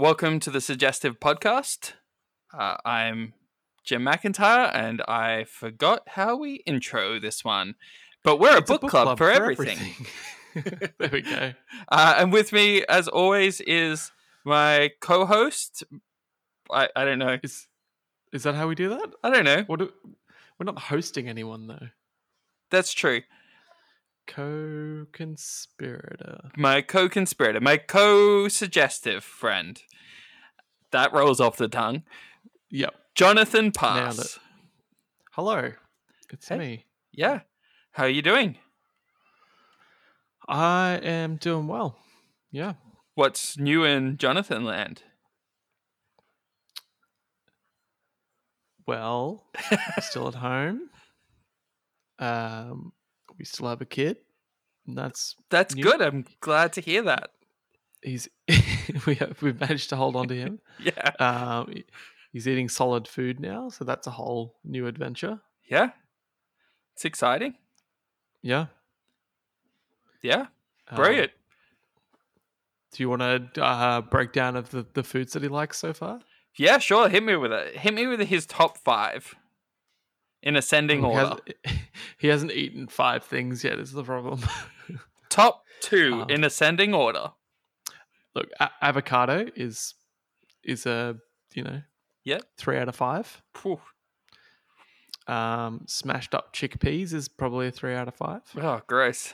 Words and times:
welcome 0.00 0.40
to 0.40 0.48
the 0.48 0.62
Suggestive 0.62 1.20
Podcast. 1.20 1.92
Uh, 2.58 2.76
I'm 2.86 3.34
Jim 3.84 4.02
McIntyre, 4.02 4.74
and 4.74 5.02
I 5.02 5.44
forgot 5.44 6.08
how 6.08 6.36
we 6.36 6.54
intro 6.64 7.20
this 7.20 7.44
one, 7.44 7.74
but 8.24 8.40
we're 8.40 8.54
a, 8.54 8.58
It's 8.60 8.70
book, 8.70 8.80
club, 8.80 9.18
for, 9.18 9.30
everything. 9.30 9.76
everything. 10.56 10.90
there 10.98 11.10
we 11.12 11.20
go. 11.20 11.52
Uh, 11.92 12.14
and 12.16 12.32
with 12.32 12.50
me, 12.50 12.82
as 12.88 13.08
always, 13.08 13.60
is 13.60 14.10
my 14.42 14.90
co-host. 15.02 15.84
I, 16.72 16.88
I 16.96 17.04
don't 17.04 17.18
know. 17.18 17.36
Is 17.42 17.66
is 18.32 18.44
that 18.44 18.54
how 18.54 18.68
we 18.68 18.74
do 18.74 18.88
that? 18.88 19.12
I 19.22 19.28
don't 19.28 19.44
know. 19.44 19.64
What 19.66 19.80
do, 19.80 19.92
we're 20.58 20.64
not 20.64 20.78
hosting 20.78 21.28
anyone 21.28 21.66
though. 21.66 21.88
That's 22.70 22.94
true. 22.94 23.20
Co-conspirator. 24.30 26.50
My 26.56 26.80
co-conspirator, 26.82 27.60
my 27.60 27.76
co-suggestive 27.76 29.24
friend. 29.24 29.82
That 30.92 31.12
rolls 31.12 31.40
off 31.40 31.56
the 31.56 31.68
tongue. 31.68 32.02
Yep. 32.70 32.94
Jonathan 33.14 33.72
Pass. 33.72 34.38
Hello. 35.32 35.72
It's 36.32 36.48
Hey. 36.48 36.58
me. 36.58 36.86
Yeah. 37.12 37.40
How 37.92 38.04
are 38.04 38.08
you 38.08 38.22
doing? 38.22 38.56
I 40.48 41.00
am 41.02 41.36
doing 41.36 41.66
well. 41.66 41.98
Yeah. 42.50 42.74
What's 43.14 43.58
new 43.58 43.84
in 43.84 44.16
Jonathan 44.16 44.64
land? 44.64 45.02
Well, 48.86 49.46
still 50.00 50.28
at 50.28 50.34
home. 50.36 50.88
Um, 52.22 52.92
we 53.40 53.44
still 53.46 53.68
have 53.68 53.80
a 53.80 53.86
kid. 53.86 54.18
And 54.86 54.96
that's 54.96 55.34
That's 55.48 55.74
New- 55.74 55.82
good. 55.82 56.00
I'm 56.02 56.26
glad 56.40 56.74
to 56.74 56.80
hear 56.80 57.02
that. 57.02 57.30
he's 58.02 58.28
we 59.06 59.14
have 59.16 59.40
we've 59.42 59.58
managed 59.58 59.88
to 59.90 59.96
hold 59.96 60.14
on 60.14 60.28
to 60.28 60.36
him. 60.36 60.60
Yeah. 60.78 61.10
Um, 61.18 61.72
he's 62.32 62.46
eating 62.46 62.68
solid 62.68 63.08
food 63.08 63.40
now, 63.40 63.68
so 63.70 63.84
that's 63.84 64.06
a 64.06 64.10
whole 64.10 64.56
new 64.64 64.86
adventure. 64.86 65.40
Yeah. 65.68 65.90
It's 66.94 67.04
exciting. 67.04 67.54
Yeah. 68.42 68.66
Yeah. 70.22 70.46
Um, 70.88 70.96
Brilliant. 70.96 71.32
do 72.92 73.02
you 73.02 73.08
want 73.10 73.22
a 73.22 73.48
uh, 73.62 74.00
breakdown 74.02 74.56
of 74.56 74.70
the, 74.70 74.84
the 74.94 75.02
foods 75.02 75.32
that 75.32 75.42
he 75.42 75.48
likes 75.48 75.78
so 75.78 75.92
far? 75.92 76.20
yeah, 76.56 76.78
sure. 76.78 77.08
Hit 77.08 77.22
me 77.22 77.36
with 77.36 77.52
it. 77.52 77.76
Hit 77.76 77.94
me 77.94 78.06
with 78.06 78.20
his 78.20 78.44
top 78.44 78.76
five 78.76 79.34
in 80.42 80.56
ascending 80.56 81.00
he, 81.00 81.04
order. 81.06 81.18
hasn't, 81.20 81.54
he 82.18 82.28
hasn't 82.28 82.52
eaten 82.52 82.86
five 82.88 83.24
things 83.24 83.62
yet. 83.64 83.78
Is 83.78 83.92
the 83.92 84.04
problem? 84.04 84.40
Top 85.28 85.64
two 85.80 86.22
Um, 86.22 86.30
in 86.30 86.44
ascending 86.44 86.94
order. 86.94 87.32
Look, 88.34 88.48
a- 88.60 88.70
avocado 88.82 89.46
is 89.56 89.94
is 90.62 90.86
a 90.86 91.16
you 91.54 91.62
know 91.64 91.82
Yeah. 92.24 92.38
three 92.56 92.76
out 92.78 92.88
of 92.88 92.96
five. 92.96 93.42
Phew. 93.54 93.80
Um, 95.26 95.84
smashed 95.86 96.34
up 96.34 96.52
chickpeas 96.54 97.12
is 97.12 97.28
probably 97.28 97.68
a 97.68 97.70
three 97.70 97.94
out 97.94 98.08
of 98.08 98.14
five. 98.14 98.42
Oh, 98.56 98.80
gross. 98.88 99.32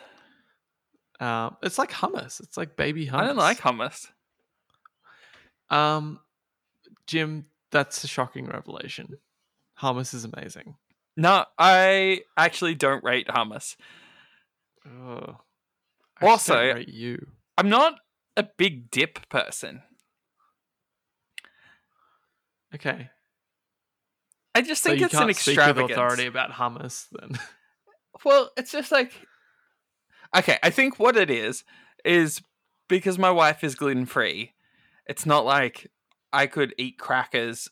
Um, 1.20 1.56
it's 1.62 1.78
like 1.78 1.90
hummus. 1.90 2.40
It's 2.40 2.56
like 2.58 2.77
baby 2.77 3.06
hummus. 3.06 3.14
I 3.14 3.27
don't 3.27 3.36
like 3.36 3.58
hummus. 3.60 4.08
Um, 5.70 6.20
Jim, 7.06 7.46
that's 7.70 8.04
a 8.04 8.08
shocking 8.08 8.46
revelation. 8.46 9.16
Hummus 9.80 10.12
is 10.14 10.24
amazing. 10.24 10.77
No, 11.17 11.45
I 11.59 12.22
actually 12.36 12.75
don't 12.75 13.03
rate 13.03 13.27
hummus. 13.28 13.77
Ugh. 14.85 15.36
I 16.20 16.27
Also- 16.27 16.57
rate 16.74 16.89
you. 16.89 17.27
I'm 17.58 17.68
not 17.68 17.95
a 18.36 18.42
big 18.42 18.90
dip 18.90 19.29
person. 19.29 19.83
Okay, 22.74 23.08
I 24.55 24.63
just 24.63 24.83
so 24.83 24.90
think 24.90 25.01
you 25.01 25.07
it's 25.07 25.14
an 25.14 25.30
with 25.77 25.90
authority 25.90 26.27
about 26.27 26.51
hummus 26.52 27.07
then. 27.13 27.39
Well, 28.24 28.51
it's 28.57 28.73
just 28.73 28.90
like 28.90 29.13
okay. 30.35 30.58
I 30.63 30.70
think 30.70 30.98
what 30.98 31.19
it 31.19 31.30
is 31.30 31.64
is 32.02 32.40
because 32.89 33.19
my 33.19 33.30
wife 33.30 33.63
is 33.63 33.74
gluten 33.74 34.07
free. 34.07 34.55
It's 35.07 35.27
not 35.27 35.45
like 35.45 35.90
I 36.33 36.46
could 36.46 36.74
eat 36.79 36.98
crackers 36.98 37.69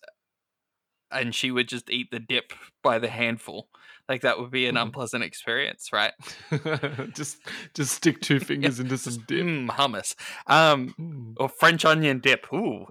and 1.15 1.35
she 1.35 1.51
would 1.51 1.69
just 1.69 1.89
eat 1.91 2.11
the 2.11 2.21
dip 2.21 2.53
by 2.83 2.99
the 2.99 3.09
handful. 3.09 3.69
Like 4.09 4.21
that 4.23 4.39
would 4.39 4.51
be 4.51 4.67
an 4.67 4.75
Mhm. 4.75 4.83
unpleasant 4.83 5.25
experience, 5.25 5.91
right? 5.93 6.13
just 7.15 7.39
just 7.75 7.93
stick 7.95 8.21
two 8.21 8.39
fingers 8.51 8.79
into 8.81 8.99
some 8.99 9.25
dip. 9.27 9.45
Mm, 9.47 9.69
hummus, 9.69 10.15
um, 10.47 10.95
Mm. 10.99 11.35
or 11.39 11.49
French 11.49 11.85
onion 11.85 12.21
dip. 12.21 12.53
Ooh. 12.53 12.87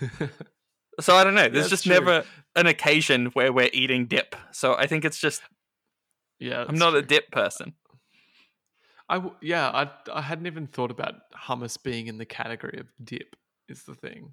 So 1.00 1.14
I 1.14 1.22
don't 1.22 1.36
know. 1.36 1.42
There's 1.42 1.52
That's 1.52 1.68
just 1.68 1.84
true. 1.84 1.94
never 1.94 2.24
an 2.56 2.66
occasion 2.66 3.26
where 3.26 3.52
we're 3.52 3.70
eating 3.72 4.06
dip. 4.06 4.34
So 4.50 4.74
I 4.74 4.88
think 4.88 5.04
it's 5.04 5.18
just 5.20 5.42
yeah, 6.40 6.64
I'm 6.68 6.74
not 6.76 6.94
a 6.96 7.02
dip 7.02 7.30
person. 7.30 7.74
I 9.08 9.14
w- 9.14 9.36
yeah, 9.40 9.68
I 9.70 9.90
I 10.12 10.20
hadn't 10.22 10.46
even 10.48 10.66
thought 10.66 10.90
about 10.90 11.14
hummus 11.46 11.80
being 11.80 12.08
in 12.08 12.18
the 12.18 12.24
category 12.26 12.78
of 12.80 12.88
dip. 13.02 13.36
Is 13.68 13.84
the 13.84 13.94
thing. 13.94 14.32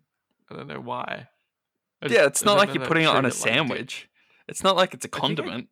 I 0.50 0.56
don't 0.56 0.66
know 0.68 0.80
why. 0.80 1.28
Yeah, 2.01 2.25
it's 2.25 2.44
not 2.44 2.57
like 2.57 2.73
you're 2.73 2.85
putting 2.85 3.03
it 3.03 3.07
on 3.07 3.25
a 3.25 3.31
treat 3.31 3.41
like 3.41 3.53
sandwich. 3.56 4.09
It's 4.47 4.63
not 4.63 4.75
like 4.75 4.94
it's 4.94 5.06
a 5.06 5.07
think 5.07 5.16
I- 5.16 5.19
condiment. 5.28 5.69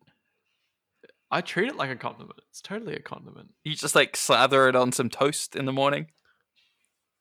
I 1.30 1.40
treat 1.40 1.68
it 1.68 1.76
like 1.76 1.90
a 1.90 1.96
condiment. 1.96 2.38
It's 2.50 2.60
totally 2.60 2.94
a 2.94 3.00
condiment. 3.00 3.50
You 3.64 3.74
just 3.74 3.94
like 3.94 4.16
slather 4.16 4.68
it 4.68 4.76
on 4.76 4.92
some 4.92 5.08
toast 5.10 5.56
in 5.56 5.64
the 5.64 5.72
morning. 5.72 6.06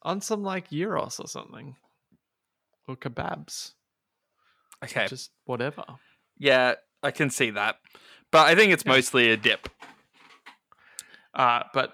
On 0.03 0.21
some 0.21 0.43
like 0.43 0.69
gyros 0.69 1.19
or 1.19 1.27
something. 1.27 1.75
Or 2.87 2.95
kebabs. 2.95 3.71
Okay. 4.83 5.07
Just 5.07 5.31
whatever. 5.45 5.83
Yeah, 6.37 6.75
I 7.01 7.11
can 7.11 7.29
see 7.29 7.51
that. 7.51 7.77
But 8.31 8.47
I 8.47 8.55
think 8.55 8.71
it's 8.73 8.85
mostly 8.85 9.31
a 9.31 9.37
dip. 9.37 9.69
Uh, 11.33 11.63
but 11.73 11.93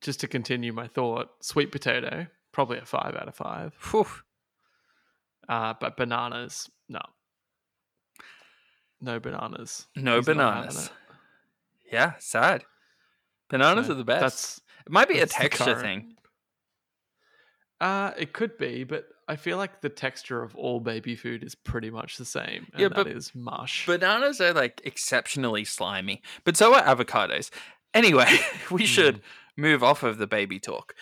just 0.00 0.20
to 0.20 0.28
continue 0.28 0.72
my 0.72 0.88
thought, 0.88 1.28
sweet 1.40 1.70
potato, 1.70 2.26
probably 2.52 2.78
a 2.78 2.84
five 2.84 3.14
out 3.14 3.28
of 3.28 3.34
five. 3.34 3.74
Whew. 3.90 4.06
Uh, 5.50 5.74
but 5.80 5.96
bananas, 5.96 6.70
no. 6.88 7.00
No 9.00 9.18
bananas. 9.18 9.86
No 9.96 10.16
He's 10.18 10.26
bananas. 10.26 10.90
Yeah, 11.90 12.12
sad. 12.20 12.64
Bananas 13.48 13.86
So 13.86 13.92
are 13.92 13.96
the 13.96 14.04
best. 14.04 14.20
That's 14.20 14.60
it 14.86 14.92
might 14.92 15.08
be 15.08 15.18
a 15.18 15.26
texture 15.26 15.74
thing. 15.80 16.14
Uh, 17.80 18.12
it 18.16 18.32
could 18.32 18.56
be, 18.58 18.84
but 18.84 19.06
I 19.26 19.34
feel 19.36 19.56
like 19.56 19.80
the 19.80 19.88
texture 19.88 20.42
of 20.42 20.54
all 20.54 20.78
baby 20.78 21.16
food 21.16 21.42
is 21.42 21.54
pretty 21.56 21.90
much 21.90 22.16
the 22.16 22.24
same. 22.24 22.66
And 22.72 22.80
Yeah, 22.82 22.88
but- 22.88 23.08
is 23.08 23.34
mush. 23.34 23.86
Bananas 23.86 24.40
are 24.40 24.52
like 24.52 24.80
exceptionally 24.84 25.64
slimy, 25.64 26.22
but 26.44 26.56
so 26.56 26.74
are 26.74 26.82
avocados. 26.82 27.50
Anyway, 27.92 28.38
we 28.70 28.86
should 28.86 29.16
Mm. 29.16 29.22
move 29.56 29.82
off 29.82 30.02
of 30.04 30.18
the 30.18 30.26
baby 30.28 30.60
talk. 30.60 30.94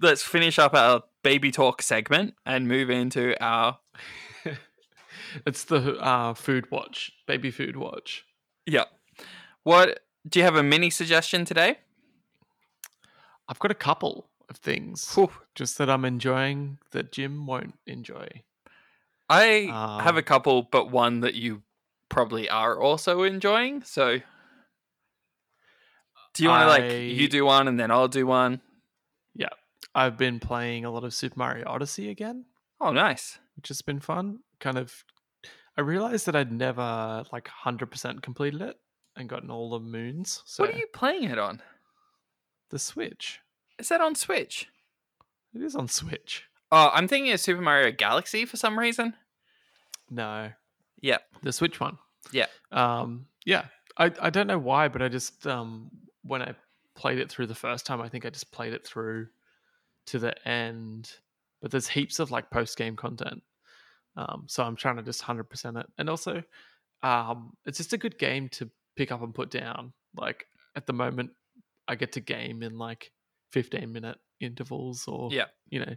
Let's 0.00 0.22
finish 0.22 0.58
up 0.58 0.74
our 0.74 1.02
baby 1.28 1.50
talk 1.50 1.82
segment 1.82 2.32
and 2.46 2.66
move 2.66 2.88
into 2.88 3.34
our 3.44 3.78
it's 5.46 5.64
the 5.64 5.96
uh, 5.98 6.32
food 6.32 6.70
watch, 6.70 7.12
baby 7.26 7.50
food 7.50 7.76
watch. 7.76 8.24
yeah. 8.66 8.84
What 9.62 10.00
do 10.26 10.38
you 10.38 10.44
have 10.46 10.56
a 10.56 10.62
mini 10.62 10.88
suggestion 10.88 11.44
today? 11.44 11.78
I've 13.46 13.58
got 13.58 13.70
a 13.70 13.74
couple 13.74 14.30
of 14.48 14.56
things 14.56 15.12
Whew. 15.14 15.30
just 15.54 15.76
that 15.76 15.90
I'm 15.90 16.06
enjoying 16.06 16.78
that 16.92 17.12
Jim 17.12 17.44
won't 17.46 17.74
enjoy. 17.86 18.28
I 19.28 19.68
have 20.02 20.16
a 20.16 20.20
Um, 20.20 20.24
couple, 20.24 20.62
but 20.62 20.90
one 20.90 21.20
that 21.20 21.34
you 21.34 21.62
probably 22.08 22.48
are 22.48 22.80
also 22.80 23.22
enjoying. 23.22 23.82
So, 23.82 24.20
do 26.32 26.42
you 26.42 26.48
want 26.48 26.62
to 26.62 26.68
like 26.68 26.90
you 27.20 27.28
do 27.28 27.44
one 27.44 27.68
and 27.68 27.78
then 27.78 27.90
I'll 27.90 28.08
do 28.08 28.26
one? 28.26 28.62
I've 29.94 30.16
been 30.16 30.38
playing 30.40 30.84
a 30.84 30.90
lot 30.90 31.04
of 31.04 31.14
Super 31.14 31.38
Mario 31.38 31.64
Odyssey 31.66 32.10
again, 32.10 32.44
Oh, 32.80 32.92
nice. 32.92 33.38
which 33.56 33.68
has 33.68 33.82
been 33.82 34.00
fun. 34.00 34.40
Kind 34.60 34.78
of, 34.78 35.04
I 35.76 35.80
realized 35.80 36.26
that 36.26 36.36
I'd 36.36 36.52
never 36.52 37.24
like 37.32 37.48
hundred 37.48 37.90
percent 37.90 38.22
completed 38.22 38.60
it 38.62 38.76
and 39.16 39.28
gotten 39.28 39.50
all 39.50 39.70
the 39.70 39.80
moons. 39.80 40.42
So 40.46 40.62
what 40.64 40.74
are 40.74 40.78
you 40.78 40.86
playing 40.92 41.24
it 41.24 41.38
on? 41.38 41.62
the 42.70 42.78
Switch. 42.78 43.40
Is 43.78 43.88
that 43.88 44.00
on 44.00 44.14
Switch? 44.14 44.68
It 45.54 45.62
is 45.62 45.74
on 45.74 45.88
Switch. 45.88 46.44
Oh, 46.70 46.90
I'm 46.92 47.08
thinking 47.08 47.32
of 47.32 47.40
Super 47.40 47.62
Mario 47.62 47.90
Galaxy 47.92 48.44
for 48.44 48.56
some 48.58 48.78
reason. 48.78 49.14
No. 50.10 50.50
Yeah. 51.00 51.18
The 51.42 51.52
Switch 51.52 51.80
one. 51.80 51.98
Yeah. 52.32 52.46
Um 52.70 53.26
yeah. 53.46 53.66
I 53.96 54.12
I 54.20 54.30
don't 54.30 54.46
know 54.46 54.58
why, 54.58 54.88
but 54.88 55.00
I 55.02 55.08
just 55.08 55.46
um 55.46 55.90
when 56.22 56.42
I 56.42 56.54
played 56.94 57.18
it 57.18 57.30
through 57.30 57.46
the 57.46 57.54
first 57.54 57.86
time, 57.86 58.00
I 58.02 58.08
think 58.08 58.26
I 58.26 58.30
just 58.30 58.52
played 58.52 58.72
it 58.74 58.86
through 58.86 59.28
to 60.08 60.18
the 60.18 60.48
end. 60.48 61.10
But 61.62 61.70
there's 61.70 61.88
heaps 61.88 62.18
of 62.20 62.30
like 62.30 62.50
post 62.50 62.76
game 62.76 62.96
content. 62.96 63.42
Um 64.16 64.44
so 64.48 64.62
I'm 64.64 64.76
trying 64.76 64.96
to 64.96 65.02
just 65.02 65.22
100% 65.22 65.80
it. 65.80 65.86
And 65.98 66.08
also 66.10 66.42
um 67.02 67.52
it's 67.66 67.78
just 67.78 67.92
a 67.92 67.98
good 67.98 68.18
game 68.18 68.48
to 68.50 68.70
pick 68.96 69.12
up 69.12 69.22
and 69.22 69.34
put 69.34 69.50
down. 69.50 69.92
Like 70.16 70.46
at 70.76 70.86
the 70.86 70.92
moment 70.92 71.30
I 71.86 71.94
get 71.94 72.12
to 72.12 72.20
game 72.20 72.62
in 72.62 72.78
like 72.78 73.10
15 73.52 73.90
minute 73.92 74.18
intervals 74.40 75.06
or 75.08 75.30
Yeah. 75.32 75.46
you 75.68 75.80
know 75.80 75.94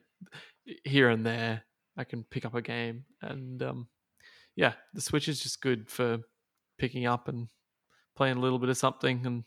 here 0.86 1.10
and 1.10 1.26
there. 1.26 1.64
I 1.98 2.06
can 2.06 2.24
pick 2.24 2.46
up 2.46 2.56
a 2.56 2.62
game, 2.62 3.04
and 3.22 3.62
um, 3.62 3.88
yeah, 4.56 4.74
the 4.94 5.02
Switch 5.02 5.28
is 5.28 5.42
just 5.42 5.62
good 5.62 5.90
for 5.90 6.20
picking 6.80 7.06
up 7.06 7.28
and 7.28 7.50
playing 8.16 8.38
a 8.38 8.40
little 8.40 8.60
bit 8.60 8.70
of 8.70 8.78
something 8.78 9.26
and 9.26 9.44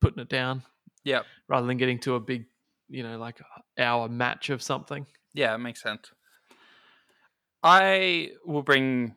putting 0.00 0.18
it 0.22 0.30
down. 0.30 0.62
Yeah. 1.04 1.22
Rather 1.48 1.66
than 1.66 1.76
getting 1.76 1.98
to 2.00 2.14
a 2.14 2.20
big, 2.20 2.46
you 2.92 3.02
know, 3.02 3.18
like 3.18 3.40
hour 3.78 4.08
match 4.08 4.50
of 4.50 4.62
something. 4.62 5.06
Yeah, 5.34 5.54
it 5.54 5.58
makes 5.58 5.82
sense. 5.82 6.12
I 7.62 8.32
will 8.44 8.62
bring 8.62 9.16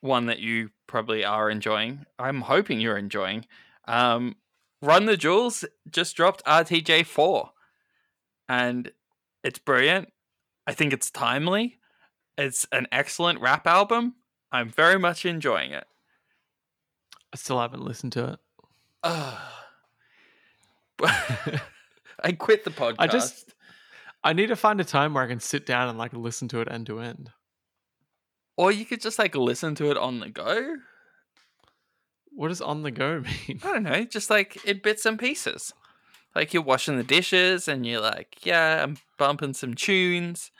one 0.00 0.26
that 0.26 0.38
you 0.38 0.70
probably 0.86 1.24
are 1.24 1.50
enjoying. 1.50 2.06
I'm 2.18 2.40
hoping 2.40 2.80
you're 2.80 2.96
enjoying. 2.96 3.46
Um, 3.86 4.36
Run 4.80 5.04
the 5.04 5.16
Jewels 5.16 5.64
just 5.90 6.16
dropped 6.16 6.44
RTJ 6.44 7.06
4. 7.06 7.50
And 8.48 8.92
it's 9.42 9.58
brilliant. 9.58 10.08
I 10.66 10.72
think 10.72 10.92
it's 10.92 11.10
timely. 11.10 11.78
It's 12.38 12.66
an 12.72 12.86
excellent 12.90 13.40
rap 13.40 13.66
album. 13.66 14.14
I'm 14.50 14.70
very 14.70 14.98
much 14.98 15.26
enjoying 15.26 15.72
it. 15.72 15.84
I 17.32 17.36
still 17.36 17.60
haven't 17.60 17.84
listened 17.84 18.12
to 18.12 18.32
it. 18.32 18.38
Uh, 19.02 19.38
I 22.24 22.32
quit 22.32 22.64
the 22.64 22.70
podcast. 22.70 22.96
I 22.98 23.06
just 23.06 23.54
I 24.24 24.32
need 24.32 24.46
to 24.46 24.56
find 24.56 24.80
a 24.80 24.84
time 24.84 25.14
where 25.14 25.22
I 25.22 25.28
can 25.28 25.40
sit 25.40 25.66
down 25.66 25.88
and 25.88 25.98
like 25.98 26.14
listen 26.14 26.48
to 26.48 26.60
it 26.60 26.68
end 26.70 26.86
to 26.86 26.98
end. 26.98 27.30
Or 28.56 28.72
you 28.72 28.86
could 28.86 29.02
just 29.02 29.18
like 29.18 29.36
listen 29.36 29.74
to 29.76 29.90
it 29.90 29.98
on 29.98 30.20
the 30.20 30.30
go. 30.30 30.76
What 32.30 32.48
does 32.48 32.62
on 32.62 32.82
the 32.82 32.90
go 32.90 33.20
mean? 33.48 33.60
I 33.62 33.72
don't 33.72 33.82
know, 33.82 34.04
just 34.04 34.30
like 34.30 34.64
in 34.64 34.80
bits 34.82 35.04
and 35.04 35.18
pieces. 35.18 35.74
Like 36.34 36.52
you're 36.52 36.62
washing 36.62 36.96
the 36.96 37.04
dishes 37.04 37.68
and 37.68 37.86
you're 37.86 38.00
like, 38.00 38.44
yeah, 38.44 38.82
I'm 38.82 38.96
bumping 39.18 39.54
some 39.54 39.74
tunes. 39.74 40.50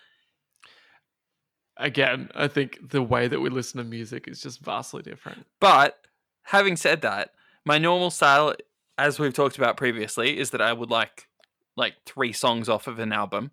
Again, 1.77 2.31
I 2.37 2.47
think 2.47 2.91
the 2.91 3.03
way 3.03 3.27
that 3.27 3.41
we 3.41 3.51
listen 3.51 3.79
to 3.79 3.85
music 3.85 4.29
is 4.29 4.41
just 4.41 4.61
vastly 4.61 5.03
different. 5.03 5.47
But 5.59 5.99
having 6.45 6.77
said 6.77 7.03
that, 7.03 7.31
my 7.65 7.79
normal 7.79 8.11
style, 8.11 8.55
as 8.97 9.19
we've 9.19 9.35
talked 9.35 9.59
about 9.59 9.77
previously, 9.77 10.39
is 10.39 10.51
that 10.51 10.61
I 10.61 10.73
would 10.73 10.91
like 10.91 11.27
like 11.77 11.95
three 12.07 12.33
songs 12.33 12.69
off 12.69 12.87
of 12.87 12.99
an 12.99 13.13
album. 13.13 13.51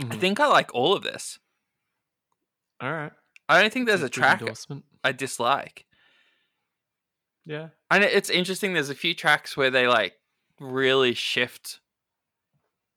I 0.00 0.04
Mhm. 0.04 0.20
think 0.20 0.40
I 0.40 0.46
like 0.46 0.72
all 0.74 0.92
of 0.94 1.02
this. 1.02 1.38
All 2.80 2.92
right. 2.92 3.12
I 3.48 3.60
don't 3.60 3.72
think 3.72 3.86
there's 3.86 4.02
a 4.02 4.08
track. 4.08 4.42
I 5.02 5.12
dislike. 5.12 5.86
Yeah. 7.44 7.68
And 7.90 8.04
it's 8.04 8.30
interesting. 8.30 8.74
There's 8.74 8.90
a 8.90 8.94
few 8.94 9.14
tracks 9.14 9.56
where 9.56 9.70
they 9.70 9.86
like 9.88 10.14
really 10.60 11.14
shift, 11.14 11.80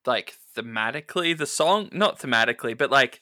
like 0.04 0.36
thematically, 0.56 1.36
the 1.36 1.46
song, 1.46 1.88
not 1.92 2.18
thematically, 2.18 2.76
but 2.76 2.90
like 2.90 3.20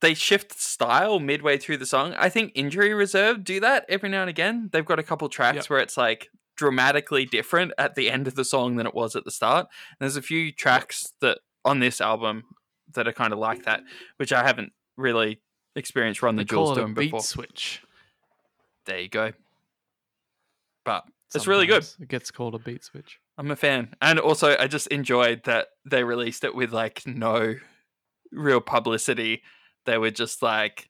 they 0.00 0.14
shift 0.14 0.58
style 0.58 1.20
midway 1.20 1.56
through 1.58 1.76
the 1.78 1.86
song. 1.86 2.14
I 2.14 2.28
think 2.28 2.52
Injury 2.54 2.92
Reserve 2.92 3.44
do 3.44 3.60
that 3.60 3.86
every 3.88 4.08
now 4.08 4.22
and 4.22 4.30
again. 4.30 4.68
They've 4.72 4.84
got 4.84 4.98
a 4.98 5.02
couple 5.04 5.28
tracks 5.28 5.56
Yep. 5.56 5.70
where 5.70 5.78
it's 5.78 5.96
like 5.96 6.30
dramatically 6.56 7.24
different 7.24 7.72
at 7.78 7.94
the 7.94 8.10
end 8.10 8.26
of 8.26 8.34
the 8.34 8.44
song 8.44 8.76
than 8.76 8.86
it 8.86 8.94
was 8.94 9.16
at 9.16 9.24
the 9.24 9.30
start. 9.30 9.66
And 9.90 9.96
there's 10.00 10.16
a 10.16 10.22
few 10.22 10.52
tracks 10.52 11.12
that 11.20 11.38
on 11.64 11.80
this 11.80 12.00
album 12.00 12.44
that 12.94 13.08
are 13.08 13.12
kind 13.12 13.32
of 13.32 13.38
like 13.38 13.64
that, 13.64 13.82
which 14.16 14.32
I 14.32 14.46
haven't 14.46 14.72
really 14.96 15.40
experienced 15.74 16.22
Run 16.22 16.36
the 16.36 16.44
Jewels 16.44 16.76
doing 16.76 16.94
beat 16.94 17.06
before. 17.06 17.22
switch. 17.22 17.82
There 18.86 19.00
you 19.00 19.08
go. 19.08 19.32
But 20.84 21.04
It's 21.34 21.46
really 21.46 21.66
good. 21.66 21.86
It 22.00 22.08
gets 22.08 22.30
called 22.30 22.54
a 22.54 22.58
beat 22.58 22.84
switch. 22.84 23.18
I'm 23.38 23.50
a 23.50 23.56
fan. 23.56 23.94
And 24.00 24.20
also 24.20 24.56
I 24.58 24.66
just 24.66 24.86
enjoyed 24.88 25.42
that 25.44 25.68
they 25.84 26.04
released 26.04 26.44
it 26.44 26.54
with 26.54 26.72
like 26.72 27.02
no 27.06 27.54
real 28.30 28.60
publicity. 28.60 29.42
They 29.86 29.98
were 29.98 30.10
just 30.10 30.42
like 30.42 30.88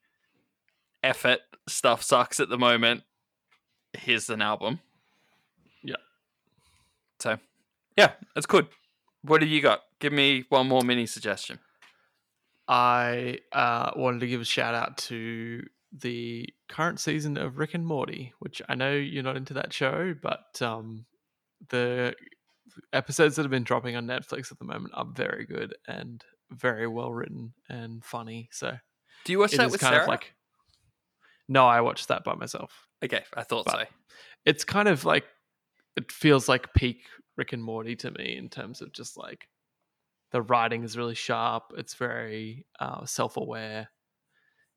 effort 1.02 1.40
stuff 1.69 2.02
sucks 2.02 2.40
at 2.40 2.49
the 2.49 2.58
moment. 2.58 3.02
Here's 3.96 4.28
an 4.28 4.43
album. 4.43 4.81
So 7.25 7.38
yeah, 7.97 8.12
it's 8.37 8.44
good. 8.44 8.67
What 9.23 9.41
have 9.41 9.50
you 9.50 9.62
got? 9.62 9.81
Give 9.99 10.12
me 10.12 10.44
one 10.50 10.69
more 10.69 10.82
mini 10.82 11.06
suggestion. 11.06 11.59
I 12.69 13.38
uh, 13.50 13.93
wanted 13.97 14.21
to 14.21 14.26
give 14.26 14.43
a 14.43 14.44
shout 14.44 14.75
out 14.75 14.99
to 15.09 15.65
the 15.91 16.47
current 16.69 17.00
season 17.00 17.38
of 17.38 17.56
Rick 17.56 17.73
and 17.73 17.87
Morty, 17.87 18.35
which 18.41 18.61
I 18.69 18.75
know 18.75 18.93
you're 18.93 19.23
not 19.23 19.38
into 19.38 19.55
that 19.55 19.73
show, 19.73 20.15
but 20.21 20.61
um, 20.61 21.06
the 21.71 22.15
episodes 22.93 23.37
that 23.37 23.43
have 23.43 23.50
been 23.50 23.65
dropping 23.65 23.97
on 23.97 24.06
Netflix 24.06 24.53
at 24.53 24.59
the 24.59 24.67
moment 24.67 24.93
are 24.93 25.06
very 25.06 25.47
good 25.47 25.75
and 25.88 26.23
very 26.50 26.87
well 26.87 27.11
written 27.11 27.55
and 27.71 28.05
funny. 28.05 28.50
So 28.53 28.76
Do 29.25 29.32
you 29.32 29.38
watch 29.38 29.55
it 29.55 29.59
that 29.59 29.71
with 29.71 29.81
kind 29.81 29.94
Sarah? 29.94 30.03
of 30.03 30.09
like. 30.09 30.35
No, 31.49 31.67
I 31.67 31.81
watched 31.81 32.09
that 32.09 32.23
by 32.23 32.35
myself. 32.35 32.87
okay, 33.03 33.25
I 33.35 33.44
thought 33.44 33.65
but- 33.65 33.73
so. 33.81 33.85
It's 34.44 34.62
kind 34.62 34.88
of 34.88 35.06
like 35.06 35.25
it 35.96 36.11
feels 36.11 36.49
like 36.49 36.75
peak 36.75 37.02
Rick 37.37 37.52
and 37.52 37.62
Morty 37.62 37.96
to 37.96 38.11
me 38.11 38.37
in 38.37 38.49
terms 38.49 38.81
of 38.81 38.93
just 38.93 39.17
like 39.17 39.49
the 40.32 40.43
writing 40.43 40.82
is 40.85 40.96
really 40.96 41.14
sharp. 41.14 41.73
It's 41.76 41.94
very 41.94 42.67
uh, 42.81 43.05
self-aware 43.06 43.88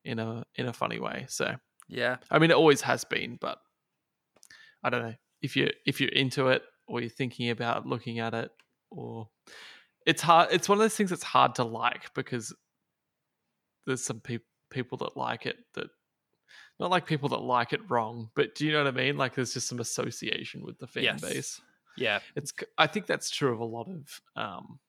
in 0.04 0.18
a 0.18 0.44
in 0.54 0.66
a 0.66 0.72
funny 0.72 1.00
way. 1.00 1.26
So 1.28 1.54
Yeah. 1.88 2.16
I 2.30 2.38
mean, 2.38 2.50
it 2.50 2.56
always 2.56 2.82
has 2.82 3.04
been, 3.04 3.38
but 3.40 3.58
I 4.82 4.90
don't 4.90 5.02
know 5.02 5.14
if 5.42 5.56
you 5.56 5.70
if 5.86 6.00
you're 6.00 6.10
into 6.10 6.48
it 6.48 6.62
or 6.86 7.00
you're 7.00 7.10
thinking 7.10 7.50
about 7.50 7.86
looking 7.86 8.18
at 8.18 8.34
it, 8.34 8.50
or 8.90 9.28
it's 10.06 10.22
hard. 10.22 10.48
It's 10.52 10.68
one 10.68 10.78
of 10.78 10.82
those 10.82 10.96
things 10.96 11.10
that's 11.10 11.22
hard 11.22 11.56
to 11.56 11.64
like 11.64 12.14
because 12.14 12.54
there's 13.86 14.04
some 14.04 14.20
peop 14.20 14.42
people 14.70 14.98
that 14.98 15.16
like 15.16 15.46
it 15.46 15.56
that 15.74 15.88
not 16.80 16.90
like 16.90 17.06
people 17.06 17.28
that 17.30 17.38
like 17.40 17.72
it 17.72 17.88
wrong, 17.90 18.30
but 18.34 18.54
do 18.54 18.66
you 18.66 18.72
know 18.72 18.84
what 18.84 18.94
I 18.94 18.96
mean? 18.96 19.16
Like 19.16 19.34
there's 19.34 19.54
just 19.54 19.68
some 19.68 19.80
association 19.80 20.62
with 20.64 20.78
the 20.78 20.86
fan 20.86 21.18
Yes. 21.18 21.20
base. 21.20 21.60
Yeah. 21.96 22.20
It's 22.36 22.52
I 22.78 22.86
think 22.86 23.06
that's 23.06 23.30
true 23.30 23.52
of 23.52 23.60
a 23.60 23.64
lot 23.64 23.88
of 23.88 24.20
um 24.36 24.80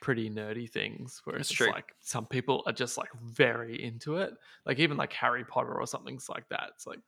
pretty 0.00 0.28
nerdy 0.28 0.68
things 0.70 1.20
where 1.24 1.36
It's 1.36 1.50
it's, 1.50 1.50
true. 1.50 1.66
like 1.66 1.94
some 2.00 2.26
people 2.26 2.62
are 2.66 2.72
just 2.72 2.98
like 2.98 3.08
very 3.22 3.82
into 3.82 4.16
it. 4.16 4.34
Like 4.66 4.78
even 4.78 4.96
like 4.96 5.12
Harry 5.14 5.44
Potter 5.44 5.74
or 5.74 5.86
something's 5.86 6.28
like 6.28 6.48
that. 6.50 6.70
It's 6.74 6.86
like 6.86 6.98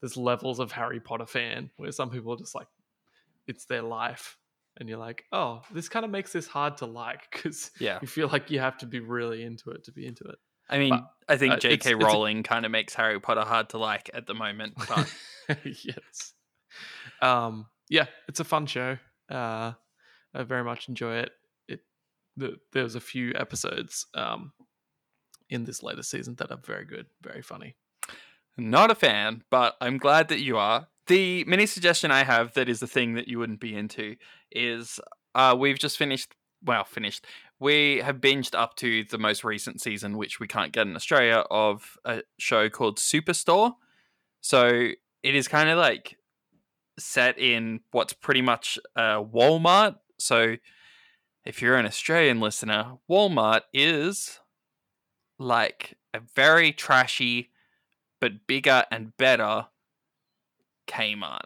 there's 0.00 0.16
levels 0.16 0.60
of 0.60 0.72
Harry 0.72 1.00
Potter 1.00 1.26
fan 1.26 1.70
where 1.76 1.92
some 1.92 2.10
people 2.10 2.32
are 2.34 2.38
just 2.38 2.54
like 2.54 2.68
it's 3.48 3.66
their 3.66 3.82
life 3.82 4.38
and 4.78 4.88
you're 4.88 4.98
like, 4.98 5.24
"Oh, 5.32 5.62
this 5.72 5.88
kind 5.88 6.04
of 6.04 6.10
makes 6.12 6.32
this 6.32 6.46
hard 6.48 6.78
to 6.78 6.86
like 6.86 7.30
cuz 7.32 7.72
Yeah. 7.78 8.00
you 8.00 8.08
feel 8.08 8.28
like 8.28 8.50
you 8.50 8.60
have 8.60 8.78
to 8.78 8.86
be 8.86 9.00
really 9.00 9.44
into 9.44 9.70
it 9.72 9.84
to 9.84 9.92
be 9.92 10.06
into 10.06 10.24
it." 10.24 10.38
I 10.70 10.78
mean, 10.78 10.90
But, 10.90 11.10
I 11.28 11.36
think 11.36 11.54
uh, 11.54 11.56
J.K. 11.58 11.92
it's 11.92 12.04
Rowling 12.04 12.42
kind 12.42 12.64
of 12.64 12.70
makes 12.70 12.94
Harry 12.94 13.20
Potter 13.20 13.42
hard 13.42 13.70
to 13.70 13.78
like 13.78 14.10
at 14.14 14.26
the 14.26 14.34
moment, 14.34 14.74
but 14.88 15.12
yes. 15.64 16.32
Um, 17.20 17.66
yeah, 17.88 18.06
it's 18.28 18.40
a 18.40 18.44
fun 18.44 18.66
show. 18.66 18.96
Uh, 19.28 19.72
I 20.32 20.42
very 20.44 20.64
much 20.64 20.88
enjoy 20.88 21.16
it. 21.18 21.32
It 21.68 21.80
the, 22.36 22.56
there's 22.72 22.94
a 22.94 23.00
few 23.00 23.32
episodes 23.34 24.06
um, 24.14 24.52
in 25.48 25.64
this 25.64 25.82
latest 25.82 26.10
season 26.10 26.36
that 26.36 26.50
are 26.50 26.60
very 26.64 26.84
good, 26.84 27.06
very 27.22 27.42
funny. 27.42 27.76
Not 28.56 28.90
a 28.90 28.94
fan, 28.94 29.42
but 29.50 29.76
I'm 29.80 29.98
glad 29.98 30.28
that 30.28 30.40
you 30.40 30.56
are. 30.56 30.88
The 31.06 31.44
mini 31.44 31.66
suggestion 31.66 32.10
I 32.10 32.24
have 32.24 32.54
that 32.54 32.68
is 32.68 32.80
the 32.80 32.86
thing 32.86 33.14
that 33.14 33.26
you 33.26 33.38
wouldn't 33.38 33.60
be 33.60 33.74
into 33.74 34.16
is 34.52 35.00
uh, 35.34 35.56
we've 35.58 35.78
just 35.78 35.96
finished, 35.96 36.34
well, 36.64 36.84
finished. 36.84 37.26
We 37.58 37.98
have 37.98 38.16
binged 38.16 38.54
up 38.54 38.76
to 38.76 39.04
the 39.04 39.18
most 39.18 39.44
recent 39.44 39.80
season, 39.80 40.16
which 40.16 40.40
we 40.40 40.46
can't 40.46 40.72
get 40.72 40.86
in 40.86 40.96
Australia, 40.96 41.44
of 41.50 41.98
a 42.04 42.22
show 42.38 42.68
called 42.68 42.98
Superstore. 42.98 43.74
So 44.40 44.90
it 45.22 45.34
is 45.34 45.48
kind 45.48 45.68
of 45.68 45.78
like 45.78 46.16
set 46.98 47.38
in 47.38 47.80
what's 47.92 48.12
pretty 48.12 48.42
much 48.42 48.78
a 48.96 49.22
Walmart. 49.22 49.96
So 50.18 50.56
if 51.44 51.62
you're 51.62 51.76
an 51.76 51.86
Australian 51.86 52.40
listener, 52.40 52.98
Walmart 53.10 53.62
is 53.72 54.40
like 55.38 55.96
a 56.12 56.20
very 56.34 56.72
trashy 56.72 57.50
but 58.20 58.46
bigger 58.46 58.84
and 58.90 59.16
better 59.16 59.66
Kmart. 60.86 61.44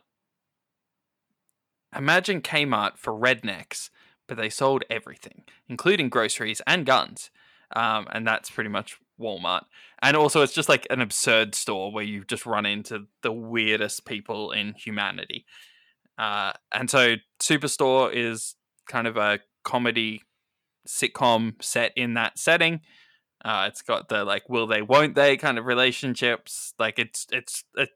Imagine 1.97 2.40
Kmart 2.40 2.97
for 2.97 3.12
rednecks, 3.12 3.90
but 4.26 4.37
they 4.37 4.49
sold 4.49 4.85
everything, 4.90 5.45
including 5.69 6.09
groceries 6.09 6.61
and 6.66 6.87
guns. 6.87 7.31
Um, 7.75 8.07
and 8.12 8.26
that's 8.26 8.50
pretty 8.50 8.71
much 8.71 8.99
Walmart. 9.21 9.64
And 10.02 10.16
also, 10.16 10.43
it's 10.43 10.52
just 10.52 10.69
like 10.69 10.87
an 10.90 11.00
absurd 11.00 11.54
store 11.54 11.93
where 11.93 12.04
you 12.04 12.25
just 12.25 12.47
run 12.47 12.66
into 12.66 13.07
the 13.23 13.33
weirdest 13.33 14.04
people 14.04 14.52
in 14.52 14.75
humanity. 14.75 15.45
Uh, 16.19 16.52
and 16.73 16.90
so, 16.90 17.16
Superstore 17.40 18.11
is 18.12 18.54
kind 18.88 19.07
of 19.07 19.16
a 19.16 19.40
comedy 19.64 20.23
sitcom 20.87 21.62
set 21.62 21.93
in 21.97 22.14
that 22.14 22.38
setting. 22.38 22.81
Uh, 23.45 23.66
it's 23.69 23.83
got 23.83 24.09
the 24.09 24.25
like 24.25 24.49
will 24.49 24.66
they 24.66 24.83
won't 24.83 25.14
they 25.14 25.37
kind 25.37 25.59
of 25.59 25.66
relationships. 25.66 26.73
Like 26.78 26.99
it's 26.99 27.26
it's 27.31 27.64
a 27.76 27.88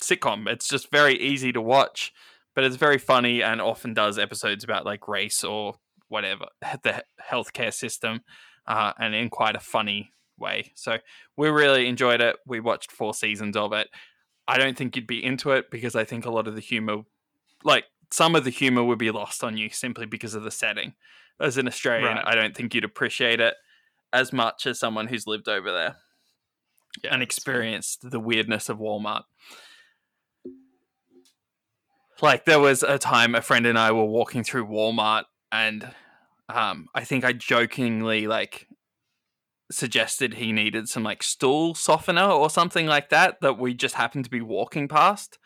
sitcom. 0.00 0.46
It's 0.48 0.68
just 0.68 0.90
very 0.90 1.18
easy 1.18 1.52
to 1.52 1.60
watch, 1.60 2.12
but 2.54 2.64
it's 2.64 2.76
very 2.76 2.98
funny 2.98 3.42
and 3.42 3.60
often 3.60 3.94
does 3.94 4.18
episodes 4.18 4.64
about 4.64 4.84
like 4.84 5.08
race 5.08 5.44
or 5.44 5.74
whatever 6.08 6.46
the 6.82 7.04
healthcare 7.30 7.72
system, 7.72 8.20
uh, 8.66 8.92
and 8.98 9.14
in 9.14 9.30
quite 9.30 9.56
a 9.56 9.60
funny 9.60 10.12
way. 10.38 10.72
So 10.74 10.98
we 11.36 11.48
really 11.48 11.86
enjoyed 11.88 12.20
it. 12.20 12.36
We 12.46 12.60
watched 12.60 12.92
four 12.92 13.14
seasons 13.14 13.56
of 13.56 13.72
it. 13.72 13.88
I 14.46 14.58
don't 14.58 14.76
think 14.76 14.94
you'd 14.96 15.06
be 15.06 15.24
into 15.24 15.52
it 15.52 15.70
because 15.70 15.96
I 15.96 16.04
think 16.04 16.26
a 16.26 16.30
lot 16.30 16.46
of 16.46 16.54
the 16.54 16.60
humor, 16.60 17.02
like 17.62 17.84
some 18.10 18.34
of 18.36 18.44
the 18.44 18.50
humor, 18.50 18.84
would 18.84 18.98
be 18.98 19.10
lost 19.10 19.42
on 19.42 19.56
you 19.56 19.70
simply 19.70 20.06
because 20.06 20.34
of 20.34 20.42
the 20.42 20.50
setting. 20.50 20.94
As 21.40 21.56
an 21.56 21.66
Australian, 21.66 22.16
Right. 22.16 22.26
I 22.26 22.34
don't 22.34 22.54
think 22.54 22.74
you'd 22.74 22.84
appreciate 22.84 23.40
it 23.40 23.54
as 24.12 24.32
much 24.32 24.66
as 24.66 24.78
someone 24.78 25.08
who's 25.08 25.26
lived 25.26 25.48
over 25.48 25.72
there 25.72 25.96
Yeah, 27.02 27.12
and 27.12 27.22
experienced 27.22 28.08
the 28.08 28.20
weirdness 28.20 28.68
of 28.68 28.78
Walmart. 28.78 29.24
Like 32.24 32.46
there 32.46 32.58
was 32.58 32.82
a 32.82 32.98
time 32.98 33.34
a 33.34 33.42
friend 33.42 33.66
and 33.66 33.78
I 33.78 33.92
were 33.92 34.06
walking 34.06 34.44
through 34.44 34.66
Walmart 34.66 35.24
and 35.52 35.90
um 36.48 36.88
I 36.94 37.04
think 37.04 37.22
I 37.22 37.34
jokingly 37.34 38.26
like 38.26 38.66
suggested 39.70 40.32
he 40.32 40.50
needed 40.50 40.88
some 40.88 41.02
like 41.02 41.22
stool 41.22 41.74
softener 41.74 42.24
or 42.24 42.48
something 42.48 42.86
like 42.86 43.10
that 43.10 43.42
that 43.42 43.58
we 43.58 43.74
just 43.74 43.96
happened 43.96 44.24
to 44.24 44.30
be 44.30 44.40
walking 44.40 44.88
past. 44.88 45.38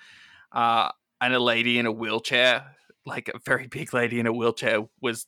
Uh 0.53 0.91
and 1.21 1.35
a 1.35 1.41
lady 1.41 1.81
in 1.81 1.87
a 1.87 1.91
wheelchair, 1.91 2.77
like 3.05 3.29
a 3.29 3.41
very 3.45 3.67
big 3.79 3.93
lady 3.93 4.21
in 4.21 4.29
a 4.29 4.33
wheelchair 4.33 4.83
was 5.01 5.27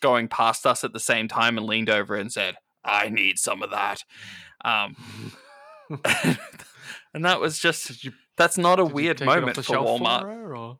going 0.00 0.28
past 0.28 0.66
us 0.66 0.84
at 0.84 0.92
the 0.92 1.00
same 1.00 1.26
time 1.26 1.56
and 1.56 1.66
leaned 1.66 1.88
over 1.88 2.16
and 2.16 2.30
said, 2.30 2.56
"I 2.84 3.08
need 3.08 3.38
some 3.38 3.62
of 3.62 3.70
that." 3.70 4.04
Um 4.62 4.94
and 7.14 7.24
that 7.24 7.40
was 7.40 7.58
just 7.58 8.08
that's 8.36 8.58
not 8.58 8.80
a 8.80 8.84
did 8.84 8.92
weird 8.92 9.18
take 9.18 9.26
it 9.26 9.30
off 9.30 9.36
moment 9.40 9.56
for 9.56 9.62
Walmart. 9.76 10.22
her, 10.22 10.56
or 10.56 10.78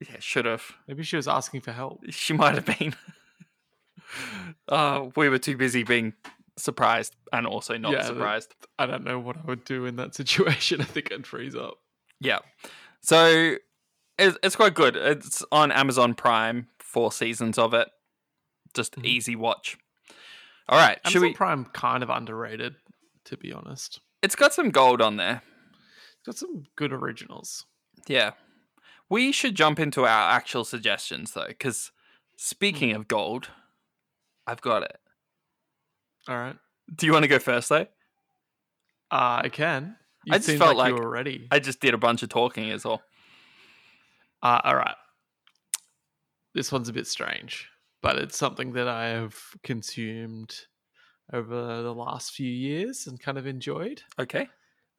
yeah, 0.00 0.16
should 0.20 0.44
have. 0.46 0.62
maybe 0.88 1.02
she 1.02 1.16
was 1.16 1.28
asking 1.28 1.60
for 1.62 1.72
help. 1.72 2.00
She 2.10 2.32
might 2.32 2.54
have 2.54 2.66
been. 2.78 2.94
uh, 4.68 5.06
we 5.16 5.28
were 5.28 5.38
too 5.38 5.56
busy 5.56 5.82
being 5.82 6.12
surprised 6.56 7.14
and 7.32 7.46
also 7.46 7.76
not 7.76 7.92
Yeah, 7.92 8.02
surprised. 8.04 8.54
I 8.78 8.86
don't 8.86 9.04
know 9.04 9.18
what 9.18 9.36
I 9.36 9.40
would 9.46 9.64
do 9.64 9.86
in 9.86 9.96
that 9.96 10.14
situation. 10.22 10.80
I 10.80 10.84
think 10.84 11.12
I'd 11.12 11.26
freeze 11.26 11.54
up. 11.56 11.74
Yeah. 12.20 12.38
So 13.00 13.56
it's, 14.18 14.36
it's 14.42 14.56
quite 14.56 14.74
good. 14.74 14.96
It's 14.96 15.42
on 15.50 15.72
Amazon 15.72 16.14
Prime, 16.14 16.68
four 16.78 17.10
seasons 17.12 17.58
of 17.58 17.74
it. 17.74 17.88
Just 18.74 18.96
Mhm. 18.96 19.04
easy 19.04 19.36
watch. 19.36 19.76
All 20.68 20.78
right. 20.78 20.98
Should 21.06 21.16
Amazon 21.16 21.28
we? 21.28 21.34
Prime 21.34 21.64
kind 21.66 22.02
of 22.02 22.10
underrated, 22.10 22.76
to 23.26 23.36
be 23.36 23.52
honest. 23.52 24.00
It's 24.22 24.36
got 24.36 24.54
some 24.54 24.70
gold 24.70 25.02
on 25.02 25.16
there. 25.16 25.42
Got 26.24 26.36
some 26.36 26.64
good 26.76 26.92
originals. 26.92 27.66
Yeah. 28.06 28.32
We 29.08 29.32
should 29.32 29.54
jump 29.54 29.78
into 29.80 30.02
our 30.02 30.30
actual 30.30 30.64
suggestions 30.64 31.32
though, 31.32 31.48
because 31.48 31.90
speaking 32.36 32.92
of 32.92 33.08
gold, 33.08 33.48
I've 34.46 34.60
got 34.60 34.82
it. 34.82 34.98
All 36.28 36.36
right. 36.36 36.56
Do 36.94 37.06
you 37.06 37.12
want 37.12 37.24
to 37.24 37.28
go 37.28 37.38
first 37.38 37.68
though? 37.68 37.86
Uh, 39.10 39.42
I 39.44 39.48
can. 39.50 39.96
You 40.24 40.34
I 40.34 40.38
just 40.38 40.56
felt 40.56 40.76
like, 40.76 40.90
you 40.90 40.94
were 40.94 41.10
ready. 41.10 41.48
I 41.50 41.58
just 41.58 41.80
did 41.80 41.94
a 41.94 41.98
bunch 41.98 42.22
of 42.22 42.28
talking 42.28 42.70
as 42.70 42.84
well. 42.84 43.02
Uh, 44.42 44.60
all 44.64 44.76
right. 44.76 44.94
This 46.54 46.70
one's 46.70 46.88
a 46.88 46.92
bit 46.92 47.06
strange, 47.06 47.68
but 48.02 48.16
it's 48.16 48.36
something 48.36 48.72
that 48.74 48.86
I 48.86 49.08
have 49.08 49.36
consumed 49.62 50.54
over 51.32 51.82
the 51.82 51.94
last 51.94 52.32
few 52.32 52.50
years 52.50 53.06
and 53.06 53.20
kind 53.20 53.38
of 53.38 53.46
enjoyed. 53.46 54.02
Okay. 54.18 54.48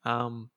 Um, 0.03 0.49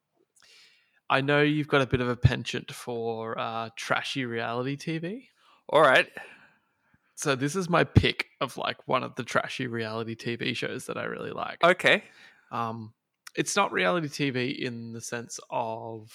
I 1.08 1.20
know 1.20 1.40
you've 1.42 1.68
got 1.68 1.82
a 1.82 1.86
bit 1.86 2.00
of 2.00 2.08
a 2.08 2.16
penchant 2.16 2.72
for 2.72 3.38
uh, 3.38 3.70
trashy 3.76 4.24
reality 4.24 4.76
TV. 4.76 5.28
All 5.68 5.80
right. 5.80 6.08
So 7.14 7.34
this 7.34 7.56
is 7.56 7.68
my 7.70 7.84
pick 7.84 8.26
of 8.40 8.56
like 8.56 8.86
one 8.86 9.02
of 9.02 9.14
the 9.14 9.22
trashy 9.22 9.66
reality 9.66 10.14
TV 10.14 10.54
shows 10.54 10.86
that 10.86 10.98
I 10.98 11.04
really 11.04 11.30
like. 11.30 11.62
Okay. 11.64 12.02
Um, 12.52 12.92
it's 13.34 13.56
not 13.56 13.72
reality 13.72 14.08
TV 14.08 14.58
in 14.58 14.92
the 14.92 15.00
sense 15.00 15.38
of 15.50 16.10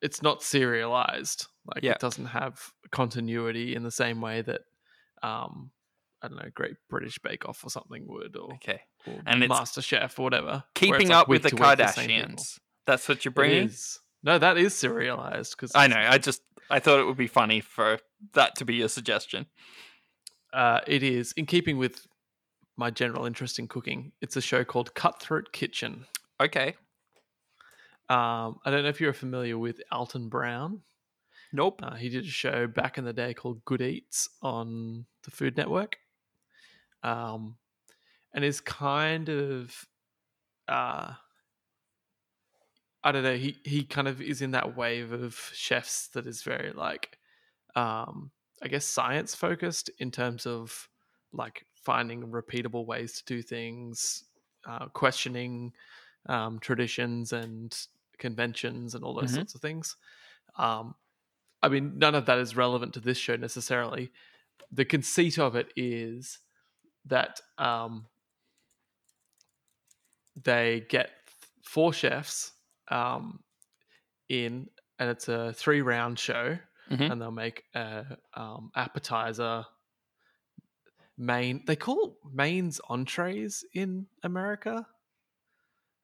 it's 0.00 0.22
not 0.22 0.42
serialized. 0.42 1.46
Like 1.66 1.82
Yeah. 1.82 1.92
it 1.92 2.00
doesn't 2.00 2.26
have 2.26 2.72
continuity 2.90 3.74
in 3.74 3.82
the 3.82 3.90
same 3.90 4.20
way 4.20 4.42
that 4.42 4.62
um, 5.22 5.70
I 6.22 6.28
don't 6.28 6.36
know, 6.36 6.50
Great 6.54 6.76
British 6.88 7.18
Bake 7.18 7.48
Off 7.48 7.64
or 7.64 7.70
something 7.70 8.06
would, 8.08 8.36
or, 8.36 8.54
Okay. 8.54 8.80
or 9.06 9.20
And 9.26 9.46
Master 9.46 9.80
Chef 9.82 10.18
or 10.18 10.22
whatever. 10.22 10.64
Keeping 10.74 11.08
like, 11.08 11.16
up 11.18 11.28
with 11.28 11.42
the. 11.42 11.50
Kardashians. 11.50 12.58
That's 12.86 13.08
what 13.08 13.24
you're 13.24 13.32
bringing. 13.32 13.70
No, 14.22 14.38
that 14.38 14.56
is 14.56 14.74
serialized 14.74 15.52
because 15.56 15.72
I 15.74 15.86
know. 15.86 15.96
I 15.96 16.18
just 16.18 16.42
I 16.70 16.80
thought 16.80 17.00
it 17.00 17.04
would 17.04 17.16
be 17.16 17.26
funny 17.26 17.60
for 17.60 17.98
that 18.32 18.56
to 18.56 18.64
be 18.64 18.74
your 18.74 18.88
suggestion. 18.88 19.46
Uh, 20.52 20.80
it 20.86 21.02
is 21.02 21.32
in 21.32 21.46
keeping 21.46 21.78
with 21.78 22.06
my 22.76 22.90
general 22.90 23.26
interest 23.26 23.58
in 23.58 23.68
cooking. 23.68 24.12
It's 24.20 24.36
a 24.36 24.40
show 24.40 24.64
called 24.64 24.94
Cutthroat 24.94 25.52
Kitchen. 25.52 26.06
Okay. 26.40 26.74
Um, 28.08 28.58
I 28.64 28.70
don't 28.70 28.82
know 28.82 28.88
if 28.88 29.00
you're 29.00 29.12
familiar 29.12 29.56
with 29.56 29.80
Alton 29.90 30.28
Brown. 30.28 30.82
Nope. 31.52 31.80
Uh, 31.82 31.94
he 31.94 32.08
did 32.08 32.24
a 32.24 32.28
show 32.28 32.66
back 32.66 32.98
in 32.98 33.04
the 33.04 33.12
day 33.12 33.32
called 33.32 33.64
Good 33.64 33.80
Eats 33.80 34.28
on 34.42 35.06
the 35.22 35.30
Food 35.30 35.56
Network, 35.56 35.96
um, 37.02 37.56
and 38.34 38.44
is 38.44 38.60
kind 38.60 39.28
of, 39.28 39.86
uh, 40.66 41.12
I 43.04 43.12
don't 43.12 43.22
know. 43.22 43.36
He 43.36 43.60
he 43.64 43.84
kind 43.84 44.08
of 44.08 44.20
is 44.22 44.42
in 44.42 44.52
that 44.52 44.76
wave 44.76 45.12
of 45.12 45.34
chefs 45.54 46.08
that 46.08 46.26
is 46.26 46.42
very 46.42 46.72
like, 46.72 47.18
um, 47.76 48.32
I 48.62 48.68
guess 48.68 48.86
science 48.86 49.34
focused 49.34 49.90
in 49.98 50.10
terms 50.12 50.46
of 50.46 50.88
like 51.32 51.66
finding 51.74 52.30
repeatable 52.32 52.86
ways 52.86 53.14
to 53.18 53.24
do 53.26 53.42
things, 53.42 54.24
uh, 54.66 54.88
questioning 54.88 55.74
um, 56.26 56.60
traditions 56.60 57.32
and 57.32 57.76
conventions 58.18 58.94
and 58.94 59.04
all 59.04 59.14
those 59.14 59.32
Mhm. 59.32 59.34
sorts 59.34 59.54
of 59.54 59.62
things. 59.62 59.96
Um, 60.56 60.96
I 61.62 61.68
mean, 61.70 61.98
none 61.98 62.14
of 62.16 62.26
that 62.26 62.38
is 62.38 62.56
relevant 62.56 62.94
to 62.94 63.00
this 63.00 63.18
show 63.18 63.36
necessarily. 63.36 64.12
The 64.72 64.84
conceit 64.86 65.38
of 65.38 65.56
it 65.56 65.72
is 65.76 66.40
that 67.06 67.40
um, 67.58 68.08
they 70.36 70.80
get 70.88 71.10
four 71.62 71.92
chefs 71.92 72.52
um, 72.88 73.40
in, 74.28 74.68
and 74.98 75.10
it's 75.10 75.28
a 75.28 75.52
three 75.52 75.82
round 75.82 76.18
show, 76.18 76.58
Mhm. 76.90 77.10
and 77.12 77.20
they'll 77.20 77.30
make 77.30 77.64
a 77.74 78.18
um, 78.34 78.70
appetizer. 78.76 79.64
Main, 81.16 81.62
they 81.66 81.76
call 81.76 82.18
mains 82.32 82.80
entrees 82.88 83.64
in 83.72 84.06
America. 84.22 84.86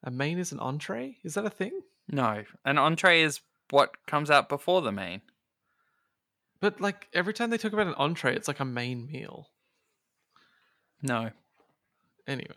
A 0.04 0.10
main 0.10 0.38
is 0.38 0.52
an 0.52 0.60
entree. 0.60 1.18
Is 1.24 1.34
that 1.34 1.44
a 1.44 1.50
thing? 1.50 1.80
No. 2.08 2.44
An 2.64 2.78
entree 2.78 3.22
is 3.22 3.40
what 3.70 4.06
comes 4.06 4.30
out 4.30 4.48
before 4.48 4.82
the 4.82 4.92
main. 4.92 5.20
But 6.60 6.80
like 6.80 7.08
every 7.12 7.34
time 7.34 7.50
they 7.50 7.58
talk 7.58 7.72
about 7.72 7.86
an 7.88 7.94
entree, 7.94 8.34
it's 8.36 8.48
like 8.48 8.60
a 8.60 8.64
main 8.64 9.06
meal. 9.06 9.50
No. 11.02 11.30
Anyway, 12.26 12.54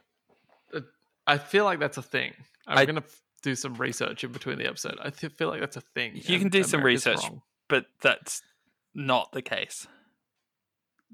uh, 0.73 0.81
I 1.25 1.37
feel 1.39 1.65
like 1.65 1.79
that's 1.79 1.97
a 1.97 2.01
thing. 2.03 2.33
I'm 2.67 2.77
I- 2.77 2.85
gonna 2.85 2.99
f- 3.01 3.21
do 3.43 3.53
some 3.55 3.75
research 3.75 4.23
in 4.23 4.31
between 4.31 4.57
the 4.57 4.65
episode. 4.67 4.97
I 5.01 5.11
th- 5.11 5.33
feel 5.33 5.49
like 5.49 5.59
that's 5.59 5.77
a 5.77 5.81
thing. 5.81 6.13
You 6.15 6.39
can 6.39 6.49
do 6.49 6.63
some 6.63 6.81
research. 6.81 7.21
wrong. 7.23 7.41
But 7.69 7.85
that's 8.01 8.41
not 8.95 9.31
the 9.31 9.41
case. 9.41 9.85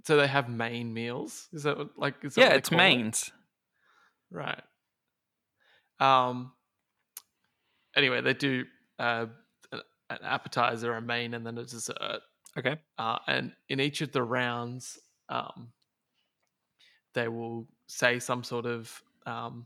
So 0.05 0.15
they 0.15 0.27
have 0.27 0.48
main 0.48 0.93
meals. 0.93 1.50
Is 1.51 1.63
that 1.63 1.77
what, 1.77 1.89
like? 1.98 2.15
Is 2.24 2.36
that 2.36 2.41
Yeah, 2.41 2.53
it's 2.53 2.69
call 2.69 2.79
it? 2.79 2.81
mains. 2.81 3.31
Right. 4.31 4.62
Um. 6.00 6.53
Anyway, 7.95 8.21
they 8.21 8.33
do 8.33 8.65
uh, 9.00 9.25
an 9.71 9.81
an 10.09 10.19
appetizer, 10.24 10.93
a 10.93 11.01
main, 11.01 11.33
and 11.33 11.45
then 11.45 11.57
a 11.57 11.65
dessert. 11.65 12.21
Okay. 12.57 12.77
uh, 12.98 13.19
and 13.27 13.53
in 13.69 13.79
each 13.79 14.01
of 14.01 14.12
the 14.12 14.24
rounds, 14.24 14.98
um, 15.29 15.71
they 17.13 17.27
will 17.27 17.67
say 17.88 18.19
some 18.19 18.43
sort 18.43 18.65
of 18.65 19.01
um, 19.25 19.65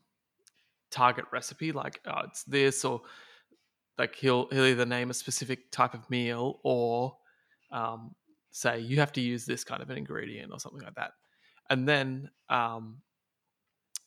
target 0.93 1.25
recipe, 1.33 1.71
like 1.71 2.00
oh, 2.05 2.21
it's 2.25 2.43
this, 2.43 2.85
or 2.85 3.01
like 3.97 4.15
he'll 4.15 4.47
he'll 4.51 4.65
either 4.65 4.85
name 4.85 5.09
a 5.09 5.13
specific 5.13 5.71
type 5.71 5.93
of 5.93 6.09
meal, 6.09 6.59
or 6.63 7.17
um, 7.71 8.15
say 8.51 8.79
you 8.79 8.97
have 8.97 9.12
to 9.13 9.21
use 9.21 9.45
this 9.45 9.63
kind 9.63 9.81
of 9.81 9.89
an 9.89 9.97
ingredient, 9.97 10.51
or 10.53 10.59
something 10.59 10.81
like 10.81 10.95
that. 10.95 11.12
And 11.69 11.88
then 11.88 12.29
um, 12.50 13.01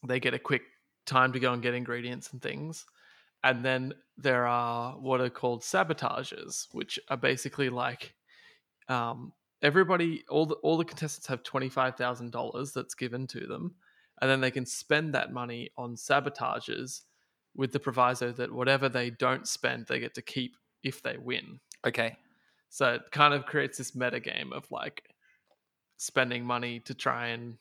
they 0.06 0.20
get 0.20 0.34
a 0.34 0.38
quick 0.38 0.62
time 1.06 1.32
to 1.32 1.40
go 1.40 1.52
and 1.52 1.62
get 1.62 1.74
ingredients 1.74 2.32
and 2.32 2.40
things. 2.40 2.84
And 3.42 3.64
then 3.64 3.94
there 4.16 4.46
are 4.46 4.92
what 4.94 5.20
are 5.20 5.30
called 5.30 5.62
sabotages, 5.62 6.66
which 6.72 6.98
are 7.08 7.16
basically 7.16 7.68
like 7.68 8.14
um, 8.88 9.32
everybody, 9.62 10.24
all 10.28 10.46
the 10.46 10.56
all 10.56 10.76
the 10.76 10.84
contestants 10.84 11.26
have 11.26 11.42
twenty 11.42 11.68
five 11.68 11.96
thousand 11.96 12.32
dollars 12.32 12.72
that's 12.72 12.94
given 12.94 13.26
to 13.28 13.46
them, 13.46 13.74
and 14.20 14.30
then 14.30 14.40
they 14.40 14.50
can 14.50 14.66
spend 14.66 15.14
that 15.14 15.32
money 15.32 15.70
on 15.76 15.96
sabotages, 15.96 17.02
with 17.54 17.72
the 17.72 17.80
proviso 17.80 18.32
that 18.32 18.52
whatever 18.52 18.88
they 18.88 19.10
don't 19.10 19.48
spend, 19.48 19.86
they 19.86 19.98
get 19.98 20.14
to 20.14 20.22
keep 20.22 20.56
if 20.82 21.02
they 21.02 21.16
win. 21.16 21.60
Okay. 21.86 22.16
So 22.68 22.94
it 22.94 23.10
kind 23.10 23.34
of 23.34 23.46
creates 23.46 23.78
this 23.78 23.94
meta 23.94 24.20
game 24.20 24.52
of 24.52 24.70
like, 24.70 25.02
spending 25.98 26.44
money 26.44 26.78
to 26.78 26.92
try 26.92 27.28
and 27.28 27.56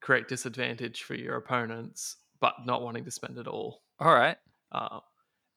create 0.00 0.28
disadvantage 0.28 1.02
for 1.02 1.16
your 1.16 1.34
opponents, 1.34 2.14
but 2.40 2.54
not 2.64 2.80
wanting 2.80 3.04
to 3.04 3.10
spend 3.10 3.38
it 3.38 3.48
all. 3.48 3.82
All 3.98 4.14
right. 4.14 4.36
Uh, 4.70 5.00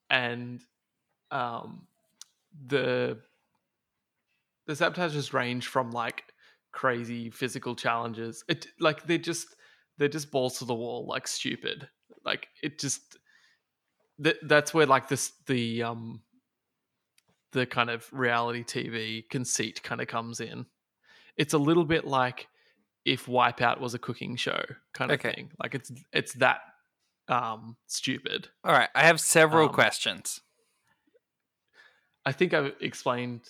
and 0.10 0.60
um, 1.30 1.86
the 2.66 3.20
the 4.66 4.74
sabotages 4.74 5.34
range 5.34 5.68
from 5.68 5.92
like 5.92 6.24
crazy 6.72 7.30
physical 7.30 7.76
challenges. 7.76 8.44
It 8.48 8.66
like 8.80 9.06
they 9.06 9.20
just 9.20 9.56
they're 9.98 10.08
just 10.10 10.32
balls 10.32 10.60
to 10.60 10.66
the 10.66 10.74
wall, 10.76 11.06
like 11.08 11.28
stupid. 11.28 11.90
Like 12.26 12.48
it 12.62 12.80
just 12.80 13.18
that 14.20 14.38
that's 14.44 14.74
where 14.74 14.86
like 14.86 15.08
this 15.08 15.34
the 15.48 15.84
um 15.84 16.24
the 17.52 17.66
kind 17.66 17.90
of 17.90 18.12
reality 18.12 18.64
TV 18.64 19.22
conceit 19.30 19.82
kind 19.84 20.02
of 20.02 20.08
comes 20.08 20.40
in. 20.40 20.66
It's 21.38 21.54
a 21.54 21.58
little 21.58 21.86
bit 21.86 22.06
like 22.06 22.48
if 23.06 23.26
Wipeout 23.28 23.80
was 23.80 23.94
a 23.94 24.00
cooking 24.00 24.36
show 24.36 24.64
kind 24.94 25.12
of 25.12 25.20
Okay. 25.20 25.32
thing. 25.36 25.52
Like 25.62 25.76
it's 25.76 25.92
it's 26.14 26.34
that 26.36 26.62
um 27.28 27.78
stupid. 27.88 28.50
All 28.64 28.74
right. 28.74 28.90
I 28.96 29.04
have 29.04 29.20
several 29.22 29.70
Um, 29.70 29.74
questions. 29.74 30.42
I 32.26 32.32
think 32.32 32.54
I've 32.54 32.74
explained 32.82 33.50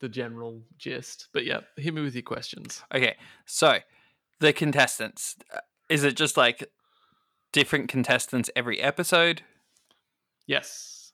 the 0.00 0.08
general 0.08 0.64
gist, 0.76 1.28
but 1.32 1.44
yeah, 1.44 1.60
hit 1.76 1.94
me 1.94 2.02
with 2.02 2.14
your 2.14 2.22
questions. 2.22 2.82
Okay. 2.94 3.16
So, 3.46 3.78
the 4.40 4.52
contestants 4.52 5.36
uh, 5.54 5.60
is 5.88 6.04
it 6.04 6.16
just 6.16 6.36
like 6.36 6.66
different 7.52 7.88
contestants 7.88 8.50
every 8.56 8.80
episode? 8.80 9.42
Yes, 10.46 11.12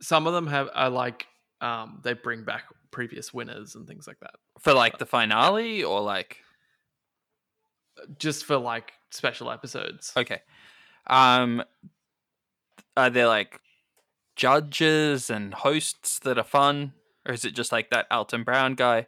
some 0.00 0.26
of 0.26 0.32
them 0.32 0.46
have 0.46 0.68
are 0.74 0.90
like 0.90 1.26
um 1.60 2.00
they 2.02 2.12
bring 2.12 2.44
back 2.44 2.64
previous 2.90 3.32
winners 3.34 3.74
and 3.74 3.86
things 3.86 4.06
like 4.06 4.18
that, 4.20 4.34
For 4.60 4.72
like 4.72 4.98
the 4.98 5.06
finale 5.06 5.82
or 5.84 6.00
like 6.00 6.38
just 8.18 8.44
for 8.44 8.56
like 8.58 8.92
special 9.10 9.50
episodes. 9.50 10.12
okay. 10.16 10.40
Um 11.06 11.62
are 12.96 13.10
there 13.10 13.26
like 13.26 13.60
judges 14.36 15.30
and 15.30 15.54
hosts 15.54 16.18
that 16.20 16.38
are 16.38 16.44
fun 16.44 16.92
or 17.26 17.34
is 17.34 17.44
it 17.44 17.54
just 17.54 17.72
like 17.72 17.90
that 17.90 18.06
Alton 18.10 18.44
Brown 18.44 18.74
guy? 18.74 19.06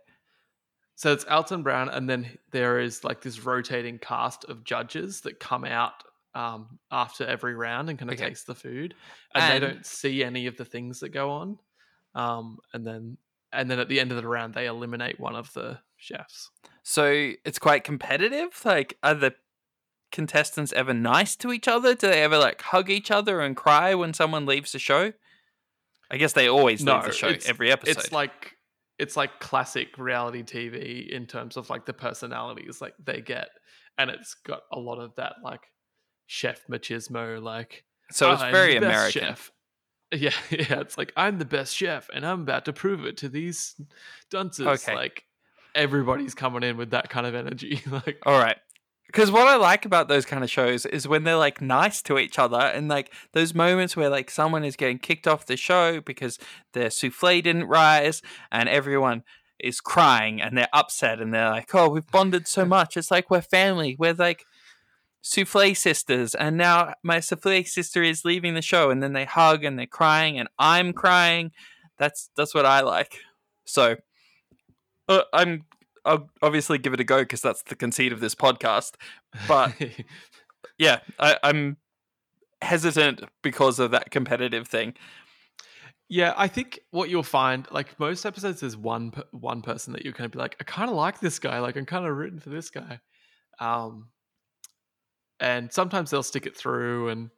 So 0.99 1.13
it's 1.13 1.25
Alton 1.27 1.63
Brown, 1.63 1.89
and 1.91 2.11
then 2.11 2.27
there 2.51 2.81
is 2.81 3.05
like 3.05 3.21
this 3.23 3.45
rotating 3.45 4.01
cast 4.01 4.45
of 4.47 4.65
judges 4.65 5.21
that 5.21 5.39
come 5.39 5.65
out 5.65 5.93
um, 6.35 6.81
after 6.91 7.25
every 7.25 7.55
round 7.55 7.89
and 7.89 7.97
kind 7.97 8.11
of 8.11 8.19
Okay. 8.19 8.31
taste 8.31 8.49
the 8.49 8.55
food, 8.57 8.97
and, 9.33 9.45
And- 9.45 9.63
they 9.63 9.67
don't 9.69 9.87
see 9.87 10.25
any 10.25 10.49
of 10.49 10.57
the 10.57 10.65
things 10.65 10.99
that 10.99 11.11
go 11.11 11.31
on. 11.31 11.59
Um, 12.17 12.59
and 12.75 12.85
then 12.85 13.17
and 13.53 13.71
then 13.71 13.79
at 13.79 13.89
the 13.89 14.01
end 14.01 14.11
of 14.11 14.17
the 14.21 14.27
round, 14.27 14.55
they 14.55 14.67
eliminate 14.67 15.21
one 15.21 15.37
of 15.37 15.53
the 15.53 15.79
chefs. 15.99 16.51
So 16.83 17.31
it's 17.45 17.61
quite 17.61 17.85
competitive. 17.85 18.61
Like, 18.65 18.99
are 19.05 19.15
the 19.15 19.37
contestants 20.11 20.73
ever 20.73 20.93
nice 20.93 21.37
to 21.37 21.53
each 21.53 21.69
other? 21.69 21.95
Do 21.95 22.09
they 22.09 22.25
ever 22.25 22.39
like 22.39 22.61
hug 22.61 22.91
each 22.91 23.13
other 23.13 23.41
and 23.41 23.57
cry 23.57 23.95
when 23.95 24.13
someone 24.15 24.47
leaves 24.47 24.73
the 24.73 24.81
show? 24.81 25.13
I 26.11 26.17
guess 26.17 26.33
they 26.33 26.49
always 26.49 26.83
leave 26.83 27.05
the 27.05 27.13
show 27.13 27.35
every 27.47 27.71
episode. 27.71 27.99
It's 27.99 28.11
like 28.13 28.58
it's 28.99 29.17
like 29.17 29.41
classic 29.41 29.97
reality 29.99 30.43
TV 30.43 31.09
in 31.09 31.27
terms 31.27 31.57
of 31.57 31.71
like 31.71 31.87
the 31.87 31.93
personalities 31.93 32.81
like 32.81 32.95
they 33.03 33.21
get, 33.21 33.49
and 33.97 34.11
it's 34.11 34.35
got 34.35 34.63
a 34.73 34.79
lot 34.79 34.99
of 34.99 35.15
that 35.17 35.37
like 35.43 35.71
chef 36.27 36.67
machismo, 36.69 37.43
like 37.43 37.85
so 38.11 38.33
it's 38.33 38.43
"I'm 38.43 38.53
very 38.53 38.77
American. 38.77 39.23
Chef. 39.23 39.53
Yeah, 40.11 40.31
yeah. 40.49 40.81
It's 40.81 40.97
like 40.97 41.13
I'm 41.19 41.37
the 41.39 41.45
best 41.45 41.77
chef, 41.77 42.09
and 42.15 42.25
I'm 42.25 42.41
about 42.41 42.65
to 42.65 42.73
prove 42.73 43.05
it 43.05 43.19
to 43.19 43.29
these 43.29 43.79
dunces. 44.31 44.67
Okay. 44.67 44.95
Like 44.95 45.25
everybody's 45.75 46.35
coming 46.35 46.63
in 46.63 46.79
with 46.79 46.93
that 46.93 47.11
kind 47.11 47.27
of 47.27 47.35
energy. 47.35 47.83
like 47.91 48.17
All 48.25 48.39
right. 48.39 48.57
Because 49.09 49.31
what 49.31 49.49
I 49.49 49.57
like 49.57 49.87
about 49.87 50.09
those 50.09 50.27
kind 50.27 50.45
of 50.45 50.51
shows 50.51 50.85
is 50.85 51.09
when 51.09 51.25
they're 51.25 51.37
like 51.37 51.63
nice 51.63 52.03
to 52.03 52.19
each 52.19 52.39
other 52.39 52.59
and 52.59 52.89
like 52.89 53.11
those 53.33 53.55
moments 53.55 53.97
where 53.97 54.11
like 54.11 54.31
someone 54.31 54.65
is 54.65 54.77
getting 54.77 54.99
kicked 54.99 55.27
off 55.27 55.47
the 55.47 55.57
show 55.57 56.03
because 56.03 56.39
their 56.75 56.91
souffle 56.91 57.41
didn't 57.41 57.65
rise 57.65 58.21
and 58.53 58.69
everyone 58.69 59.25
is 59.59 59.81
crying 59.81 60.43
and 60.43 60.57
they're 60.57 60.69
upset 60.75 61.21
and 61.21 61.33
they're 61.33 61.49
like, 61.49 61.75
oh, 61.75 61.89
we've 61.89 62.07
bonded 62.09 62.47
so 62.47 62.67
much. 62.67 62.99
It's 62.99 63.11
like 63.11 63.31
we're 63.31 63.41
family. 63.41 63.97
We're 63.99 64.13
like 64.13 64.45
souffle 65.23 65.75
sisters. 65.75 66.35
And 66.35 66.59
now 66.59 66.93
my 67.03 67.21
souffle 67.21 67.65
sister 67.65 68.03
is 68.03 68.27
leaving 68.27 68.55
the 68.55 68.63
show 68.63 68.91
and 68.91 69.03
then 69.03 69.15
they 69.15 69.25
hug 69.25 69.65
and 69.65 69.79
they're 69.79 69.87
crying 69.87 70.39
and 70.39 70.51
I'm 70.59 70.93
crying. 70.93 71.53
That's 71.97 72.29
that's 72.37 72.55
what 72.55 72.67
I 72.67 72.83
like. 72.83 73.17
So 73.65 73.97
uh, 75.09 75.23
I'm 75.33 75.65
I'll 76.05 76.29
obviously 76.43 76.79
give 76.79 76.95
it 76.95 77.01
a 77.01 77.05
go 77.05 77.21
because 77.21 77.41
that's 77.41 77.63
the 77.63 77.75
conceit 77.75 78.13
of 78.13 78.21
this 78.21 78.35
podcast. 78.35 78.93
But 79.47 79.75
yeah, 80.79 81.01
I, 81.19 81.39
I'm 81.43 81.77
hesitant 82.63 83.23
because 83.43 83.79
of 83.79 83.91
that 83.93 84.11
competitive 84.11 84.67
thing. 84.67 84.95
yeah, 86.09 86.33
I 86.37 86.49
think 86.49 86.81
what 86.91 87.11
you'll 87.11 87.23
find, 87.23 87.67
like 87.71 87.99
most 88.01 88.25
episodes, 88.25 88.61
there's 88.61 88.77
one 88.77 89.13
one 89.33 89.63
person 89.63 89.93
that 89.93 90.05
you're 90.05 90.15
going 90.15 90.31
to 90.31 90.35
be 90.37 90.41
like, 90.41 90.57
I 90.61 90.65
kind 90.65 90.91
of 90.91 90.97
like 90.97 91.21
this 91.21 91.39
guy. 91.39 91.59
Like 91.61 91.77
I'm 91.77 91.87
kind 91.87 92.07
of 92.07 92.17
rooting 92.17 92.41
for 92.41 92.51
this 92.51 92.71
guy. 92.71 93.01
Um, 93.61 94.09
and 95.41 95.73
sometimes 95.73 96.11
they'll 96.11 96.23
stick 96.23 96.47
it 96.47 96.57
through, 96.57 97.09
and 97.11 97.31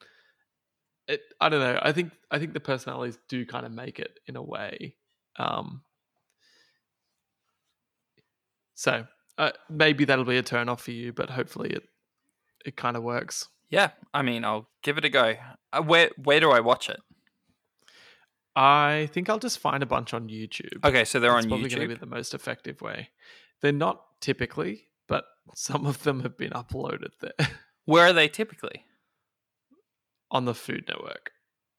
it. 1.09 1.21
I 1.41 1.49
don't 1.49 1.61
know. 1.61 1.79
I 1.83 1.93
think 1.93 2.13
I 2.31 2.39
think 2.39 2.53
the 2.55 2.61
personalities 2.61 3.19
do 3.29 3.45
kind 3.45 3.67
of 3.67 3.73
make 3.73 3.99
it 3.99 4.19
in 4.27 4.37
a 4.37 4.43
way. 4.43 4.97
Um, 5.39 5.83
so 8.81 9.05
uh, 9.37 9.51
maybe 9.69 10.07
that'll 10.07 10.25
be 10.25 10.39
a 10.39 10.43
turn 10.43 10.71
off 10.71 10.81
for 10.81 10.91
you, 10.91 11.13
but 11.13 11.29
hopefully 11.29 11.69
it 11.69 11.83
it 12.65 12.77
kind 12.77 12.97
of 12.97 13.03
works. 13.03 13.47
Yeah, 13.69 13.91
I 14.15 14.23
mean, 14.23 14.43
I'll 14.43 14.69
give 14.83 14.97
it 14.97 15.05
a 15.05 15.11
go. 15.11 15.35
Uh, 15.71 15.83
where 15.83 16.09
where 16.17 16.41
do 16.41 16.51
I 16.51 16.61
watch 16.61 16.89
it? 16.89 16.99
I 18.57 19.11
think 19.13 19.29
I'll 19.29 19.39
just 19.39 19.59
find 19.59 19.83
a 19.83 19.87
bunch 19.87 20.15
on 20.15 20.29
YouTube. 20.31 20.83
Okay, 20.83 21.05
so 21.05 21.21
they're 21.21 21.31
That's 21.31 21.45
on 21.45 21.51
probably 21.51 21.69
going 21.69 21.83
to 21.83 21.95
be 21.95 22.01
the 22.01 22.07
most 22.07 22.33
effective 22.33 22.81
way. 22.81 23.11
They're 23.61 23.71
not 23.71 24.01
typically, 24.23 24.85
but 25.07 25.25
some 25.55 25.85
of 25.85 26.03
them 26.03 26.21
have 26.21 26.39
been 26.39 26.53
uploaded 26.53 27.11
there 27.21 27.49
Where 27.85 28.07
are 28.07 28.15
they 28.15 28.29
typically? 28.29 28.87
on 30.31 30.47
the 30.47 30.55
Food 30.55 30.85
Network. 30.89 31.33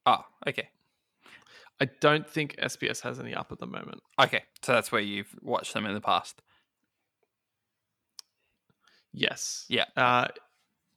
Oh, 0.06 0.24
okay, 0.46 0.70
I 1.80 1.86
don't 2.00 2.30
think 2.30 2.58
SBS 2.58 3.02
has 3.02 3.20
any 3.20 3.34
up 3.34 3.52
at 3.52 3.58
the 3.58 3.66
moment. 3.66 4.02
okay. 4.22 4.44
So 4.62 4.74
that's 4.74 4.92
where 4.92 5.02
you've 5.02 5.36
watched 5.42 5.74
them 5.74 5.88
in 5.88 5.96
the 5.96 6.02
past. 6.02 6.44
Yes. 9.14 9.66
Yeah. 9.70 9.86
Uh, 9.96 10.28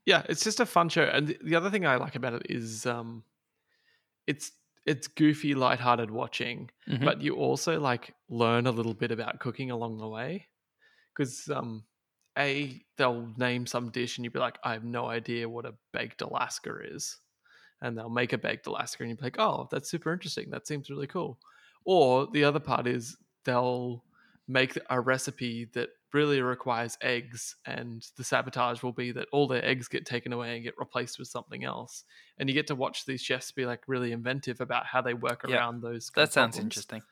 yeah, 0.06 0.24
it's 0.28 0.44
just 0.44 0.60
a 0.60 0.66
fun 0.66 0.88
show, 0.90 1.04
and 1.04 1.28
the, 1.28 1.38
the 1.42 1.56
other 1.56 1.70
thing 1.70 1.86
I 1.86 1.96
like 1.96 2.14
about 2.16 2.34
it 2.34 2.46
is 2.50 2.86
um, 2.86 3.24
it's 4.26 4.52
it's 4.86 5.06
goofy, 5.08 5.54
lighthearted 5.54 6.10
watching, 6.10 6.70
Mhm. 6.86 7.04
but 7.04 7.22
you 7.22 7.36
also 7.36 7.80
like 7.80 8.14
learn 8.28 8.66
a 8.66 8.70
little 8.70 8.92
bit 8.94 9.10
about 9.10 9.40
cooking 9.40 9.70
along 9.70 9.98
the 9.98 10.08
way 10.08 10.48
because 11.14 11.48
um 11.50 11.86
a 12.38 12.84
they'll 12.98 13.34
name 13.38 13.66
some 13.66 13.90
dish 13.90 14.18
and 14.18 14.24
you'd 14.24 14.32
be 14.34 14.40
like 14.40 14.58
i 14.64 14.72
have 14.74 14.84
no 14.84 15.06
idea 15.06 15.48
what 15.48 15.66
a 15.66 15.74
baked 15.92 16.22
alaska 16.22 16.76
is 16.84 17.20
and 17.82 17.96
they'll 17.98 18.10
make 18.10 18.32
a 18.32 18.38
baked 18.38 18.66
alaska 18.66 19.02
and 19.04 19.10
you'd 19.10 19.18
be 19.18 19.24
like 19.26 19.38
oh 19.40 19.68
that's 19.70 19.90
super 19.90 20.12
interesting 20.12 20.50
that 20.50 20.66
seems 20.66 20.90
really 20.90 21.06
cool 21.08 21.40
or 21.84 22.26
the 22.32 22.44
other 22.44 22.60
part 22.60 22.86
is 22.86 23.16
they'll 23.44 24.04
make 24.48 24.78
a 24.90 25.00
recipe 25.00 25.66
that 25.66 25.90
really 26.14 26.40
requires 26.40 26.96
eggs 27.02 27.56
and 27.66 28.08
the 28.16 28.24
sabotage 28.24 28.82
will 28.82 28.92
be 28.92 29.12
that 29.12 29.28
all 29.32 29.48
their 29.48 29.64
eggs 29.64 29.88
get 29.88 30.06
taken 30.06 30.32
away 30.32 30.54
and 30.54 30.64
get 30.64 30.78
replaced 30.78 31.18
with 31.18 31.28
something 31.28 31.64
else 31.64 32.04
and 32.38 32.48
you 32.48 32.54
get 32.54 32.66
to 32.68 32.74
watch 32.74 33.04
these 33.04 33.22
chefs 33.22 33.52
be 33.52 33.66
like 33.66 33.82
really 33.88 34.12
inventive 34.12 34.60
about 34.60 34.86
how 34.86 35.02
they 35.02 35.14
work 35.14 35.44
Yeah, 35.44 35.44
around 35.44 35.82
those 35.82 36.10
That 36.14 36.32
sounds 36.32 36.58
problems. 36.58 36.58
interesting. 36.58 37.02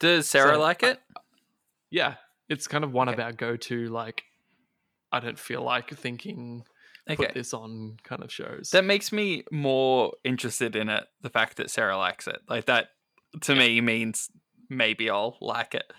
Does 0.00 0.28
Sarah 0.28 0.58
So, 0.58 0.58
like 0.58 0.82
it? 0.82 1.00
Yeah, 1.90 2.16
it's 2.48 2.66
kind 2.66 2.84
of 2.84 2.92
one 2.92 3.08
Okay. 3.08 3.16
of 3.16 3.18
our 3.18 3.32
go-to 3.32 3.86
like 3.88 4.24
I 5.12 5.20
don't 5.20 5.38
feel 5.38 5.62
like 5.62 5.90
thinking 5.90 6.66
Okay, 7.08 7.32
put 7.32 7.34
this 7.34 7.54
on 7.54 7.98
kind 8.04 8.22
of 8.24 8.32
shows. 8.32 8.72
that 8.72 8.84
makes 8.84 9.12
me 9.12 9.44
more 9.50 10.12
interested 10.24 10.76
in 10.76 10.88
it. 10.88 11.04
The 11.22 11.30
fact 11.30 11.56
that 11.56 11.70
Sarah 11.70 11.96
likes 11.96 12.26
it, 12.28 12.40
like 12.48 12.66
that, 12.66 12.88
to 13.42 13.54
me 13.54 13.80
means 13.80 14.30
maybe 14.68 15.10
I'll 15.10 15.36
like 15.40 15.74
it. 15.74 15.92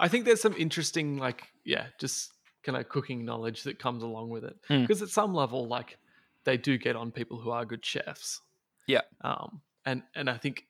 I 0.00 0.08
think 0.08 0.24
there's 0.24 0.40
some 0.40 0.54
interesting 0.56 1.16
like 1.18 1.48
yeah, 1.64 1.86
just 1.98 2.32
kind 2.64 2.76
of 2.76 2.88
cooking 2.88 3.24
knowledge 3.24 3.62
that 3.64 3.78
comes 3.78 4.02
along 4.02 4.30
with 4.30 4.44
it 4.44 4.56
Hmm. 4.68 4.82
because 4.82 5.00
at 5.02 5.08
some 5.08 5.32
level 5.34 5.66
like 5.68 5.96
they 6.44 6.56
do 6.56 6.76
get 6.78 6.96
on 6.96 7.10
people 7.12 7.38
who 7.40 7.50
are 7.50 7.64
good 7.64 7.84
chefs. 7.84 8.40
Yeah. 8.86 9.02
Um 9.20 9.60
and 9.84 10.02
and 10.14 10.28
I 10.28 10.36
think 10.36 10.64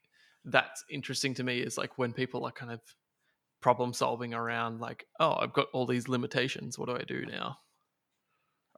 that's 0.45 0.85
interesting 0.91 1.35
to 1.35 1.43
me 1.45 1.61
is 1.61 1.77
like 1.79 1.99
when 1.99 2.13
people 2.13 2.45
are 2.45 2.53
kind 2.53 2.73
of 2.73 2.81
problem 3.61 3.93
solving 3.93 4.33
around 4.35 4.81
like 4.81 5.07
oh 5.19 5.35
I've 5.39 5.53
got 5.53 5.67
all 5.73 5.87
these 5.87 6.09
limitations 6.09 6.79
what 6.79 6.89
do 6.89 6.97
I 6.97 7.03
do 7.03 7.25
now? 7.27 7.59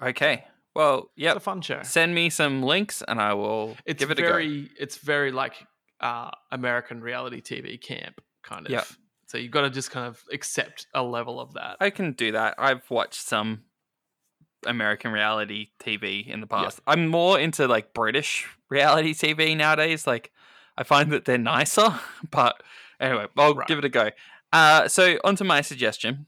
Okay, 0.00 0.44
well, 0.74 1.10
yeah 1.16 1.30
It's 1.30 1.36
a 1.36 1.40
fun 1.40 1.60
show. 1.60 1.80
Send 1.82 2.14
me 2.14 2.30
some 2.30 2.62
links 2.62 3.02
and 3.06 3.20
I 3.20 3.34
will 3.34 3.76
it's 3.84 3.98
give 4.00 4.10
it 4.10 4.18
a 4.18 4.22
go. 4.22 4.28
very 4.28 4.70
it's 4.78 4.96
very 4.96 5.32
like 5.32 5.54
uh 6.00 6.30
american 6.50 7.00
reality 7.00 7.40
tv 7.40 7.80
camp 7.80 8.20
kind 8.42 8.66
of 8.66 8.72
Yep. 8.72 8.86
So 9.32 9.38
you've 9.38 9.50
got 9.50 9.62
to 9.62 9.70
just 9.70 9.90
kind 9.90 10.06
of 10.06 10.22
accept 10.30 10.88
a 10.92 11.02
level 11.02 11.40
of 11.40 11.54
that. 11.54 11.78
I 11.80 11.88
can 11.88 12.12
do 12.12 12.32
that. 12.32 12.54
I've 12.58 12.90
watched 12.90 13.22
some 13.26 13.62
American 14.66 15.10
reality 15.10 15.68
TV 15.80 16.26
in 16.28 16.42
the 16.42 16.46
past. 16.46 16.82
I'm 16.86 17.08
more 17.08 17.40
into 17.40 17.66
like 17.66 17.94
British 17.94 18.46
reality 18.68 19.14
TV 19.14 19.56
nowadays. 19.56 20.06
Like 20.06 20.32
I 20.76 20.82
find 20.82 21.10
that 21.12 21.24
they're 21.24 21.38
nicer, 21.38 21.98
but 22.30 22.62
anyway, 23.00 23.24
I'll 23.38 23.54
Right. 23.54 23.66
give 23.66 23.78
it 23.78 23.86
a 23.86 23.88
go. 23.88 24.10
Uh, 24.52 24.86
so 24.86 25.18
onto 25.24 25.44
my 25.44 25.62
suggestion, 25.62 26.26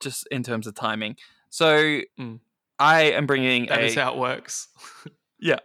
just 0.00 0.26
in 0.32 0.42
terms 0.42 0.66
of 0.66 0.74
timing. 0.74 1.14
So 1.48 2.00
Mm. 2.18 2.40
I 2.80 3.02
am 3.02 3.26
bringing 3.28 3.66
That 3.66 3.82
a 3.82 3.84
is 3.86 3.94
how 3.94 4.14
it 4.14 4.18
works. 4.18 4.66
Yeah, 5.38 5.60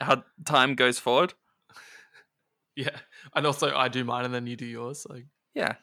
how 0.00 0.24
time 0.44 0.74
goes 0.74 0.98
forward. 0.98 1.34
yeah. 2.74 2.98
And 3.36 3.46
also, 3.46 3.72
I 3.72 3.86
do 3.86 4.02
mine 4.02 4.24
and 4.24 4.34
then 4.34 4.48
you 4.48 4.56
do 4.56 4.66
yours. 4.66 5.06
Like, 5.08 5.26
Yeah. 5.54 5.74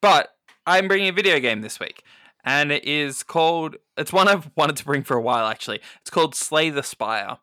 But 0.00 0.28
I'm 0.66 0.88
bringing 0.88 1.08
a 1.08 1.12
video 1.12 1.40
game 1.40 1.60
this 1.60 1.80
week. 1.80 2.02
And 2.44 2.70
it 2.70 2.84
is 2.84 3.24
called, 3.24 3.76
it's 3.96 4.12
one 4.12 4.28
I've 4.28 4.50
wanted 4.56 4.76
to 4.76 4.84
bring 4.84 5.02
for 5.02 5.16
a 5.16 5.22
while 5.22 5.46
actually. 5.46 5.80
It's 6.00 6.10
called 6.10 6.34
Slay 6.34 6.70
the 6.70 6.84
Spire. 6.84 7.38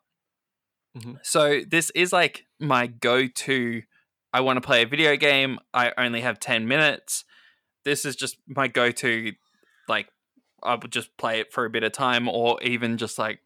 Mhm. 0.96 1.18
So 1.22 1.60
this 1.60 1.90
is 1.90 2.12
like 2.12 2.46
my 2.58 2.86
go 2.86 3.26
to, 3.26 3.82
I 4.32 4.40
want 4.40 4.56
to 4.56 4.66
play 4.66 4.82
a 4.82 4.86
video 4.86 5.16
game. 5.16 5.58
I 5.74 5.92
only 5.98 6.22
have 6.22 6.40
10 6.40 6.66
minutes. 6.66 7.24
This 7.84 8.06
is 8.06 8.16
just 8.16 8.38
my 8.46 8.66
go 8.66 8.90
to, 8.90 9.32
like, 9.88 10.08
I 10.62 10.74
would 10.74 10.90
just 10.90 11.14
play 11.18 11.40
it 11.40 11.52
for 11.52 11.66
a 11.66 11.70
bit 11.70 11.82
of 11.84 11.92
time, 11.92 12.26
or 12.26 12.60
even 12.62 12.96
just 12.96 13.18
like, 13.18 13.40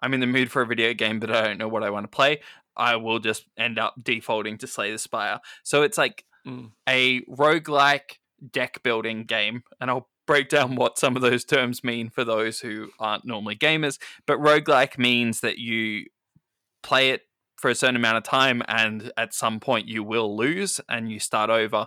I'm 0.00 0.12
in 0.12 0.20
the 0.20 0.26
mood 0.26 0.50
for 0.50 0.62
a 0.62 0.66
video 0.66 0.92
game, 0.92 1.20
but 1.20 1.30
I 1.30 1.44
don't 1.44 1.58
know 1.58 1.68
what 1.68 1.84
I 1.84 1.90
want 1.90 2.04
to 2.04 2.08
play. 2.08 2.40
I 2.76 2.96
will 2.96 3.20
just 3.20 3.46
end 3.56 3.78
up 3.78 3.94
defaulting 4.02 4.58
to 4.58 4.66
Slay 4.66 4.90
the 4.90 4.98
Spire. 4.98 5.38
So 5.62 5.82
it's 5.82 5.96
like, 5.96 6.24
mm, 6.46 6.70
a 6.88 7.20
roguelike 7.22 8.18
deck 8.52 8.82
building 8.82 9.24
game 9.24 9.62
and 9.80 9.90
I'll 9.90 10.08
break 10.26 10.48
down 10.48 10.76
what 10.76 10.98
some 10.98 11.16
of 11.16 11.22
those 11.22 11.44
terms 11.44 11.84
mean 11.84 12.10
for 12.10 12.24
those 12.24 12.60
who 12.60 12.90
aren't 12.98 13.24
normally 13.24 13.56
gamers 13.56 13.98
but 14.26 14.38
roguelike 14.38 14.98
means 14.98 15.40
that 15.40 15.58
you 15.58 16.06
play 16.82 17.10
it 17.10 17.22
for 17.56 17.70
a 17.70 17.74
certain 17.74 17.96
amount 17.96 18.18
of 18.18 18.22
time 18.24 18.62
and 18.68 19.12
at 19.16 19.34
some 19.34 19.60
point 19.60 19.88
you 19.88 20.02
will 20.02 20.36
lose 20.36 20.80
and 20.88 21.10
you 21.10 21.18
start 21.18 21.50
over 21.50 21.86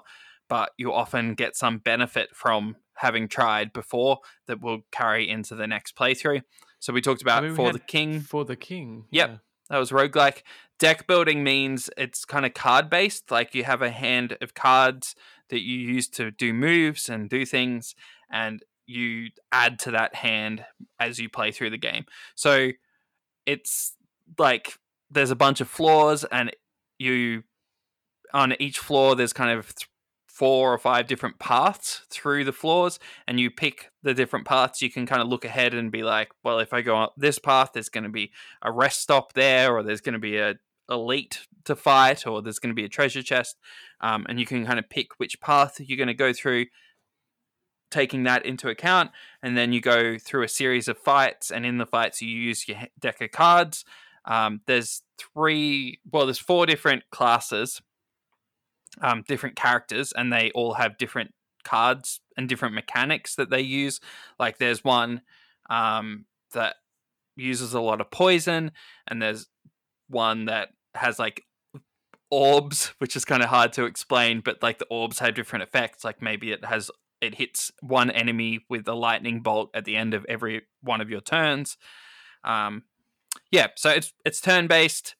but 0.49 0.71
you 0.77 0.93
often 0.93 1.33
get 1.33 1.55
some 1.55 1.77
benefit 1.77 2.29
from 2.33 2.75
having 2.95 3.27
tried 3.27 3.73
before 3.73 4.19
that 4.47 4.61
will 4.61 4.81
carry 4.91 5.27
into 5.29 5.53
the 5.55 5.67
next 5.67 5.95
playthrough 5.95 6.41
so 6.79 6.93
we 6.93 7.01
talked 7.01 7.21
about 7.21 7.43
I 7.43 7.47
mean, 7.47 7.51
we 7.51 7.55
for 7.55 7.73
the 7.73 7.79
king 7.79 8.19
for 8.19 8.45
the 8.45 8.55
king. 8.55 9.05
Yep. 9.11 9.29
yeah. 9.29 9.37
That 9.69 9.77
was 9.77 9.91
roguelike. 9.91 10.43
Deck 10.79 11.07
building 11.07 11.43
means 11.43 11.89
it's 11.97 12.25
kind 12.25 12.45
of 12.45 12.53
card 12.53 12.89
based. 12.89 13.31
Like 13.31 13.55
you 13.55 13.63
have 13.63 13.81
a 13.81 13.89
hand 13.89 14.37
of 14.41 14.53
cards 14.53 15.15
that 15.49 15.61
you 15.61 15.77
use 15.77 16.07
to 16.09 16.31
do 16.31 16.53
moves 16.53 17.09
and 17.09 17.29
do 17.29 17.45
things, 17.45 17.95
and 18.31 18.63
you 18.85 19.29
add 19.51 19.79
to 19.79 19.91
that 19.91 20.15
hand 20.15 20.65
as 20.99 21.19
you 21.19 21.29
play 21.29 21.51
through 21.51 21.71
the 21.71 21.77
game. 21.77 22.05
So 22.35 22.71
it's 23.45 23.95
like 24.37 24.77
there's 25.09 25.31
a 25.31 25.35
bunch 25.35 25.61
of 25.61 25.69
floors, 25.69 26.23
and 26.25 26.51
you 26.99 27.43
on 28.33 28.53
each 28.59 28.79
floor 28.79 29.15
there's 29.15 29.33
kind 29.33 29.57
of 29.57 29.73
four 30.37 30.71
or 30.71 30.77
five 30.77 31.07
different 31.07 31.39
paths 31.39 32.03
through 32.11 32.43
the 32.43 32.53
floors 32.53 32.99
and 33.27 33.39
you 33.39 33.49
pick 33.49 33.89
the 34.03 34.13
different 34.13 34.45
paths 34.45 34.83
you 34.83 34.91
can 34.91 35.07
kind 35.07 35.19
of 35.19 35.27
look 35.27 35.43
ahead 35.43 35.73
and 35.73 35.91
be 35.91 36.03
like 36.03 36.29
well 36.43 36.59
if 36.59 36.73
i 36.73 36.81
go 36.81 36.95
up 36.95 37.13
this 37.17 37.39
path 37.39 37.71
there's 37.73 37.89
going 37.89 38.03
to 38.03 38.09
be 38.09 38.31
a 38.61 38.71
rest 38.71 39.01
stop 39.01 39.33
there 39.33 39.75
or 39.75 39.81
there's 39.81 39.99
going 40.01 40.13
to 40.13 40.19
be 40.19 40.37
a 40.37 40.53
elite 40.89 41.47
to 41.65 41.75
fight 41.75 42.27
or 42.27 42.43
there's 42.43 42.59
going 42.59 42.69
to 42.69 42.75
be 42.75 42.85
a 42.85 42.89
treasure 42.89 43.23
chest 43.23 43.57
um, 44.01 44.27
and 44.29 44.39
you 44.39 44.45
can 44.45 44.63
kind 44.63 44.77
of 44.77 44.87
pick 44.89 45.07
which 45.17 45.41
path 45.41 45.79
you're 45.79 45.97
going 45.97 46.07
to 46.07 46.13
go 46.13 46.31
through 46.31 46.65
taking 47.89 48.23
that 48.23 48.45
into 48.45 48.69
account 48.69 49.09
and 49.41 49.57
then 49.57 49.73
you 49.73 49.81
go 49.81 50.19
through 50.19 50.43
a 50.43 50.47
series 50.47 50.87
of 50.87 50.99
fights 50.99 51.49
and 51.49 51.65
in 51.65 51.79
the 51.79 51.85
fights 51.85 52.21
you 52.21 52.29
use 52.29 52.67
your 52.67 52.77
deck 52.99 53.21
of 53.21 53.31
cards. 53.31 53.83
Um, 54.25 54.61
there's 54.67 55.01
three 55.17 55.99
well 56.11 56.25
there's 56.25 56.37
four 56.37 56.65
different 56.65 57.03
classes 57.11 57.81
um, 59.01 59.23
different 59.27 59.55
characters 59.55 60.11
and 60.15 60.31
they 60.31 60.51
all 60.51 60.73
have 60.73 60.97
different 60.97 61.33
cards 61.63 62.21
and 62.37 62.47
different 62.47 62.75
mechanics 62.75 63.35
that 63.35 63.49
they 63.49 63.61
use. 63.61 63.99
Like 64.39 64.57
there's 64.57 64.83
one 64.83 65.21
um, 65.69 66.25
that 66.53 66.75
uses 67.35 67.73
a 67.73 67.81
lot 67.81 68.01
of 68.01 68.09
poison 68.09 68.71
and 69.07 69.21
there's 69.21 69.47
one 70.09 70.45
that 70.45 70.69
has 70.95 71.19
like 71.19 71.43
orbs 72.31 72.93
which 72.97 73.15
is 73.15 73.25
kind 73.25 73.43
of 73.43 73.49
hard 73.49 73.71
to 73.73 73.85
explain 73.85 74.41
but 74.43 74.61
like 74.63 74.79
the 74.79 74.87
orbs 74.89 75.19
have 75.19 75.35
different 75.35 75.63
effects. 75.63 76.03
Like 76.03 76.21
maybe 76.21 76.51
it 76.51 76.65
has 76.65 76.89
it 77.19 77.35
hits 77.35 77.71
one 77.81 78.11
enemy 78.11 78.59
with 78.69 78.87
a 78.87 78.93
lightning 78.93 79.41
bolt 79.41 79.71
at 79.73 79.85
the 79.85 79.95
end 79.95 80.13
of 80.13 80.25
every 80.29 80.61
one 80.81 81.01
of 81.01 81.09
your 81.09 81.21
turns. 81.21 81.77
Um 82.43 82.83
yeah 83.51 83.67
so 83.75 83.89
it's 83.89 84.13
it's 84.25 84.41
turn 84.41 84.67
based 84.67 85.15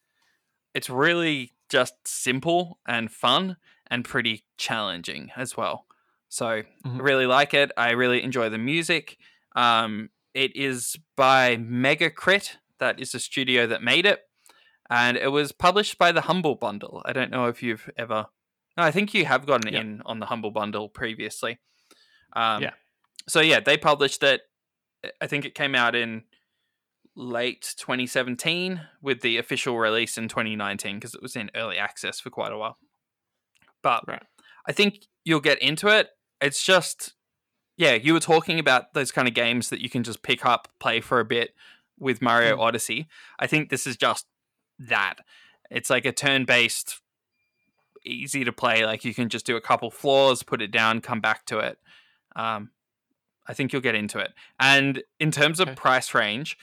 it's 0.74 0.90
really 0.90 1.54
just 1.70 1.96
simple 2.08 2.80
and 2.88 3.12
fun 3.12 3.58
and 3.90 4.04
pretty 4.06 4.44
challenging 4.58 5.32
as 5.36 5.56
well. 5.58 5.86
So 6.30 6.64
Mhm. 6.86 7.00
I 7.00 7.04
really 7.04 7.26
like 7.26 7.54
it. 7.54 7.72
I 7.78 7.92
really 7.92 8.22
enjoy 8.24 8.50
the 8.50 8.58
music. 8.58 9.18
Um 9.56 10.10
it 10.34 10.56
is 10.56 10.96
by 11.16 11.56
megacrit 11.58 12.58
that 12.80 13.00
is 13.00 13.12
the 13.12 13.20
studio 13.20 13.66
that 13.66 13.82
made 13.82 14.06
it 14.06 14.30
and 14.90 15.18
it 15.18 15.30
was 15.32 15.52
published 15.52 15.98
by 15.98 16.12
the 16.12 16.22
humble 16.22 16.54
bundle. 16.56 17.02
I 17.06 17.14
don't 17.14 17.32
know 17.32 17.48
if 17.48 17.64
you've 17.64 17.90
ever 17.98 18.28
no, 18.78 18.84
i 18.84 18.92
think 18.92 19.14
you 19.16 19.26
have 19.26 19.48
gotten 19.48 19.74
in 19.74 20.02
on 20.06 20.20
the 20.20 20.28
humble 20.28 20.52
bundle 20.52 20.88
previously. 20.90 21.58
Um, 22.34 22.62
Yeah. 22.64 22.74
so 23.28 23.40
yeah 23.42 23.60
they 23.60 23.78
published 23.78 24.22
it. 24.24 24.42
I 25.22 25.28
think 25.28 25.46
it 25.46 25.56
came 25.56 25.74
out 25.76 25.96
in 25.96 26.24
late 27.20 27.74
2017 27.78 28.80
with 29.02 29.22
the 29.22 29.38
official 29.38 29.78
release 29.80 30.20
in 30.20 30.28
2019 30.28 30.98
because 30.98 31.16
it 31.16 31.22
was 31.22 31.36
in 31.36 31.50
early 31.56 31.78
access 31.78 32.20
for 32.20 32.30
quite 32.30 32.52
a 32.52 32.58
while 32.58 32.78
but 33.82 34.08
Right. 34.08 34.22
i 34.68 34.72
think 34.72 35.08
you'll 35.26 35.40
get 35.40 35.60
into 35.60 35.88
it 35.88 36.10
it's 36.40 36.64
just 36.64 37.16
yeah 37.76 37.94
you 37.96 38.14
were 38.14 38.20
talking 38.20 38.60
about 38.60 38.94
those 38.94 39.12
kind 39.12 39.28
of 39.28 39.34
games 39.34 39.70
that 39.70 39.82
you 39.82 39.90
can 39.90 40.04
just 40.04 40.22
pick 40.22 40.46
up 40.46 40.68
play 40.80 41.02
for 41.02 41.20
a 41.20 41.26
bit 41.26 41.56
with 41.98 42.22
mario 42.22 42.56
Mm. 42.56 42.62
odyssey 42.62 43.08
i 43.40 43.48
think 43.48 43.70
this 43.72 43.88
is 43.88 43.98
just 43.98 44.28
that 44.78 45.16
it's 45.72 45.90
like 45.90 46.06
a 46.06 46.12
turn-based 46.12 47.02
easy 48.06 48.44
to 48.44 48.54
play 48.54 48.86
like 48.86 49.04
you 49.04 49.14
can 49.16 49.28
just 49.28 49.46
do 49.46 49.56
a 49.56 49.62
couple 49.62 49.90
floors 49.90 50.44
put 50.44 50.62
it 50.62 50.70
down 50.72 51.02
come 51.02 51.20
back 51.20 51.46
to 51.48 51.58
it 51.58 51.80
um, 52.36 52.70
i 53.48 53.56
think 53.56 53.74
you'll 53.74 53.82
get 53.82 53.96
into 53.96 54.20
it 54.20 54.34
and 54.60 55.02
in 55.20 55.32
terms 55.32 55.60
of 55.60 55.68
Okay. 55.70 55.76
price 55.76 56.14
range 56.14 56.58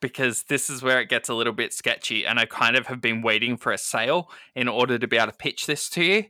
because 0.00 0.44
this 0.44 0.68
is 0.68 0.82
where 0.82 1.00
it 1.00 1.08
gets 1.08 1.28
a 1.28 1.34
little 1.34 1.52
bit 1.52 1.72
sketchy 1.72 2.26
and 2.26 2.38
i 2.38 2.44
kind 2.44 2.76
of 2.76 2.86
have 2.88 3.00
been 3.00 3.22
waiting 3.22 3.56
for 3.56 3.72
a 3.72 3.78
sale 3.78 4.30
in 4.54 4.68
order 4.68 4.98
to 4.98 5.06
be 5.06 5.16
able 5.16 5.30
to 5.30 5.38
pitch 5.38 5.66
this 5.66 5.88
to 5.88 6.04
you 6.04 6.24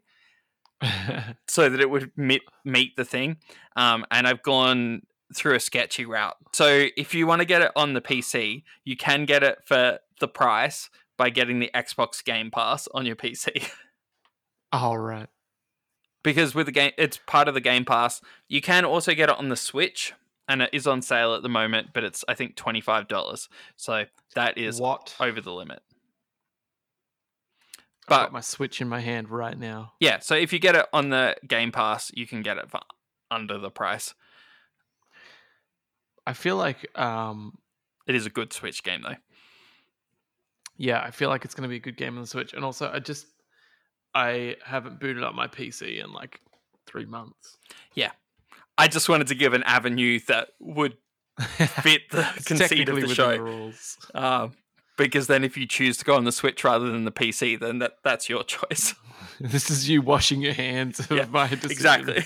so 1.48 1.68
that 1.68 1.80
it 1.80 1.90
would 1.90 2.10
meet 2.16 2.42
meet 2.64 2.96
the 2.96 3.04
thing. 3.04 3.36
Um, 3.76 4.04
and 4.10 4.26
I've 4.26 4.42
gone 4.42 5.02
through 5.34 5.54
a 5.54 5.60
sketchy 5.60 6.04
route. 6.04 6.36
So 6.52 6.86
if 6.96 7.14
you 7.14 7.26
want 7.26 7.40
to 7.40 7.46
get 7.46 7.62
it 7.62 7.72
on 7.76 7.94
the 7.94 8.00
PC, 8.00 8.62
you 8.84 8.96
can 8.96 9.24
get 9.24 9.42
it 9.42 9.58
for 9.64 9.98
the 10.20 10.28
price 10.28 10.90
by 11.16 11.30
getting 11.30 11.58
the 11.58 11.70
Xbox 11.74 12.24
Game 12.24 12.50
Pass 12.50 12.88
on 12.94 13.06
your 13.06 13.16
PC. 13.16 13.70
All 14.72 14.98
right. 14.98 15.28
because 16.22 16.54
with 16.54 16.66
the 16.66 16.72
game, 16.72 16.92
it's 16.98 17.18
part 17.26 17.48
of 17.48 17.54
the 17.54 17.60
Game 17.60 17.84
Pass. 17.84 18.20
You 18.48 18.60
can 18.60 18.84
also 18.84 19.14
get 19.14 19.28
it 19.30 19.38
on 19.38 19.48
the 19.48 19.56
Switch, 19.56 20.12
and 20.48 20.62
it 20.62 20.70
is 20.72 20.86
on 20.86 21.02
sale 21.02 21.34
at 21.34 21.42
the 21.42 21.48
moment. 21.48 21.88
But 21.94 22.04
it's 22.04 22.24
I 22.28 22.34
think 22.34 22.56
twenty 22.56 22.80
five 22.80 23.08
dollars. 23.08 23.48
So 23.76 24.04
that 24.34 24.58
is 24.58 24.80
what? 24.80 25.14
over 25.20 25.40
the 25.40 25.52
limit. 25.52 25.80
But 28.06 28.14
I've 28.14 28.22
got 28.26 28.32
my 28.32 28.40
Switch 28.40 28.80
in 28.80 28.88
my 28.88 29.00
hand 29.00 29.30
right 29.30 29.58
now. 29.58 29.92
Yeah. 30.00 30.18
So 30.18 30.34
if 30.34 30.52
you 30.52 30.58
get 30.58 30.74
it 30.74 30.86
on 30.92 31.08
the 31.08 31.36
Game 31.46 31.72
Pass, 31.72 32.10
you 32.14 32.26
can 32.26 32.42
get 32.42 32.58
it 32.58 32.70
for 32.70 32.80
under 33.30 33.56
the 33.58 33.70
price. 33.70 34.12
I 36.26 36.32
feel 36.34 36.56
like, 36.56 36.86
um, 36.98 37.58
It 38.06 38.14
is 38.14 38.26
a 38.26 38.30
good 38.30 38.52
Switch 38.52 38.82
game 38.82 39.02
though. 39.02 39.16
yeah, 40.76 41.00
I 41.02 41.10
feel 41.10 41.28
like 41.30 41.44
it's 41.44 41.54
going 41.54 41.62
to 41.62 41.68
be 41.68 41.76
a 41.76 41.80
good 41.80 41.96
game 41.96 42.16
on 42.16 42.22
the 42.22 42.26
Switch. 42.26 42.52
And 42.52 42.64
also, 42.64 42.90
I 42.92 42.98
just, 42.98 43.26
I 44.14 44.56
haven't 44.64 45.00
booted 45.00 45.22
up 45.22 45.34
my 45.34 45.48
PC 45.48 46.02
in 46.04 46.12
like 46.12 46.40
three 46.86 47.06
months. 47.06 47.56
I 48.78 48.88
just 48.88 49.08
wanted 49.08 49.28
to 49.28 49.34
give 49.34 49.52
an 49.54 49.62
avenue 49.64 50.18
that 50.28 50.48
would 50.60 50.96
fit 51.38 52.10
the 52.10 52.22
conceit 52.44 52.88
of 52.88 53.00
the 53.00 53.14
show. 53.14 53.32
the 53.32 53.42
rules. 53.42 53.96
Um, 54.14 54.52
because 54.96 55.26
then 55.26 55.42
if 55.44 55.56
you 55.56 55.66
choose 55.66 55.96
to 55.98 56.04
go 56.04 56.14
on 56.14 56.24
the 56.24 56.30
Switch 56.32 56.62
rather 56.62 56.90
than 56.90 57.04
the 57.04 57.10
PC, 57.12 57.58
then 57.58 57.78
that, 57.80 57.94
that's 58.04 58.28
your 58.28 58.42
choice. 58.54 58.94
this 59.40 59.70
is 59.70 59.88
you 59.88 60.02
washing 60.02 60.40
your 60.40 60.54
hands 60.54 61.00
of 61.00 61.10
Yeah, 61.10 61.26
my 61.26 61.48
decisions. 61.48 61.72
exactly. 61.72 62.24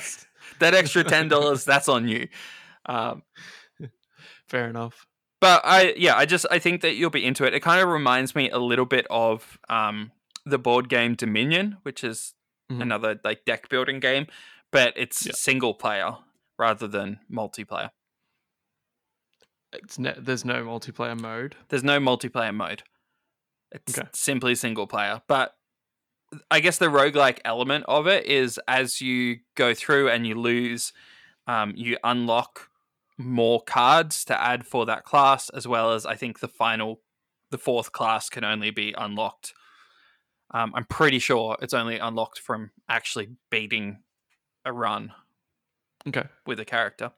that 0.59 0.75
extra 0.75 1.05
ten 1.05 1.29
dollars, 1.29 1.65
that's 1.65 1.89
on 1.89 2.09
you. 2.09 2.29
Um, 2.87 3.23
Fair 4.49 4.69
enough. 4.69 5.07
but 5.41 5.61
I 5.65 5.95
yeah, 5.97 6.17
I 6.17 6.25
just 6.25 6.47
I 6.51 6.59
think 6.59 6.81
that 6.81 6.95
you'll 6.95 7.11
be 7.11 7.25
into 7.25 7.45
it. 7.45 7.53
It 7.55 7.61
kind 7.61 7.81
of 7.83 7.89
reminds 7.89 8.35
me 8.35 8.49
a 8.51 8.59
little 8.59 8.87
bit 8.87 9.07
of 9.11 9.59
um, 9.69 10.11
the 10.47 10.59
board 10.59 10.89
game 10.89 11.15
Dominion, 11.15 11.77
which 11.83 12.03
is 12.03 12.35
Mhm. 12.71 12.83
another 12.83 13.21
like 13.25 13.45
deck 13.47 13.69
building 13.71 13.99
game, 14.01 14.27
but 14.73 14.93
it's 14.97 15.25
Yeah. 15.27 15.33
single 15.35 15.73
player 15.75 16.17
rather 16.59 16.89
than 16.89 17.21
multiplayer. 17.31 17.91
It's 19.73 19.99
ne- 19.99 20.15
there's 20.19 20.45
no 20.45 20.65
multiplayer 20.65 21.19
mode. 21.21 21.57
There's 21.69 21.85
no 21.85 21.99
multiplayer 22.01 22.55
mode. 22.55 22.83
It's 23.71 23.99
Okay. 23.99 24.09
simply 24.15 24.55
single 24.55 24.87
player. 24.87 25.23
But 25.29 25.55
I 26.51 26.61
guess 26.61 26.79
the 26.79 26.87
roguelike 26.87 27.41
element 27.45 27.85
of 27.89 28.07
it 28.07 28.27
is 28.27 28.59
as 28.67 29.01
you 29.01 29.41
go 29.55 29.75
through 29.75 30.09
and 30.11 30.27
you 30.27 30.35
lose, 30.35 30.93
um, 31.47 31.73
you 31.77 31.99
unlock 32.05 32.71
more 33.19 33.63
cards 33.63 34.25
to 34.27 34.41
add 34.41 34.67
for 34.67 34.87
that 34.87 35.05
class, 35.05 35.51
as 35.51 35.67
well 35.67 35.93
as 35.93 36.07
I 36.07 36.15
think 36.17 36.41
the 36.41 36.49
final, 36.49 37.03
the 37.51 37.59
fourth 37.59 37.93
class 37.93 38.29
can 38.29 38.45
only 38.45 38.71
be 38.71 38.95
unlocked. 38.97 39.53
Um, 40.51 40.73
I'm 40.75 40.85
pretty 40.85 41.19
sure 41.19 41.57
it's 41.61 41.75
only 41.75 41.99
unlocked 41.99 42.39
from 42.39 42.71
actually 42.89 43.37
beating 43.51 44.03
a 44.65 44.73
run 44.73 45.13
Okay. 46.07 46.25
with 46.47 46.61
a 46.61 46.65
character. 46.65 47.13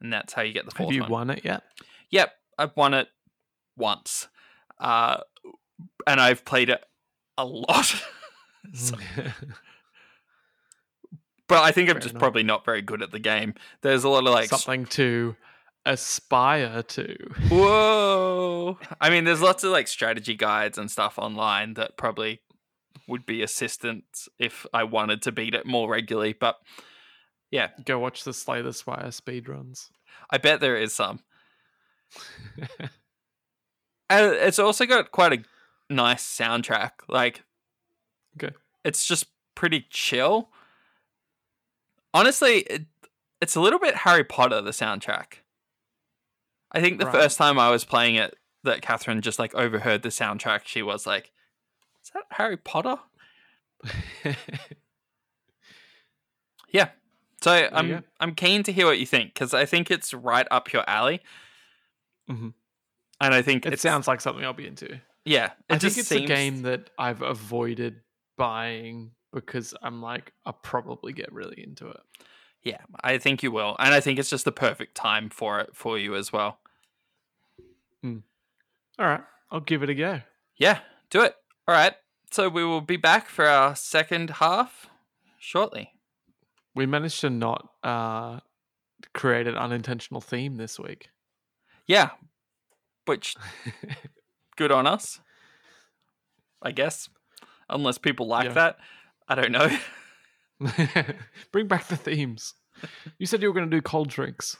And 0.00 0.12
that's 0.12 0.32
how 0.34 0.42
you 0.42 0.52
get 0.52 0.64
the 0.66 0.72
fourth 0.72 0.88
Have 0.90 0.94
you 0.94 1.02
one. 1.02 1.10
won 1.10 1.30
it 1.30 1.44
yet? 1.44 1.62
Yep, 2.10 2.32
I've 2.58 2.76
won 2.76 2.92
it 2.94 3.08
once, 3.76 4.28
uh, 4.78 5.18
and 6.06 6.20
I've 6.20 6.44
played 6.44 6.68
it 6.70 6.84
a 7.38 7.44
lot. 7.44 7.94
So- 8.74 8.96
but 11.48 11.62
I 11.62 11.70
think 11.70 11.88
I'm 11.88 11.96
just 12.00 12.10
enough. 12.10 12.20
probably 12.20 12.42
not 12.42 12.64
very 12.64 12.82
good 12.82 13.02
at 13.02 13.12
the 13.12 13.18
game. 13.20 13.54
There's 13.82 14.02
a 14.04 14.08
lot 14.08 14.26
of 14.26 14.32
like, 14.32 14.48
Something 14.48 14.84
to 14.86 15.36
aspire 15.84 16.82
to. 16.82 17.16
whoa. 17.48 18.78
I 19.00 19.10
mean, 19.10 19.24
there's 19.24 19.40
lots 19.42 19.62
of 19.62 19.70
like 19.70 19.86
strategy 19.86 20.34
guides 20.34 20.78
and 20.78 20.90
stuff 20.90 21.16
online 21.18 21.74
that 21.74 21.96
probably 21.96 22.40
would 23.06 23.24
be 23.24 23.42
assistance 23.42 24.28
if 24.38 24.66
I 24.74 24.82
wanted 24.82 25.22
to 25.22 25.32
beat 25.32 25.54
it 25.54 25.64
more 25.64 25.88
regularly. 25.88 26.32
But 26.32 26.56
Go 27.84 27.98
watch 27.98 28.24
the 28.24 28.32
Slay 28.32 28.62
the 28.62 28.72
Spire 28.72 29.08
speedruns. 29.08 29.90
I 30.30 30.38
bet 30.38 30.60
there 30.60 30.76
is 30.76 30.94
some. 30.94 31.20
And 34.08 34.34
it's 34.34 34.60
also 34.60 34.86
got 34.86 35.10
quite 35.10 35.32
a 35.32 35.42
nice 35.92 36.24
soundtrack. 36.24 36.92
Like, 37.08 37.42
Okay. 38.40 38.54
it's 38.84 39.04
just 39.04 39.26
pretty 39.56 39.84
chill. 39.90 40.50
Honestly, 42.14 42.58
it, 42.70 42.86
it's 43.40 43.56
a 43.56 43.60
little 43.60 43.80
bit 43.80 43.96
Harry 43.96 44.22
Potter. 44.22 44.62
The 44.62 44.70
soundtrack. 44.70 45.38
I 46.70 46.80
think 46.80 47.00
the 47.00 47.06
Right. 47.06 47.14
first 47.16 47.36
time 47.36 47.58
I 47.58 47.70
was 47.70 47.84
playing 47.84 48.14
it, 48.14 48.36
that 48.62 48.80
Catherine 48.80 49.20
just 49.22 49.40
like 49.40 49.54
overheard 49.56 50.02
the 50.02 50.10
soundtrack. 50.10 50.66
She 50.66 50.82
was 50.82 51.04
like, 51.04 51.32
"Is 52.04 52.10
that 52.10 52.26
Harry 52.30 52.56
Potter?" 52.56 52.98
So 57.42 57.54
you 57.56 57.68
I'm. 57.72 58.04
I'm 58.20 58.34
keen 58.34 58.62
to 58.64 58.72
hear 58.72 58.86
what 58.86 58.98
you 58.98 59.06
think 59.06 59.34
because 59.34 59.52
I 59.54 59.64
think 59.66 59.90
it's 59.90 60.12
right 60.14 60.46
up 60.50 60.72
your 60.72 60.88
alley, 60.88 61.20
Mhm. 62.30 62.54
and 63.20 63.34
I 63.34 63.42
think 63.42 63.66
It 63.66 63.78
sounds 63.80 64.08
like 64.08 64.20
something 64.20 64.44
I'll 64.44 64.52
be 64.54 64.66
into. 64.66 65.00
yeah. 65.24 65.52
It 65.68 65.74
I 65.74 65.78
think 65.78 65.98
it's 65.98 66.08
seems, 66.08 66.22
a 66.30 66.34
game 66.34 66.62
that 66.62 66.90
I've 66.98 67.22
avoided 67.22 68.00
buying 68.36 69.12
because 69.32 69.74
I'm 69.82 70.00
like, 70.00 70.32
I'll 70.46 70.54
probably 70.54 71.12
get 71.12 71.30
really 71.32 71.62
into 71.62 71.88
it. 71.88 72.00
Yeah, 72.62 72.80
I 73.04 73.18
think 73.18 73.42
you 73.42 73.52
will, 73.52 73.76
and 73.78 73.92
I 73.94 74.00
think 74.00 74.18
it's 74.18 74.30
just 74.30 74.44
the 74.46 74.52
perfect 74.52 74.94
time 74.96 75.28
for 75.30 75.60
it 75.60 75.76
for 75.76 75.98
you 75.98 76.16
as 76.16 76.32
well. 76.32 76.58
All 78.98 79.04
right, 79.06 79.22
I'll 79.50 79.60
give 79.60 79.82
it 79.82 79.90
a 79.90 79.94
go. 79.94 80.22
Yeah, 80.56 80.80
do 81.10 81.22
it. 81.22 81.36
All 81.68 81.74
right. 81.74 81.94
So 82.30 82.48
we 82.48 82.64
will 82.64 82.80
be 82.80 82.96
back 82.96 83.28
for 83.28 83.46
our 83.46 83.76
second 83.76 84.30
half 84.30 84.88
shortly. 85.38 85.92
We 86.76 86.86
managed 86.86 87.20
to 87.22 87.30
not 87.30 87.68
uh, 87.82 88.38
create 89.14 89.46
an 89.48 89.56
unintentional 89.56 90.20
theme 90.20 90.56
this 90.56 90.78
week. 90.78 91.08
Yeah, 91.86 92.10
which 93.06 93.34
good 94.56 94.70
on 94.70 94.86
us. 94.86 95.20
I 96.62 96.70
guess, 96.72 97.08
unless 97.68 97.98
people 97.98 98.26
like 98.28 98.46
Yeah. 98.46 98.52
that, 98.52 98.78
I 99.28 99.34
don't 99.34 99.52
know. 99.52 99.70
Bring 101.52 101.66
back 101.66 101.86
the 101.88 101.96
themes. 101.96 102.54
You 103.18 103.26
said 103.26 103.40
you 103.42 103.48
were 103.48 103.54
going 103.54 103.70
to 103.70 103.76
do 103.76 103.80
cold 103.82 104.08
drinks. 104.08 104.56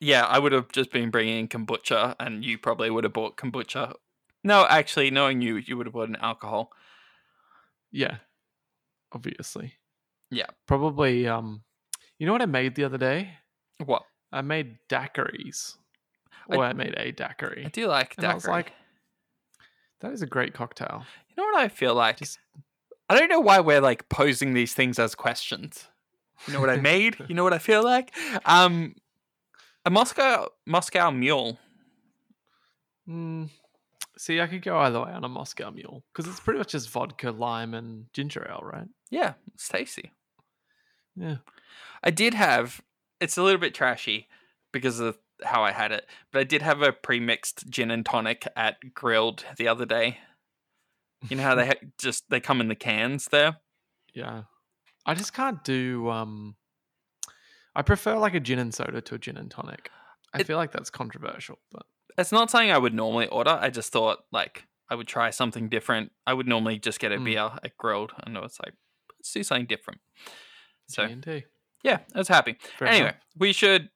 yeah, 0.00 0.24
I 0.24 0.38
would 0.38 0.52
have 0.52 0.70
just 0.72 0.90
been 0.92 1.10
bringing 1.10 1.48
kombucha, 1.48 2.14
and 2.20 2.44
you 2.44 2.56
probably 2.58 2.90
would 2.90 3.04
have 3.04 3.12
bought 3.12 3.36
kombucha. 3.36 3.94
No, 4.44 4.66
actually, 4.68 5.10
knowing 5.10 5.40
you, 5.42 5.56
you 5.56 5.76
would 5.76 5.86
have 5.86 5.92
bought 5.94 6.08
an 6.08 6.16
alcohol. 6.16 6.70
Yeah, 7.90 8.16
obviously. 9.12 9.74
Yeah. 10.32 10.46
Probably. 10.66 11.28
Um, 11.28 11.62
you 12.18 12.26
know 12.26 12.32
what 12.32 12.42
I 12.42 12.46
made 12.46 12.74
the 12.74 12.84
other 12.84 12.98
day? 12.98 13.34
What? 13.84 14.02
I 14.32 14.40
made 14.40 14.78
daiquiris. 14.88 15.76
I- 16.50 16.56
Or 16.56 16.64
I, 16.64 16.72
made 16.72 16.94
a 16.96 17.12
daiquiri. 17.12 17.64
I 17.66 17.68
do 17.68 17.86
like 17.86 18.14
And 18.16 18.26
I 18.26 18.34
was 18.34 18.46
like, 18.48 18.72
that 20.00 20.12
is 20.12 20.22
a 20.22 20.26
great 20.26 20.54
cocktail. 20.54 21.04
you 21.28 21.34
know 21.36 21.44
what 21.44 21.56
I 21.56 21.68
feel 21.68 21.94
like? 21.94 22.16
Just- 22.18 22.38
I 23.08 23.18
don't 23.18 23.28
know 23.28 23.40
why 23.40 23.60
we're 23.60 23.80
like 23.80 24.08
posing 24.08 24.54
these 24.54 24.72
things 24.74 24.98
as 24.98 25.14
questions. 25.14 25.86
You 26.46 26.54
know 26.54 26.60
what 26.60 26.70
I 26.70 26.76
made? 26.92 27.16
you 27.28 27.34
know 27.34 27.44
what 27.44 27.52
I 27.52 27.58
feel 27.58 27.84
like? 27.84 28.12
Um, 28.46 28.94
a 29.84 29.90
Moscow 29.90 30.48
Moscow 30.66 31.10
Mule. 31.10 31.58
Mm, 33.08 33.50
see, 34.16 34.40
I 34.40 34.46
could 34.46 34.62
go 34.62 34.78
either 34.78 35.00
way 35.04 35.10
on 35.12 35.24
a 35.24 35.28
Moscow 35.28 35.70
Mule 35.70 36.04
because 36.12 36.30
it's 36.30 36.40
pretty 36.40 36.58
much 36.58 36.72
just 36.72 36.88
vodka, 36.90 37.30
lime, 37.32 37.74
and 37.74 38.06
ginger 38.12 38.46
ale, 38.48 38.60
right? 38.62 38.86
Yeah, 39.10 39.34
it's 39.54 39.68
tasty. 39.68 40.12
Yeah. 41.16 41.36
I 42.02 42.10
did 42.10 42.34
have. 42.34 42.80
It's 43.20 43.36
a 43.36 43.42
little 43.42 43.60
bit 43.60 43.74
trashy 43.74 44.28
because 44.72 44.98
of 45.00 45.18
how 45.44 45.62
I 45.62 45.72
had 45.72 45.92
it, 45.92 46.06
but 46.32 46.40
I 46.40 46.44
did 46.44 46.62
have 46.62 46.82
a 46.82 46.92
pre-mixed 46.92 47.68
gin 47.68 47.90
and 47.90 48.04
tonic 48.06 48.46
at 48.56 48.94
Grill'd 48.94 49.44
the 49.56 49.68
other 49.68 49.84
day. 49.86 50.18
You 51.28 51.36
know 51.36 51.42
how 51.42 51.54
they 51.54 51.66
ha- 51.68 51.86
just 51.98 52.28
they 52.30 52.40
come 52.40 52.60
in 52.60 52.68
the 52.68 52.74
cans 52.74 53.26
there. 53.26 53.56
Yeah. 54.14 54.42
I 55.06 55.14
just 55.14 55.32
can't 55.34 55.62
do. 55.64 56.08
um 56.10 56.56
I 57.74 57.82
prefer 57.82 58.18
like 58.18 58.34
a 58.34 58.40
gin 58.40 58.58
and 58.58 58.74
soda 58.74 59.00
to 59.00 59.14
a 59.14 59.18
gin 59.18 59.36
and 59.36 59.50
tonic. 59.50 59.90
I 60.34 60.40
It- 60.40 60.46
feel 60.46 60.56
like 60.58 60.72
that's 60.72 60.90
controversial, 60.90 61.58
but 61.70 61.84
It's 62.18 62.32
not 62.32 62.50
something 62.50 62.70
I 62.70 62.78
would 62.78 62.94
normally 62.94 63.26
order. 63.28 63.58
I 63.60 63.70
just 63.70 63.92
thought 63.92 64.24
like 64.32 64.66
I 64.88 64.94
would 64.94 65.08
try 65.08 65.30
something 65.30 65.68
different. 65.68 66.12
I 66.26 66.34
would 66.34 66.46
normally 66.48 66.78
just 66.78 67.00
get 67.00 67.12
a 67.12 67.16
Mm. 67.16 67.24
beer 67.24 67.50
at 67.64 67.76
Grill'd, 67.78 68.12
and 68.24 68.36
it's 68.36 68.60
like 68.60 68.74
let's 69.18 69.32
do 69.32 69.42
something 69.42 69.66
different. 69.66 70.00
So 70.92 71.06
G&T. 71.06 71.44
yeah, 71.82 71.98
I 72.14 72.18
was 72.18 72.28
happy. 72.28 72.56
Fair 72.78 72.88
anyway, 72.88 73.14
we 73.36 73.52
should 73.52 73.88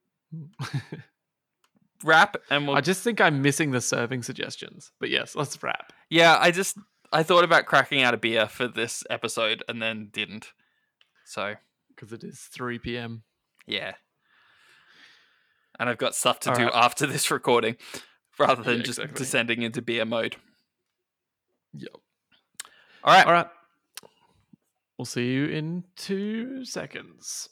wrap, 2.04 2.37
and 2.50 2.66
we'll 2.66 2.76
I 2.76 2.80
just 2.80 3.02
think 3.02 3.20
I'm 3.20 3.42
missing 3.42 3.70
the 3.70 3.80
serving 3.80 4.22
suggestions. 4.22 4.92
But 5.00 5.11
yes, 5.11 5.35
let's 5.37 5.62
wrap. 5.62 5.92
Yeah, 6.11 6.37
I 6.40 6.50
just 6.50 6.76
I 7.12 7.22
thought 7.22 7.44
about 7.44 7.66
cracking 7.66 8.02
out 8.02 8.14
a 8.14 8.16
beer 8.18 8.46
for 8.48 8.68
this 8.68 9.04
episode 9.11 9.62
and 9.68 9.80
then 9.80 10.09
didn't. 10.12 10.52
So 11.24 11.54
Because 11.88 12.12
it 12.12 12.22
is 12.24 12.40
3 12.52 12.78
p.m. 12.78 13.22
yeah, 13.66 13.94
and 15.78 15.88
I've 15.88 15.98
got 15.98 16.14
stuff 16.14 16.40
to 16.40 16.50
All 16.50 16.56
do 16.56 16.64
right. 16.64 16.74
after 16.74 17.06
this 17.06 17.30
recording, 17.30 17.76
rather 18.38 18.62
than 18.62 18.78
Yeah, 18.78 18.82
just 18.85 18.98
exactly. 18.98 19.18
descending 19.18 19.62
into 19.62 19.82
beer 19.82 20.04
mode. 20.04 20.37
Yep. 21.74 21.90
All 23.04 23.12
right, 23.14 23.26
All 23.26 23.32
right. 23.32 23.46
We'll 24.98 25.04
see 25.06 25.26
you 25.30 25.46
in 25.46 25.85
two 25.96 26.64
seconds. 26.64 27.50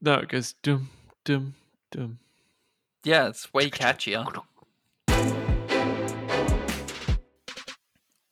No, 0.00 0.14
it 0.14 0.28
goes 0.28 0.52
dum, 0.62 0.90
dum, 1.24 1.54
dum. 1.90 2.18
yeah, 3.04 3.28
it's 3.28 3.52
way 3.52 3.70
catchier. 3.70 4.42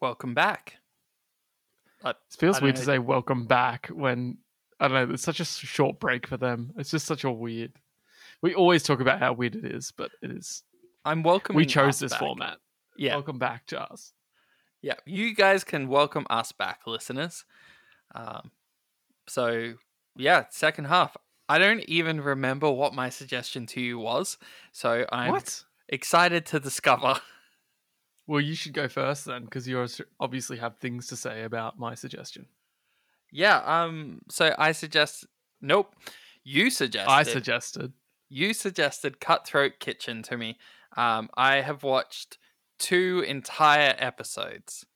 Welcome 0.00 0.35
back. 0.35 0.74
Uh, 2.05 2.11
it 2.11 2.16
feels 2.38 2.61
weird 2.61 2.76
don't 2.76 2.81
to 2.83 2.87
say 2.87 2.98
welcome 2.98 3.46
back 3.46 3.88
when 3.88 4.37
I 4.79 4.88
don't 4.88 5.09
know. 5.09 5.14
It's 5.14 5.22
such 5.22 5.40
a 5.40 5.44
short 5.44 5.98
break 5.98 6.26
for 6.26 6.37
them. 6.37 6.72
It's 6.76 6.90
just 6.90 7.07
such 7.07 7.24
a 7.24 7.33
weird. 7.33 7.72
We 8.42 8.55
always 8.55 8.83
talk 8.83 9.00
about 9.00 9.18
how 9.18 9.33
weird 9.33 9.57
it 9.57 9.64
is, 9.64 9.92
but 9.96 10.11
it 10.22 10.31
is. 10.31 10.62
I'm 11.05 11.22
welcoming. 11.22 11.57
we 11.57 11.66
chose 11.66 11.98
this 11.98 12.12
back. 12.12 12.20
format. 12.20 12.59
Yeah, 12.98 13.14
Welcome 13.14 13.38
back 13.38 13.66
to 13.68 13.81
us. 13.81 14.12
Yeah. 14.87 14.94
You 15.05 15.35
guys 15.35 15.64
can 15.64 15.88
welcome 15.88 16.29
us 16.31 16.53
back, 16.53 16.83
listeners. 16.87 17.44
Um, 18.14 18.53
so 19.27 19.75
yeah, 20.16 20.44
second 20.51 20.85
half. 20.85 21.16
I 21.49 21.59
don't 21.59 21.81
even 21.88 22.20
remember 22.20 22.70
what 22.70 22.94
my 22.94 23.11
suggestion 23.11 23.66
to 23.66 23.81
you 23.81 23.99
was, 23.99 24.38
so 24.70 25.05
I'm 25.11 25.33
what? 25.33 25.64
excited 25.88 26.46
to 26.46 26.61
discover. 26.61 27.20
Well, 28.29 28.40
you 28.40 28.55
should 28.55 28.75
go 28.75 28.88
first 28.88 29.25
then, 29.25 29.44
because 29.44 29.68
you 29.68 29.87
obviously 30.18 30.57
have 30.59 30.79
things 30.79 31.07
to 31.09 31.16
say 31.16 31.44
about 31.44 31.79
my 31.79 31.94
suggestion. 31.94 32.46
Yeah. 33.33 33.59
Um. 33.64 34.20
So 34.29 34.55
I 34.57 34.70
suggest. 34.70 35.27
Nope. 35.61 35.94
You 36.44 36.70
suggested. 36.70 37.11
I 37.11 37.25
suggested. 37.25 37.92
you 38.29 38.53
suggested 38.53 39.20
Cutthroat 39.20 39.81
Kitchen 39.81 40.22
to 40.22 40.37
me. 40.37 40.59
Um. 40.96 41.29
I 41.37 41.57
have 41.57 41.83
watched 41.83 42.38
two 42.79 43.25
entire 43.27 43.95
episodes. 43.99 44.87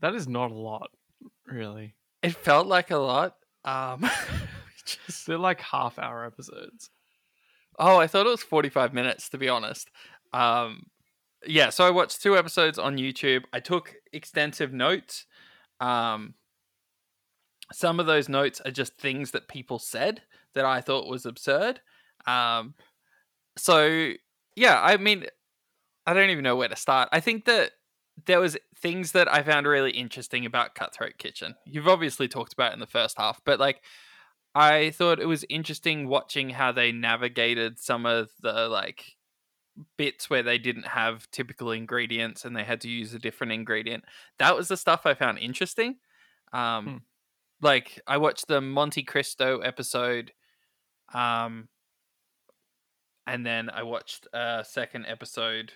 That 0.00 0.14
is 0.14 0.28
not 0.28 0.50
a 0.50 0.54
lot, 0.54 0.90
really. 1.46 1.94
It 2.22 2.34
felt 2.34 2.66
like 2.66 2.90
a 2.90 2.96
lot. 2.96 3.36
Um, 3.64 4.08
just, 4.84 5.26
They're 5.26 5.38
like 5.38 5.60
half 5.60 5.98
hour 5.98 6.24
episodes. 6.26 6.90
oh, 7.78 7.98
I 7.98 8.06
thought 8.06 8.26
it 8.26 8.30
was 8.30 8.42
45 8.42 8.92
minutes, 8.92 9.28
to 9.30 9.38
be 9.38 9.48
honest. 9.48 9.90
Um, 10.32 10.86
yeah, 11.46 11.70
so 11.70 11.86
I 11.86 11.90
watched 11.90 12.22
two 12.22 12.36
episodes 12.36 12.78
on 12.78 12.96
YouTube. 12.96 13.44
I 13.52 13.60
took 13.60 13.94
extensive 14.12 14.72
notes. 14.72 15.26
Um, 15.80 16.34
some 17.72 18.00
of 18.00 18.06
those 18.06 18.28
notes 18.28 18.60
are 18.64 18.70
just 18.70 18.98
things 18.98 19.30
that 19.32 19.48
people 19.48 19.78
said 19.78 20.22
that 20.54 20.64
I 20.64 20.80
thought 20.80 21.08
was 21.08 21.26
absurd. 21.26 21.80
Um, 22.26 22.74
so 23.56 24.12
yeah, 24.56 24.80
I 24.82 24.96
mean, 24.96 25.26
I 26.06 26.14
don't 26.14 26.30
even 26.30 26.44
know 26.44 26.56
where 26.56 26.68
to 26.68 26.76
start. 26.76 27.08
I 27.12 27.20
think 27.20 27.44
that 27.46 27.72
there 28.26 28.40
was 28.40 28.56
things 28.76 29.12
that 29.12 29.32
I 29.32 29.42
found 29.42 29.66
really 29.66 29.90
interesting 29.90 30.46
about 30.46 30.74
Cutthroat 30.74 31.18
Kitchen. 31.18 31.54
You've 31.64 31.88
obviously 31.88 32.28
talked 32.28 32.52
about 32.52 32.72
it 32.72 32.74
in 32.74 32.80
the 32.80 32.86
first 32.86 33.18
half, 33.18 33.40
but 33.44 33.58
like 33.58 33.82
I 34.54 34.90
thought 34.90 35.20
it 35.20 35.26
was 35.26 35.44
interesting 35.48 36.08
watching 36.08 36.50
how 36.50 36.72
they 36.72 36.92
navigated 36.92 37.78
some 37.78 38.06
of 38.06 38.30
the 38.40 38.68
like 38.68 39.16
bits 39.96 40.30
where 40.30 40.42
they 40.42 40.58
didn't 40.58 40.86
have 40.88 41.30
typical 41.32 41.72
ingredients 41.72 42.44
and 42.44 42.56
they 42.56 42.64
had 42.64 42.80
to 42.82 42.88
use 42.88 43.12
a 43.14 43.18
different 43.18 43.52
ingredient. 43.52 44.04
That 44.38 44.56
was 44.56 44.68
the 44.68 44.76
stuff 44.76 45.06
I 45.06 45.14
found 45.14 45.38
interesting. 45.38 45.96
Um 46.52 46.94
Hmm. 46.94 46.98
like 47.60 48.00
I 48.06 48.18
watched 48.18 48.48
the 48.48 48.60
Monte 48.60 49.04
Cristo 49.04 49.60
episode 49.60 50.32
um 51.14 51.68
and 53.26 53.44
then 53.46 53.70
I 53.70 53.82
watched 53.82 54.26
a 54.32 54.64
second 54.66 55.06
episode 55.06 55.72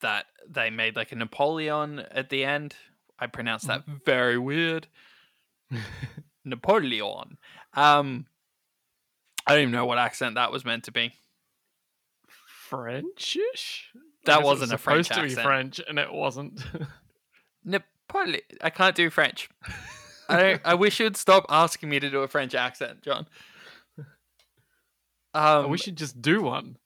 that 0.00 0.26
they 0.48 0.70
made 0.70 0.96
like 0.96 1.12
a 1.12 1.16
Napoleon 1.16 2.00
at 2.10 2.30
the 2.30 2.44
end. 2.44 2.74
I 3.18 3.26
pronounced 3.26 3.66
that 3.66 3.84
very 4.04 4.38
weird. 4.38 4.88
Napoleon. 6.44 7.38
Um 7.74 8.26
I 9.46 9.54
don't 9.54 9.62
even 9.62 9.72
know 9.72 9.86
what 9.86 9.98
accent 9.98 10.34
that 10.36 10.52
was 10.52 10.64
meant 10.64 10.84
to 10.84 10.92
be. 10.92 11.12
Frenchish. 12.70 13.90
That 14.26 14.40
it 14.40 14.44
was 14.44 14.60
wasn't 14.60 14.72
a 14.72 14.78
French 14.78 15.08
supposed 15.08 15.34
to 15.34 15.36
be. 15.36 15.42
French, 15.42 15.80
and 15.88 15.98
it 15.98 16.12
wasn't. 16.12 16.64
Napoleon. 17.64 18.42
I 18.60 18.70
can't 18.70 18.94
do 18.94 19.10
French. 19.10 19.48
I 20.28 20.60
I 20.64 20.74
wish 20.74 21.00
you'd 21.00 21.16
stop 21.16 21.46
asking 21.48 21.88
me 21.88 21.98
to 22.00 22.10
do 22.10 22.20
a 22.20 22.28
French 22.28 22.54
accent, 22.54 23.02
John. 23.02 23.26
Um, 25.32 25.70
we 25.70 25.78
should 25.78 25.96
just 25.96 26.20
do 26.20 26.42
one. 26.42 26.76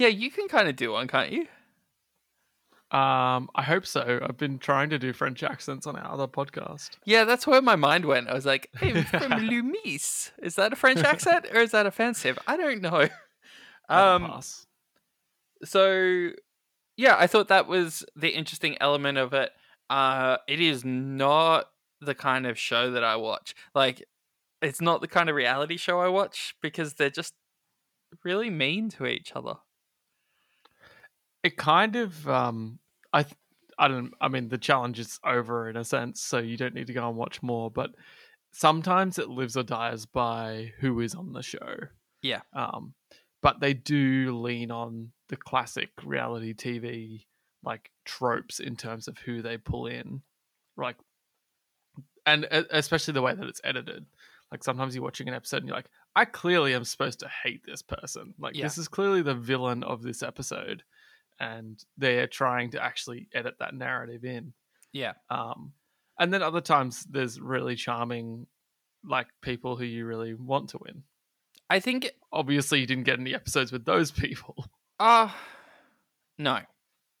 Yeah, 0.00 0.08
you 0.08 0.30
can 0.30 0.48
kind 0.48 0.68
of 0.68 0.76
do 0.76 0.92
one, 0.92 1.08
can't 1.08 1.32
you? 1.32 1.46
Um, 2.90 3.48
I 3.56 3.62
hope 3.62 3.86
so. 3.86 4.20
I've 4.22 4.36
been 4.36 4.58
trying 4.58 4.90
to 4.90 4.98
do 5.00 5.12
French 5.12 5.42
accents 5.42 5.86
on 5.86 5.96
our 5.96 6.12
other 6.12 6.28
podcast. 6.28 6.90
Yeah, 7.04 7.24
that's 7.24 7.44
where 7.46 7.60
my 7.60 7.74
mind 7.74 8.04
went. 8.04 8.28
I 8.28 8.34
was 8.34 8.46
like, 8.46 8.70
hey, 8.76 8.92
it's 8.92 9.10
from 9.10 9.20
Lumis. 9.32 10.30
Is 10.40 10.54
that 10.54 10.72
a 10.72 10.76
French 10.76 11.00
accent 11.04 11.46
or 11.52 11.58
is 11.60 11.72
that 11.72 11.86
offensive? 11.86 12.38
I 12.46 12.56
don't 12.56 12.82
know. 12.82 13.08
Um, 13.86 14.24
pass. 14.24 14.66
so 15.62 16.30
yeah, 16.96 17.16
I 17.18 17.26
thought 17.26 17.48
that 17.48 17.66
was 17.66 18.02
the 18.16 18.30
interesting 18.30 18.78
element 18.80 19.18
of 19.18 19.34
it. 19.34 19.50
Uh, 19.90 20.38
it 20.48 20.58
is 20.58 20.86
not 20.86 21.66
the 22.00 22.14
kind 22.14 22.46
of 22.46 22.58
show 22.58 22.92
that 22.92 23.04
I 23.04 23.16
watch. 23.16 23.54
Like, 23.74 24.02
it's 24.62 24.80
not 24.80 25.02
the 25.02 25.06
kind 25.06 25.28
of 25.28 25.36
reality 25.36 25.76
show 25.76 26.00
I 26.00 26.08
watch 26.08 26.54
because 26.62 26.94
they're 26.94 27.10
just 27.10 27.34
really 28.24 28.48
mean 28.48 28.88
to 28.90 29.04
each 29.04 29.32
other. 29.36 29.56
It 31.44 31.56
kind 31.56 31.94
of 31.94 32.28
um, 32.28 32.80
I 33.12 33.22
th- 33.22 33.36
I 33.78 33.86
don't. 33.88 34.12
I 34.20 34.28
mean, 34.28 34.48
the 34.48 34.58
challenge 34.58 34.98
is 34.98 35.20
over 35.24 35.68
in 35.68 35.76
a 35.76 35.84
sense, 35.84 36.20
so 36.20 36.38
you 36.38 36.56
don't 36.56 36.74
need 36.74 36.86
to 36.88 36.92
go 36.92 37.06
and 37.08 37.16
watch 37.16 37.42
more. 37.42 37.70
But 37.70 37.90
sometimes 38.52 39.18
it 39.18 39.28
lives 39.28 39.56
or 39.56 39.62
dies 39.62 40.06
by 40.06 40.72
who 40.80 40.98
is 41.00 41.14
on 41.14 41.32
the 41.32 41.42
show. 41.42 41.76
Yeah. 42.22 42.40
Um, 42.54 42.94
but 43.42 43.60
they 43.60 43.74
do 43.74 44.36
lean 44.40 44.70
on 44.70 45.12
the 45.28 45.36
classic 45.36 45.90
reality 46.04 46.54
TV 46.54 47.26
like 47.62 47.90
tropes 48.04 48.60
in 48.60 48.76
terms 48.76 49.08
of 49.08 49.18
who 49.18 49.40
they 49.42 49.56
pull 49.56 49.86
in, 49.86 50.20
like, 50.76 50.96
and 52.26 52.44
especially 52.70 53.12
the 53.12 53.22
way 53.22 53.34
that 53.34 53.46
it's 53.46 53.60
edited. 53.64 54.04
Like 54.50 54.62
sometimes 54.62 54.94
you're 54.94 55.02
watching 55.04 55.28
an 55.28 55.34
episode 55.34 55.58
and 55.58 55.66
you're 55.68 55.76
like, 55.76 55.88
I 56.14 56.26
clearly 56.26 56.74
am 56.74 56.84
supposed 56.84 57.20
to 57.20 57.28
hate 57.42 57.62
this 57.66 57.82
person. 57.82 58.34
Like 58.38 58.54
Yeah. 58.56 58.64
this 58.64 58.78
is 58.78 58.86
clearly 58.88 59.22
the 59.22 59.34
villain 59.34 59.82
of 59.82 60.02
this 60.02 60.22
episode, 60.22 60.82
and 61.40 61.82
they're 61.96 62.26
trying 62.26 62.70
to 62.70 62.82
actually 62.82 63.28
edit 63.34 63.54
that 63.60 63.74
narrative 63.74 64.24
in. 64.24 64.52
Yeah. 64.92 65.14
Um, 65.30 65.72
and 66.18 66.32
then 66.32 66.42
other 66.42 66.60
times 66.60 67.04
there's 67.10 67.40
really 67.40 67.74
charming, 67.74 68.46
like 69.04 69.26
people 69.42 69.76
who 69.76 69.84
you 69.84 70.06
really 70.06 70.34
want 70.34 70.70
to 70.70 70.78
win. 70.78 71.02
I 71.68 71.80
think 71.80 72.10
Obviously, 72.34 72.80
you 72.80 72.86
didn't 72.86 73.04
get 73.04 73.20
any 73.20 73.32
episodes 73.32 73.70
with 73.70 73.84
those 73.84 74.10
people. 74.10 74.66
Uh 74.98 75.30
no. 76.38 76.58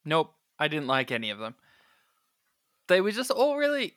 Nope. 0.04 0.34
I 0.58 0.66
didn't 0.66 0.88
like 0.88 1.12
any 1.12 1.30
of 1.30 1.38
them. 1.38 1.54
They 2.88 3.00
were 3.00 3.12
just 3.12 3.30
all 3.30 3.56
really 3.56 3.94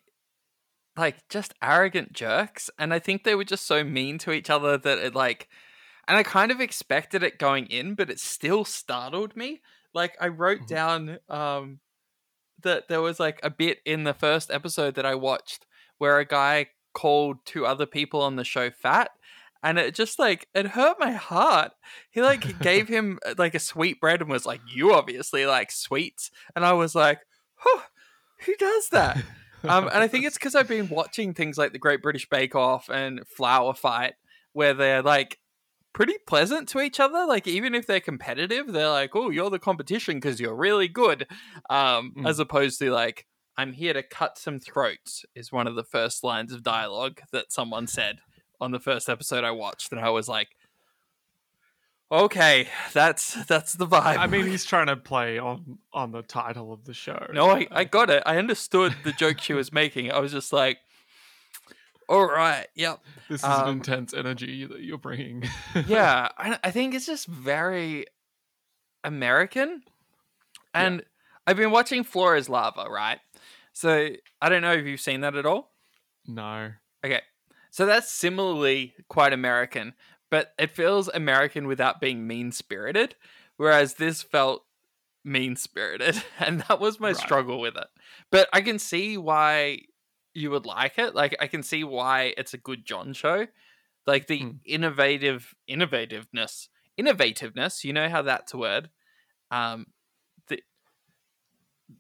like 0.96 1.28
just 1.28 1.54
arrogant 1.62 2.14
jerks 2.14 2.70
and 2.80 2.94
I 2.94 3.00
think 3.00 3.24
they 3.24 3.36
were 3.36 3.44
just 3.44 3.68
so 3.68 3.84
mean 3.84 4.18
to 4.20 4.32
each 4.32 4.50
other 4.50 4.78
that 4.78 4.98
it 4.98 5.14
like 5.14 5.48
and 6.08 6.18
I 6.18 6.24
kind 6.24 6.52
of 6.52 6.62
expected 6.62 7.22
it 7.22 7.38
going 7.38 7.66
in 7.68 7.96
but 7.96 8.10
it 8.10 8.20
still 8.20 8.64
startled 8.64 9.36
me. 9.36 9.62
Like 9.98 10.16
I 10.22 10.28
wrote 10.30 10.62
Mhm. 10.62 10.68
down 10.68 11.20
um 11.28 11.80
that 12.64 12.88
there 12.88 13.02
was 13.02 13.20
like 13.20 13.40
a 13.44 13.50
bit 13.50 13.80
in 13.86 14.04
the 14.04 14.14
first 14.14 14.50
episode 14.52 14.96
that 14.96 15.06
I 15.06 15.16
watched 15.16 15.66
where 15.98 16.18
a 16.20 16.26
guy 16.26 16.68
called 16.94 17.38
two 17.46 17.66
other 17.66 17.86
people 17.86 18.22
on 18.22 18.36
the 18.36 18.44
show 18.44 18.70
fat 18.72 19.12
and 19.64 19.78
it 19.78 19.94
just 19.96 20.18
like 20.20 20.48
it 20.54 20.68
hurt 20.68 20.98
my 21.00 21.12
heart. 21.12 21.72
He 22.12 22.22
like 22.22 22.60
gave 22.62 22.88
him 22.98 23.20
uh, 23.26 23.34
like 23.38 23.56
a 23.56 23.60
sweet 23.60 24.00
bread 24.00 24.22
and 24.22 24.30
was 24.30 24.46
like, 24.46 24.62
"You 24.74 24.94
obviously 24.94 25.46
like 25.46 25.72
sweets," 25.72 26.30
and 26.56 26.64
I 26.66 26.74
was 26.74 26.94
like, 26.96 27.20
"Huh, 27.56 27.82
who 28.46 28.56
does 28.56 28.90
that?" 28.90 29.18
um, 29.64 29.86
and 29.88 30.04
I 30.04 30.08
think 30.08 30.26
it's 30.26 30.38
because 30.40 30.56
I've 30.56 30.68
been 30.68 30.90
watching 30.90 31.34
things 31.34 31.58
like 31.58 31.72
the 31.74 31.80
Great 31.80 32.02
British 32.04 32.30
Bake 32.30 32.56
Off 32.56 32.90
and 32.90 33.28
Flower 33.28 33.74
Fight, 33.74 34.14
where 34.54 34.74
they're 34.76 35.02
like 35.02 35.40
pretty 35.98 36.18
pleasant 36.28 36.70
to 36.70 36.80
each 36.80 37.00
other. 37.00 37.26
Like 37.26 37.48
even 37.48 37.74
if 37.74 37.88
they're 37.88 38.00
competitive, 38.00 38.72
they're 38.72 38.90
like, 38.90 39.16
"Oh, 39.16 39.32
you're 39.32 39.50
the 39.50 39.58
competition 39.60 40.18
because 40.18 40.40
you're 40.40 40.56
really 40.56 40.88
good," 40.88 41.26
um, 41.72 42.14
Mm. 42.16 42.30
as 42.30 42.38
opposed 42.40 42.78
to 42.80 42.92
like. 42.92 43.26
I'm 43.60 43.74
here 43.74 43.94
to 43.94 44.04
cut 44.04 44.38
some 44.38 44.60
throats, 44.60 45.26
is 45.34 45.52
one 45.52 45.66
of 45.66 45.74
the 45.74 45.84
first 45.84 46.24
lines 46.24 46.54
of 46.54 46.62
dialogue 46.62 47.22
that 47.32 47.52
someone 47.52 47.88
said 47.88 48.20
on 48.62 48.70
the 48.72 48.80
first 48.80 49.10
episode 49.10 49.44
I 49.44 49.50
watched, 49.50 49.92
and 49.92 50.00
I 50.00 50.12
was 50.12 50.28
like, 50.30 50.50
"Okay, 52.12 52.68
that's 52.94 53.34
that's 53.46 53.74
the 53.74 53.88
vibe." 53.88 54.18
I 54.18 54.28
mean, 54.28 54.46
he's 54.52 54.64
trying 54.66 54.88
to 54.88 54.96
play 54.96 55.40
on 55.40 55.80
on 55.92 56.12
the 56.12 56.22
title 56.22 56.72
of 56.72 56.86
the 56.86 56.94
show. 56.94 57.26
no, 57.34 57.50
I, 57.50 57.68
I 57.72 57.84
got 57.84 58.10
it. 58.12 58.22
I 58.28 58.38
understood 58.38 58.96
the 59.04 59.12
joke 59.12 59.40
she 59.42 59.54
was 59.54 59.74
making. 59.74 60.12
I 60.12 60.20
was 60.20 60.32
just 60.32 60.54
like, 60.54 60.78
"All 62.10 62.26
right, 62.26 62.68
yep, 62.76 63.00
This 63.30 63.42
is 63.42 63.48
um, 63.50 63.64
an 63.68 63.74
intense 63.76 64.14
energy 64.14 64.66
that 64.66 64.82
you're 64.82 64.98
bringing. 64.98 65.44
yeah." 65.88 66.30
I, 66.38 66.58
I 66.64 66.72
think 66.72 66.94
it's 66.96 67.06
just 67.06 67.28
very 67.28 68.06
American, 69.04 69.84
and 70.74 71.04
I've 71.46 71.58
been 71.58 71.72
watching 71.72 72.04
Floor 72.04 72.36
is 72.36 72.50
Lava, 72.50 72.88
right? 72.90 73.20
So 73.74 74.10
I 74.42 74.50
don't 74.50 74.62
know 74.62 74.74
if 74.74 74.86
you've 74.86 75.00
seen 75.02 75.22
that 75.22 75.36
at 75.36 75.46
all. 75.46 75.72
no. 76.28 76.72
Okay. 77.06 77.22
So 77.70 77.86
that's 77.86 78.12
similarly 78.12 78.96
quite 79.08 79.34
American, 79.34 79.94
but 80.32 80.54
it 80.58 80.72
feels 80.72 81.10
American 81.10 81.68
without 81.68 82.02
being 82.02 82.26
mean 82.26 82.52
spirited, 82.52 83.16
whereas 83.58 83.96
this 83.96 84.24
felt 84.24 84.64
mean 85.24 85.56
spirited. 85.56 86.24
And 86.40 86.62
that 86.62 86.80
was 86.80 87.00
my 87.00 87.10
Right. 87.10 87.18
struggle 87.18 87.60
with 87.60 87.76
it. 87.78 87.88
But 88.32 88.50
I 88.52 88.62
can 88.62 88.80
see 88.80 89.16
why 89.18 89.82
you 90.38 90.52
would 90.52 90.66
like 90.66 90.98
it. 91.00 91.16
Like, 91.16 91.36
I 91.40 91.48
can 91.48 91.64
see 91.64 91.84
why 91.84 92.34
it's 92.38 92.54
a 92.54 92.58
good 92.58 92.86
John 92.86 93.14
show. 93.14 93.48
Like, 94.06 94.28
the 94.28 94.46
Mm. 94.46 94.60
innovative, 94.66 95.56
innovativeness, 95.70 96.70
innovativeness, 97.00 97.84
you 97.84 97.94
know 97.94 98.10
how 98.10 98.22
that's 98.24 98.54
a 98.54 98.58
word. 98.58 98.90
Um, 99.52 99.88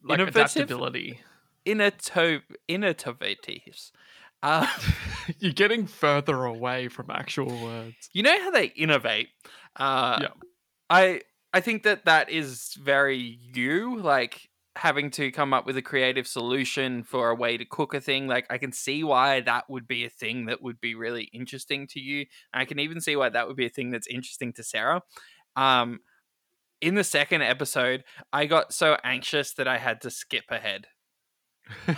Like 0.03 0.19
Innovative? 0.19 0.27
adaptability. 0.27 1.21
innovative, 1.65 2.43
innovatives. 2.69 3.91
Uh, 4.43 4.67
You're 5.39 5.53
getting 5.53 5.87
further 5.87 6.45
away 6.45 6.87
from 6.87 7.09
actual 7.11 7.59
words. 7.59 8.09
you 8.13 8.23
know 8.23 8.41
how 8.41 8.51
they 8.51 8.67
innovate 8.67 9.29
uh 9.77 10.21
Yeah. 10.21 10.33
i 10.89 11.21
i 11.53 11.61
think 11.61 11.83
that 11.83 12.05
that 12.05 12.29
is 12.29 12.73
very 12.75 13.17
you 13.17 13.97
like 13.97 14.46
having 14.77 15.09
to 15.09 15.31
come 15.31 15.53
up 15.53 15.65
with 15.65 15.77
a 15.77 15.81
creative 15.81 16.27
solution 16.27 17.03
for 17.03 17.29
a 17.29 17.35
way 17.35 17.57
to 17.57 17.65
cook 17.65 17.93
a 17.93 18.01
thing 18.01 18.27
like 18.27 18.45
i 18.49 18.57
can 18.57 18.71
see 18.71 19.03
why 19.03 19.41
that 19.41 19.69
would 19.69 19.87
be 19.87 20.05
a 20.05 20.09
thing 20.09 20.45
that 20.45 20.61
would 20.61 20.79
be 20.79 20.95
really 20.95 21.29
interesting 21.33 21.87
to 21.87 21.99
you 21.99 22.25
i 22.53 22.63
can 22.65 22.79
even 22.79 23.01
see 23.01 23.15
why 23.15 23.29
that 23.29 23.47
would 23.47 23.57
be 23.57 23.65
a 23.65 23.69
thing 23.69 23.89
that's 23.89 24.07
interesting 24.07 24.53
to 24.53 24.63
sarah 24.63 25.01
um 25.55 25.99
in 26.81 26.95
the 26.95 27.03
second 27.03 27.41
episode, 27.41 28.03
I 28.31 28.45
got 28.45 28.73
so 28.73 28.97
anxious 29.03 29.53
that 29.53 29.67
I 29.67 29.77
had 29.77 30.01
to 30.01 30.11
skip 30.11 30.45
ahead. 30.49 30.87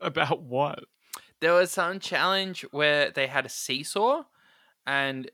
About 0.00 0.42
what? 0.42 0.84
There 1.40 1.54
was 1.54 1.70
some 1.70 2.00
challenge 2.00 2.62
where 2.70 3.10
they 3.10 3.26
had 3.26 3.46
a 3.46 3.50
seesaw 3.50 4.24
and 4.86 5.30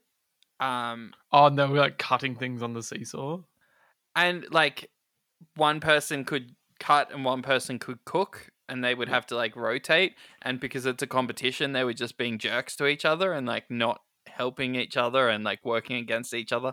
um 0.61 1.13
Oh 1.33 1.49
no, 1.49 1.71
we're 1.71 1.81
like 1.81 1.99
cutting 1.99 2.37
things 2.37 2.63
on 2.63 2.75
the 2.75 2.83
seesaw. 2.83 3.41
and 4.15 4.47
like 4.51 4.91
one 5.57 5.81
person 5.81 6.25
could 6.25 6.55
cut 6.79 7.13
and 7.13 7.25
one 7.25 7.43
person 7.43 7.79
could 7.79 8.05
cook 8.05 8.51
and 8.69 8.83
they 8.83 8.95
would 8.95 9.09
have 9.09 9.27
to 9.27 9.37
like 9.37 9.57
rotate 9.57 10.15
and 10.43 10.61
because 10.61 10.87
it's 10.87 11.03
a 11.03 11.07
competition 11.07 11.73
they 11.73 11.85
were 11.85 11.93
just 11.93 12.19
being 12.19 12.39
jerks 12.39 12.77
to 12.77 12.87
each 12.87 13.05
other 13.05 13.33
and 13.33 13.47
like 13.47 13.71
not 13.71 14.01
helping 14.27 14.75
each 14.75 14.97
other 14.97 15.29
and 15.29 15.45
like 15.45 15.65
working 15.65 15.97
against 15.97 16.35
each 16.35 16.53
other. 16.53 16.73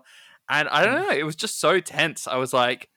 And 0.49 0.67
i 0.69 0.83
don't 0.83 1.01
know 1.01 1.15
it 1.15 1.23
was 1.23 1.35
just 1.35 1.59
so 1.59 1.79
tense. 1.79 2.27
I 2.27 2.37
was 2.37 2.53
like 2.53 2.89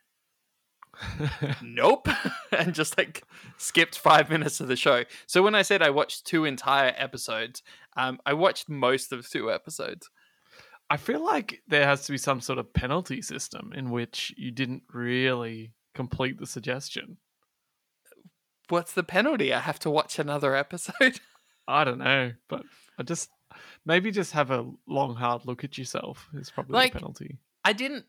nope 1.62 2.08
and 2.52 2.74
just 2.74 2.96
like 2.96 3.22
skipped 3.58 3.98
five 3.98 4.30
minutes 4.30 4.60
of 4.60 4.68
the 4.68 4.76
show. 4.76 5.04
So 5.26 5.42
when 5.42 5.54
i 5.54 5.62
said 5.62 5.82
i 5.82 5.90
watched 5.90 6.26
two 6.26 6.44
entire 6.44 6.94
episodes 6.96 7.62
um 7.96 8.18
i 8.26 8.32
watched 8.32 8.68
most 8.68 9.12
of 9.12 9.28
two 9.28 9.50
episodes. 9.52 10.10
I 10.88 10.96
feel 10.96 11.24
like 11.24 11.62
there 11.66 11.84
has 11.84 12.06
to 12.06 12.12
be 12.12 12.18
some 12.18 12.40
sort 12.40 12.60
of 12.60 12.72
penalty 12.72 13.20
system 13.20 13.72
in 13.74 13.90
which 13.90 14.32
you 14.36 14.52
didn't 14.52 14.84
really 14.92 15.72
complete 15.96 16.38
the 16.38 16.46
suggestion. 16.46 17.16
what's 18.68 18.92
the 18.92 19.02
penalty 19.02 19.52
i 19.52 19.60
have 19.60 19.78
to 19.78 19.90
watch 19.90 20.18
another 20.18 20.54
episode 20.54 21.20
I 21.68 21.82
don't 21.82 21.98
know, 21.98 22.30
but 22.46 22.62
I 22.96 23.02
just 23.02 23.28
maybe 23.84 24.12
just 24.12 24.30
have 24.34 24.52
a 24.52 24.70
long 24.86 25.16
hard 25.16 25.46
look 25.46 25.64
at 25.64 25.76
yourself 25.76 26.28
is 26.32 26.48
probably 26.48 26.74
Like- 26.74 26.92
the 26.92 27.00
penalty. 27.00 27.38
I 27.64 27.72
didn't 27.72 28.04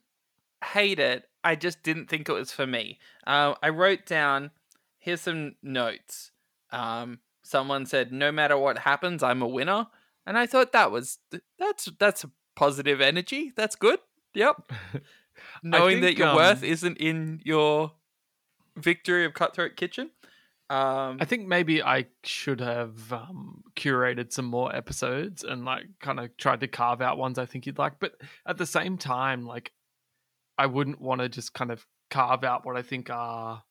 hate 0.64 1.00
it. 1.00 1.28
I 1.44 1.56
just 1.56 1.82
didn't 1.82 2.08
think 2.08 2.30
it 2.30 2.34
was 2.34 2.52
for 2.52 2.68
me. 2.68 3.00
Um, 3.26 3.56
I 3.64 3.70
wrote 3.70 4.06
down 4.06 4.52
here's 5.00 5.22
some 5.22 5.56
notes. 5.64 6.30
Um, 6.72 7.18
someone 7.42 7.88
said, 7.88 8.12
"No 8.12 8.32
matter 8.32 8.56
what 8.60 8.78
happens, 8.78 9.24
I'm 9.24 9.42
a 9.42 9.48
winner," 9.48 9.88
and 10.28 10.38
I 10.38 10.46
thought 10.46 10.72
that 10.74 10.92
was 10.92 11.18
that's 11.58 11.86
that's 11.98 12.24
a 12.26 12.30
positive 12.56 13.02
energy. 13.02 13.54
That's 13.56 13.76
good. 13.76 13.98
Yep. 14.36 14.72
Knowing 15.64 16.02
that 16.02 16.18
your 16.18 16.30
um, 16.30 16.36
worth 16.36 16.64
isn't 16.64 16.98
in 16.98 17.42
your 17.44 17.92
victory 18.76 19.26
of 19.26 19.34
Cutthroat 19.34 19.76
Kitchen. 19.76 20.12
Um, 20.70 21.18
I 21.22 21.26
think 21.26 21.48
maybe 21.48 21.82
I 21.82 22.08
should 22.24 22.60
have 22.60 23.14
um, 23.14 23.64
curated 23.78 24.34
some 24.34 24.46
more 24.46 24.76
episodes 24.76 25.44
and 25.46 25.64
like 25.64 25.86
kind 26.02 26.20
of 26.20 26.36
tried 26.38 26.60
to 26.60 26.68
carve 26.68 27.02
out 27.02 27.18
ones 27.18 27.38
I 27.40 27.46
think 27.46 27.66
you'd 27.66 27.78
like. 27.78 28.00
But 28.00 28.16
at 28.46 28.58
the 28.58 28.66
same 28.66 28.98
time, 28.98 29.46
like 29.46 29.72
I 30.58 30.66
wouldn't 30.66 31.00
want 31.00 31.22
to 31.22 31.30
just 31.30 31.54
kind 31.54 31.72
of 31.72 31.86
carve 32.10 32.44
out 32.44 32.66
what 32.66 32.76
I 32.76 32.82
think 32.82 33.10
are 33.10 33.64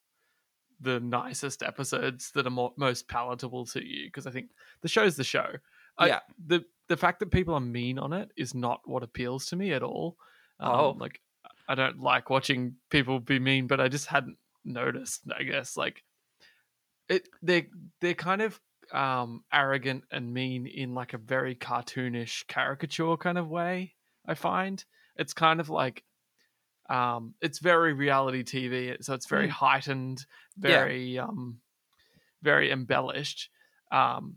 the 0.80 1.00
nicest 1.00 1.62
episodes 1.62 2.30
that 2.32 2.46
are 2.46 2.50
more, 2.50 2.72
most 2.76 3.08
palatable 3.08 3.66
to 3.66 3.86
you 3.86 4.06
because 4.06 4.26
I 4.26 4.30
think 4.30 4.50
the 4.82 4.88
show's 4.88 5.16
the 5.16 5.24
show. 5.24 5.46
I- 5.98 6.06
Yeah. 6.08 6.20
the 6.46 6.64
the 6.88 6.96
fact 6.96 7.18
that 7.18 7.30
people 7.32 7.52
are 7.54 7.60
mean 7.60 7.98
on 7.98 8.12
it 8.12 8.30
is 8.36 8.54
not 8.54 8.80
what 8.84 9.02
appeals 9.02 9.46
to 9.46 9.56
me 9.56 9.72
at 9.72 9.82
all. 9.82 10.16
Um, 10.60 10.70
Oh. 10.72 10.90
like 10.98 11.20
I 11.68 11.74
don't 11.74 12.00
like 12.00 12.30
watching 12.30 12.76
people 12.90 13.20
be 13.20 13.38
mean, 13.38 13.66
but 13.66 13.80
I 13.80 13.88
just 13.88 14.06
hadn't 14.06 14.38
noticed. 14.64 15.22
I 15.36 15.42
guess 15.42 15.76
like 15.76 16.02
it 17.08 17.28
they 17.42 17.68
they're 18.00 18.14
kind 18.14 18.42
of 18.42 18.60
um 18.92 19.44
arrogant 19.52 20.04
and 20.10 20.32
mean 20.32 20.66
in 20.66 20.94
like 20.94 21.12
a 21.12 21.18
very 21.18 21.54
cartoonish 21.54 22.46
caricature 22.46 23.16
kind 23.16 23.36
of 23.36 23.48
way 23.48 23.94
i 24.26 24.34
find 24.34 24.84
it's 25.16 25.32
kind 25.32 25.58
of 25.58 25.68
like 25.68 26.04
um 26.88 27.34
it's 27.40 27.58
very 27.58 27.92
reality 27.92 28.44
tv 28.44 28.96
so 29.02 29.12
it's 29.14 29.26
very 29.26 29.48
Mm. 29.48 29.52
heightened 29.52 30.24
Yeah. 30.62 30.78
very 30.84 31.18
um 31.18 31.58
very 32.42 32.70
embellished 32.70 33.50
um 33.90 34.36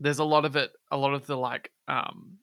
there's 0.00 0.18
a 0.18 0.24
lot 0.24 0.46
of 0.46 0.56
it 0.56 0.72
a 0.90 0.96
lot 0.96 1.12
of 1.12 1.26
the 1.26 1.36
like 1.36 1.70
um 1.88 2.38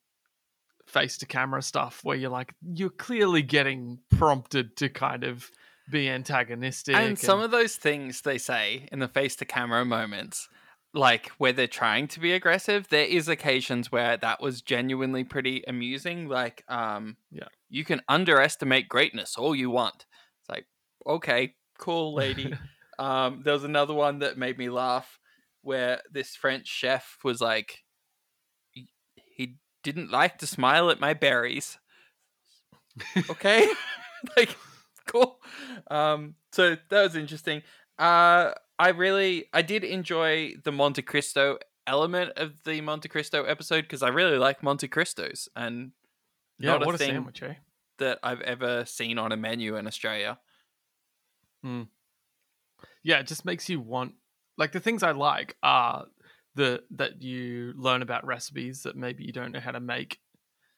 face 0.87 1.17
to 1.17 1.25
camera 1.25 1.61
stuff 1.61 1.99
where 2.03 2.15
you're 2.15 2.29
like 2.29 2.53
you're 2.73 2.89
clearly 2.89 3.41
getting 3.41 3.99
prompted 4.17 4.77
to 4.77 4.87
kind 4.89 5.23
of 5.23 5.49
be 5.89 6.09
antagonistic 6.09 6.95
and 6.95 7.17
some 7.19 7.39
of 7.41 7.51
those 7.51 7.75
things 7.75 8.21
they 8.21 8.37
say 8.37 8.87
in 8.91 8.99
the 8.99 9.07
face 9.07 9.35
to 9.35 9.45
camera 9.45 9.83
moments 9.85 10.47
like 10.93 11.27
where 11.37 11.51
they're 11.53 11.67
trying 11.67 12.07
to 12.07 12.19
be 12.19 12.31
aggressive 12.33 12.87
there 12.89 13.05
is 13.05 13.27
occasions 13.27 13.91
where 13.91 14.15
that 14.17 14.41
was 14.41 14.61
genuinely 14.61 15.23
pretty 15.23 15.63
amusing 15.67 16.27
like 16.27 16.63
um 16.69 17.17
Yeah. 17.31 17.47
you 17.69 17.83
can 17.83 18.01
underestimate 18.07 18.87
greatness 18.87 19.35
all 19.37 19.55
you 19.55 19.69
want 19.69 20.05
it's 20.41 20.49
like 20.49 20.65
okay 21.05 21.53
cool 21.77 22.13
lady 22.15 22.53
um 22.99 23.41
there 23.43 23.53
was 23.53 23.63
another 23.63 23.93
one 23.93 24.19
that 24.19 24.37
made 24.37 24.57
me 24.57 24.69
laugh 24.69 25.19
where 25.61 26.01
this 26.11 26.35
french 26.35 26.67
chef 26.67 27.17
was 27.23 27.41
like 27.41 27.83
didn't 29.85 30.11
like 30.11 30.39
to 30.39 30.47
smile 30.47 30.89
at 30.89 30.99
my 30.99 31.13
berries. 31.13 31.77
Okay? 33.29 33.67
Like 34.35 34.57
cool. 35.05 35.39
Um 35.91 36.33
so 36.51 36.75
that 36.89 37.01
was 37.03 37.15
interesting. 37.15 37.61
Uh 37.99 38.51
i 38.77 38.89
really 38.89 39.45
i 39.53 39.61
did 39.61 39.83
enjoy 39.85 40.53
the 40.65 40.71
monte 40.71 41.01
cristo 41.01 41.57
element 41.87 42.31
of 42.35 42.61
the 42.63 42.81
monte 42.81 43.07
cristo 43.07 43.45
episode 43.45 43.83
because 43.83 44.03
i 44.03 44.09
really 44.09 44.37
like 44.37 44.61
monte 44.61 44.87
cristos 44.87 45.47
and 45.55 45.91
yeah 46.59 46.71
not 46.71 46.83
a 46.83 46.85
what 46.85 46.95
a 46.95 46.97
thing. 46.97 47.11
sandwich 47.11 47.41
eh? 47.41 47.53
that 47.99 48.19
i've 48.21 48.41
ever 48.41 48.83
seen 48.83 49.17
on 49.17 49.31
a 49.31 49.37
menu 49.37 49.77
in 49.77 49.87
australia. 49.87 50.37
Yeah 53.03 53.19
it 53.19 53.27
just 53.27 53.45
makes 53.45 53.69
you 53.69 53.79
want 53.79 54.15
like 54.57 54.71
the 54.73 54.81
things 54.81 55.03
i 55.03 55.11
like 55.11 55.55
are 55.63 56.05
the 56.55 56.81
that 56.91 57.21
you 57.21 57.73
learn 57.75 58.01
about 58.01 58.25
recipes 58.25 58.83
that 58.83 58.95
maybe 58.95 59.23
you 59.23 59.31
don't 59.31 59.51
know 59.51 59.59
how 59.59 59.71
to 59.71 59.79
make 59.79 60.19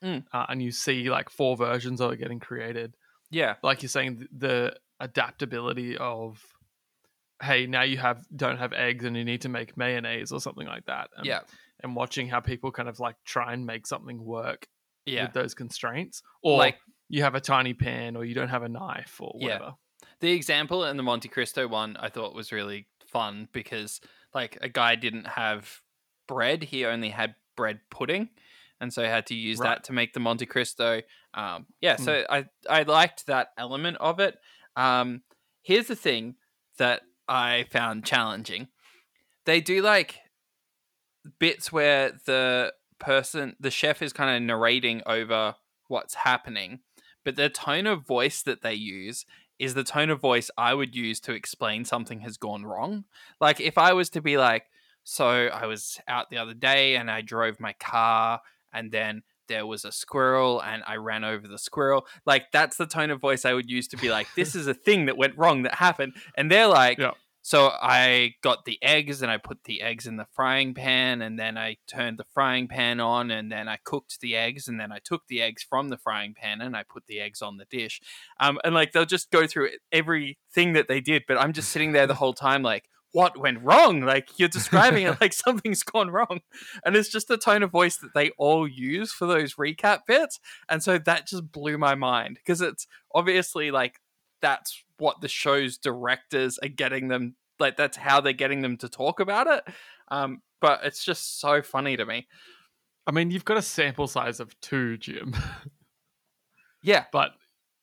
Mm. 0.04 0.26
uh, 0.32 0.46
and 0.50 0.62
you 0.62 0.70
see 0.72 1.10
like 1.10 1.28
four 1.28 1.58
versions 1.58 2.00
of 2.02 2.12
it 2.12 2.18
getting 2.18 2.40
created. 2.40 2.96
Yeah. 3.32 3.56
Like 3.64 3.82
you're 3.82 3.90
saying 3.90 4.28
the 4.32 4.76
adaptability 5.00 5.98
of 5.98 6.40
hey 7.42 7.66
now 7.68 7.82
you 7.84 7.98
have 7.98 8.24
don't 8.36 8.58
have 8.58 8.74
eggs 8.74 9.06
and 9.06 9.16
you 9.18 9.24
need 9.26 9.42
to 9.42 9.50
make 9.50 9.76
mayonnaise 9.78 10.32
or 10.32 10.40
something 10.40 10.66
like 10.68 10.86
that 10.86 11.10
and, 11.18 11.26
yeah. 11.26 11.40
and 11.84 11.96
watching 11.96 12.28
how 12.28 12.40
people 12.40 12.72
kind 12.72 12.90
of 12.90 13.00
like 13.00 13.16
try 13.26 13.54
and 13.54 13.66
make 13.66 13.86
something 13.86 14.24
work 14.24 14.68
yeah. 15.06 15.24
with 15.24 15.34
those 15.34 15.54
constraints 15.54 16.22
or 16.44 16.58
like 16.58 16.78
you 17.10 17.24
have 17.24 17.36
a 17.36 17.42
tiny 17.42 17.74
pan 17.74 18.16
or 18.16 18.24
you 18.26 18.34
don't 18.36 18.50
have 18.50 18.64
a 18.64 18.70
knife 18.70 19.18
or 19.20 19.34
Yeah. 19.40 19.48
whatever. 19.48 19.74
The 20.20 20.32
example 20.32 20.84
in 20.86 20.98
the 20.98 21.04
Monte 21.04 21.30
Cristo 21.30 21.68
one 21.68 21.96
I 21.98 22.10
thought 22.10 22.34
was 22.36 22.52
really 22.52 22.88
fun 23.08 23.48
because 23.52 24.00
like 24.38 24.58
a 24.62 24.70
guy 24.70 24.96
didn't 24.96 25.28
have 25.28 25.82
bread, 26.28 26.64
he 26.64 26.86
only 26.86 27.10
had 27.10 27.36
bread 27.56 27.80
pudding. 27.90 28.30
And 28.80 28.94
so 28.94 29.02
he 29.02 29.08
had 29.10 29.26
to 29.28 29.36
use 29.36 29.58
Right. 29.60 29.70
that 29.70 29.84
to 29.86 29.94
make 29.94 30.14
the 30.14 30.20
Monte 30.20 30.46
Cristo. 30.46 31.02
Um, 31.34 31.66
yeah, 31.82 31.96
Mm. 31.98 32.06
so 32.06 32.26
I, 32.30 32.46
I 32.70 32.84
liked 32.84 33.26
that 33.26 33.48
element 33.58 33.98
of 34.00 34.20
it. 34.20 34.38
Um, 34.76 35.24
here's 35.64 35.88
the 35.88 35.96
thing 35.96 36.36
that 36.78 37.02
I 37.28 37.66
found 37.72 38.06
challenging. 38.06 38.68
They 39.46 39.60
do 39.62 39.82
like 39.82 40.20
bits 41.40 41.72
where 41.72 42.12
the 42.26 42.74
person, 43.00 43.56
the 43.60 43.72
chef 43.72 44.02
is 44.02 44.14
kind 44.14 44.36
of 44.36 44.42
narrating 44.44 45.02
over 45.06 45.56
what's 45.88 46.14
happening, 46.16 46.80
but 47.26 47.36
the 47.36 47.50
tone 47.50 47.88
of 47.88 48.06
voice 48.06 48.42
that 48.44 48.62
they 48.62 48.74
use 48.76 49.26
is 49.60 49.74
the 49.74 49.84
tone 49.84 50.10
of 50.10 50.20
voice 50.20 50.51
I 50.58 50.74
would 50.74 50.95
use 50.95 51.20
to 51.22 51.34
explain 51.34 51.86
something 51.86 52.20
has 52.22 52.38
gone 52.38 52.66
wrong. 52.66 53.05
Like 53.41 53.60
if 53.60 53.78
I 53.78 53.93
was 53.93 54.10
to 54.12 54.22
be 54.22 54.38
like, 54.38 54.66
so 55.03 55.28
I 55.28 55.66
was 55.66 55.99
out 56.08 56.30
the 56.30 56.38
other 56.38 56.53
day 56.53 56.95
and 56.95 57.10
I 57.10 57.22
drove 57.22 57.60
my 57.60 57.74
car 57.74 58.41
and 58.74 58.91
then 58.91 59.24
there 59.47 59.66
was 59.66 59.86
a 59.86 59.91
squirrel 59.91 60.62
and 60.62 60.84
I 60.86 60.97
ran 60.97 61.24
over 61.24 61.47
the 61.47 61.58
squirrel. 61.58 62.05
Like 62.26 62.51
that's 62.51 62.78
the 62.78 62.86
tone 62.86 63.10
of 63.10 63.22
voice 63.22 63.45
I 63.45 63.53
would 63.53 63.70
use 63.70 63.88
to 63.89 63.97
be 63.97 64.10
like, 64.10 64.28
this 64.36 64.55
is 64.55 64.68
a 64.68 64.74
thing 64.74 65.05
that 65.05 65.18
went 65.18 65.38
wrong 65.38 65.64
that 65.64 65.76
happened. 65.76 66.14
And 66.36 66.51
they're 66.51 66.68
like, 66.68 66.97
Yeah. 66.97 67.12
So 67.48 67.72
I 67.82 68.34
got 68.41 68.66
the 68.66 68.78
eggs 68.82 69.22
and 69.22 69.32
I 69.32 69.38
put 69.38 69.64
the 69.64 69.82
eggs 69.82 70.06
in 70.06 70.18
the 70.18 70.28
frying 70.34 70.74
pan 70.74 71.22
and 71.22 71.39
then 71.39 71.58
I 71.58 71.78
turned 71.88 72.20
the 72.20 72.26
frying 72.26 72.68
pan 72.68 73.00
on 73.00 73.32
and 73.32 73.50
then 73.50 73.70
I 73.70 73.78
cooked 73.86 74.20
the 74.20 74.36
eggs 74.36 74.68
and 74.68 74.78
then 74.78 74.91
I 74.91 75.00
took 75.02 75.26
the 75.28 75.41
eggs 75.41 75.64
from 75.64 75.88
the 75.88 75.98
frying 75.98 76.34
pan 76.34 76.60
and 76.60 76.76
I 76.76 76.84
put 76.84 77.08
the 77.08 77.22
eggs 77.22 77.41
on 77.41 77.56
the 77.56 77.64
dish. 77.64 78.02
Um, 78.41 78.60
and 78.66 78.76
like 78.76 78.91
they'll 78.91 79.06
just 79.06 79.32
go 79.32 79.48
through 79.48 79.70
everything 79.93 80.74
that 80.74 80.89
they 80.89 81.00
did, 81.00 81.24
but 81.26 81.38
I'm 81.38 81.54
just 81.54 81.70
sitting 81.70 81.93
there 81.93 82.06
the 82.06 82.16
whole 82.16 82.34
time 82.34 82.64
like, 82.64 82.89
what 83.14 83.39
went 83.39 83.64
wrong? 83.64 84.02
Like 84.02 84.28
you're 84.38 84.50
describing 84.50 85.06
it 85.06 85.16
like 85.22 85.32
something's 85.32 85.84
gone 85.84 86.10
wrong. 86.10 86.41
And 86.84 86.98
it's 86.98 87.08
just 87.08 87.30
the 87.30 87.38
tone 87.38 87.64
of 87.64 87.72
voice 87.72 87.95
that 87.95 88.14
they 88.14 88.32
all 88.32 88.68
use 88.68 89.14
for 89.14 89.26
those 89.26 89.56
recap 89.56 90.00
bits. 90.06 90.41
And 90.68 90.84
so 90.84 90.98
that 90.98 91.28
just 91.28 91.50
blew 91.54 91.78
my 91.78 91.95
mind 91.95 92.39
because 92.43 92.60
it's 92.60 92.88
obviously 93.16 93.72
like 93.72 94.02
that's 94.41 94.84
what 94.98 95.22
the 95.22 95.28
show's 95.28 95.78
directors 95.78 96.58
are 96.60 96.70
getting 96.70 97.08
them 97.08 97.36
like 97.60 97.76
that's 97.78 97.98
how 97.98 98.22
they're 98.22 98.34
getting 98.34 98.62
them 98.62 98.78
to 98.78 98.88
talk 98.89 99.20
about 99.20 99.48
it. 99.48 99.64
Um, 100.10 100.41
but 100.62 100.82
it's 100.84 101.04
just 101.04 101.39
so 101.39 101.62
funny 101.62 101.98
to 101.98 102.06
me. 102.06 102.28
i 103.08 103.12
mean 103.12 103.32
you've 103.32 103.45
got 103.45 103.58
a 103.58 103.62
sample 103.62 104.08
size 104.08 104.39
of 104.39 104.60
two 104.62 104.98
jim 104.98 105.34
Yeah. 106.84 107.06
but 107.12 107.32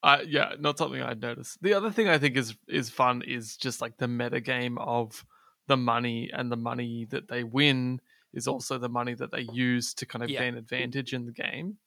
Uh, 0.03 0.19
yeah, 0.27 0.53
not 0.61 0.77
something 0.77 1.01
I'd 1.01 1.23
notice. 1.23 1.57
The 1.63 1.73
other 1.73 1.91
thing 1.91 2.09
I 2.09 2.19
think 2.19 2.37
is 2.37 2.55
is 2.69 2.91
fun 2.91 3.23
is 3.27 3.57
just 3.57 3.81
like 3.81 3.97
the 3.97 4.07
meta 4.09 4.41
game 4.41 4.77
of 4.79 5.25
the 5.67 5.79
money 5.79 6.31
and 6.31 6.53
the 6.53 6.57
money 6.59 7.07
that 7.11 7.27
they 7.29 7.43
win 7.43 8.01
is 8.35 8.47
also 8.47 8.77
the 8.77 8.89
money 8.91 9.15
that 9.15 9.31
they 9.33 9.47
use 9.53 9.95
to 9.95 10.05
kind 10.07 10.23
of 10.23 10.29
Yeah. 10.29 10.41
gain 10.41 10.57
advantage 10.57 11.15
in 11.15 11.25
the 11.25 11.33
game. 11.33 11.79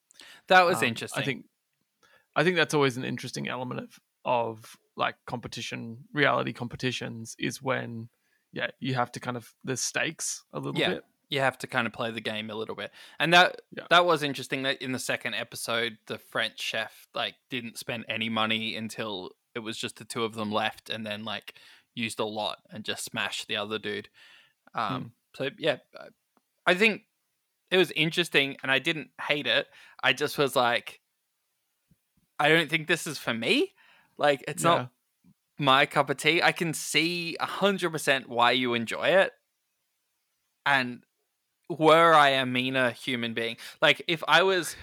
That 0.48 0.64
was 0.66 0.78
Um, 0.80 0.86
interesting. 0.86 1.22
I 1.22 1.26
think 1.26 1.46
I 2.36 2.44
think 2.44 2.56
that's 2.56 2.74
always 2.74 2.98
an 2.98 3.06
interesting 3.06 3.48
element 3.48 3.82
of 3.82 4.00
of 4.26 4.76
like 4.98 5.16
competition, 5.26 6.00
reality 6.14 6.52
competitions 6.52 7.36
is 7.40 7.62
when 7.62 8.10
yeah, 8.52 8.68
you 8.80 8.96
have 8.96 9.12
to 9.14 9.20
kind 9.20 9.38
of 9.38 9.54
there's 9.64 9.82
stakes 9.82 10.44
a 10.54 10.60
little 10.60 10.80
Yeah. 10.82 10.96
bit. 10.96 11.04
you 11.30 11.42
have 11.42 11.58
to 11.60 11.68
kind 11.68 11.86
of 11.86 11.92
play 11.94 12.10
the 12.12 12.22
game 12.22 12.50
a 12.50 12.56
little 12.56 12.74
bit 12.76 12.90
and 13.20 13.34
that 13.34 13.62
Yeah. 13.76 13.84
that 13.90 14.06
was 14.06 14.24
interesting 14.24 14.64
that 14.64 14.82
in 14.82 14.94
the 14.94 15.00
second 15.00 15.34
episode 15.36 15.98
the 16.08 16.18
french 16.18 16.60
chef 16.62 17.08
like 17.14 17.36
didn't 17.50 17.78
spend 17.78 18.06
any 18.08 18.30
money 18.30 18.76
until 18.78 19.32
it 19.54 19.60
was 19.60 19.78
just 19.78 19.98
the 19.98 20.06
two 20.06 20.24
of 20.24 20.34
them 20.36 20.52
left 20.54 20.90
and 20.90 21.06
then 21.06 21.26
like 21.26 21.56
used 21.96 22.20
a 22.22 22.26
lot 22.26 22.60
and 22.72 22.86
just 22.86 23.04
smashed 23.04 23.48
the 23.50 23.58
other 23.58 23.78
dude 23.78 24.08
um 24.74 25.12
so 25.36 25.50
yeah 25.60 25.78
i 26.66 26.74
think 26.74 27.02
it 27.72 27.78
was 27.78 27.92
interesting 27.92 28.56
and 28.64 28.72
i 28.72 28.80
didn't 28.80 29.10
hate 29.22 29.48
it 29.48 29.68
i 30.02 30.14
just 30.14 30.38
was 30.38 30.56
like 30.56 31.02
i 32.40 32.48
don't 32.48 32.70
think 32.70 32.88
this 32.88 33.06
is 33.06 33.18
for 33.18 33.34
me 33.34 33.74
like 34.18 34.44
it's 34.48 34.64
Yeah. 34.64 34.70
not 34.70 34.92
my 35.60 35.86
cup 35.86 36.10
of 36.10 36.18
tea 36.18 36.42
i 36.42 36.52
can 36.52 36.74
see 36.74 37.36
100% 37.40 38.28
why 38.30 38.52
you 38.52 38.74
enjoy 38.74 39.08
it 39.08 39.34
and 40.66 41.04
were 41.70 42.14
I 42.14 42.30
a 42.30 42.46
meaner 42.46 42.92
human 42.92 43.34
being, 43.34 43.58
like 43.82 44.02
if 44.08 44.24
I 44.28 44.44
was 44.44 44.76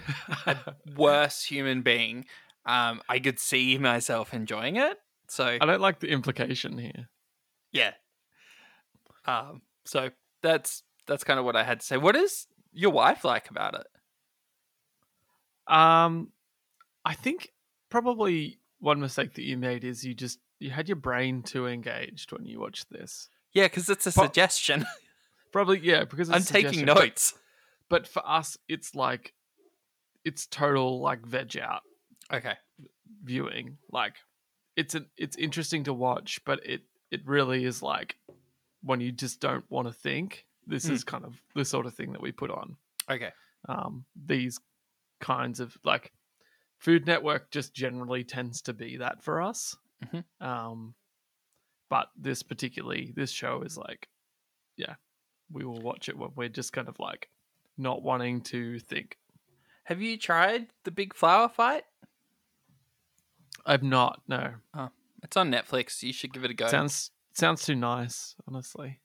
a 0.47 0.57
worse 0.97 1.43
human 1.45 1.83
being, 1.83 2.27
um, 2.67 3.01
I 3.09 3.19
could 3.19 3.39
see 3.39 3.79
myself 3.79 4.35
enjoying 4.35 4.77
it. 4.77 4.99
So 5.29 5.45
I 5.61 5.65
don't 5.67 5.81
like 5.81 6.01
the 6.01 6.09
implication 6.09 6.79
here. 6.79 7.09
yeah, 7.73 7.93
um, 9.27 9.63
so 9.85 10.11
that's 10.43 10.83
that's 11.07 11.25
kind 11.25 11.39
of 11.39 11.45
what 11.45 11.57
I 11.57 11.65
had 11.65 11.81
to 11.81 11.87
say. 11.87 11.97
What 11.97 12.17
is 12.17 12.47
your 12.73 12.91
wife 12.91 13.25
like 13.25 13.51
about 13.51 13.75
it? 13.75 13.87
Um, 15.67 16.33
I 17.05 17.15
think 17.15 17.53
probably 17.91 18.59
one 18.85 19.01
mistake 19.01 19.35
that 19.35 19.43
you 19.45 19.57
made 19.57 19.83
is 19.85 20.05
you 20.05 20.15
just 20.15 20.39
you 20.61 20.71
had 20.71 20.89
your 20.89 20.97
brain 20.97 21.43
too 21.43 21.67
engaged 21.67 22.33
when 22.33 22.45
you 22.45 22.61
watched 22.61 22.91
this. 22.91 23.29
Yeah, 23.53 23.65
because 23.65 23.89
it's 23.89 24.07
a 24.07 24.13
Po- 24.13 24.25
suggestion. 24.25 24.85
Probably 25.53 25.79
yeah, 25.81 26.05
because 26.05 26.29
it's 26.29 26.37
I'm 26.37 26.43
a 26.43 26.45
taking 26.45 26.81
suggestion, 26.81 26.87
but- 26.95 26.99
notes. 27.05 27.35
But, 27.91 28.09
for 28.09 28.23
us, 28.27 28.57
it's 28.69 28.95
like 28.95 29.35
it's 30.25 30.47
total 30.47 31.01
like 31.01 31.25
veg 31.25 31.57
out 31.59 31.83
Okay. 32.33 32.55
viewing. 33.23 33.77
Like 33.93 34.15
it's 34.77 34.95
an 34.95 35.07
it's 35.17 35.37
interesting 35.37 35.85
to 35.85 35.93
watch, 35.93 36.41
but 36.45 36.61
it 36.67 36.83
it 37.11 37.21
really 37.27 37.65
is 37.65 37.83
like 37.83 38.17
when 38.83 39.01
you 39.01 39.13
just 39.13 39.41
don't 39.41 39.65
want 39.71 39.87
to 39.89 39.93
think. 39.95 40.47
This 40.67 40.87
Mm. 40.87 40.93
is 40.93 41.05
kind 41.05 41.25
of 41.25 41.41
the 41.55 41.65
sort 41.65 41.85
of 41.87 41.95
thing 41.95 42.13
that 42.13 42.23
we 42.23 42.33
put 42.33 42.51
on. 42.51 42.77
Okay. 43.11 43.33
um, 43.69 44.05
these 44.17 44.59
kinds 45.21 45.61
of 45.61 45.77
like 45.85 46.11
Food 46.85 47.07
Network 47.07 47.51
just 47.51 47.73
generally 47.75 48.25
tends 48.25 48.61
to 48.63 48.75
be 48.75 48.99
that 48.99 49.23
for 49.23 49.41
us. 49.41 49.75
Mhm. 50.05 50.23
Um, 50.39 50.95
but 51.89 52.11
this 52.15 52.43
particularly 52.43 53.11
this 53.17 53.31
show 53.31 53.63
is 53.63 53.79
like, 53.79 54.09
yeah, 54.77 54.97
we 55.51 55.65
will 55.65 55.81
watch 55.81 56.11
it 56.11 56.19
when 56.19 56.31
we're 56.37 56.51
just 56.51 56.75
kind 56.75 56.87
of 56.89 56.99
like 57.01 57.31
not 57.79 58.03
wanting 58.03 58.43
to 58.43 58.79
think. 58.81 59.17
Have 59.85 60.03
you 60.03 60.19
tried 60.19 60.67
the 60.85 60.91
big 60.91 61.15
flower 61.15 61.49
fight? 61.49 61.85
I've 63.65 63.83
not. 63.83 64.21
No, 64.29 64.55
It's 65.23 65.39
on 65.39 65.51
Netflix. 65.51 66.03
You 66.03 66.13
should 66.13 66.35
give 66.35 66.45
it 66.45 66.51
a 66.51 66.55
go. 66.55 66.69
sounds 66.69 67.11
sounds 67.33 67.65
too 67.65 67.77
nice. 67.77 68.35
Honestly, 68.47 69.01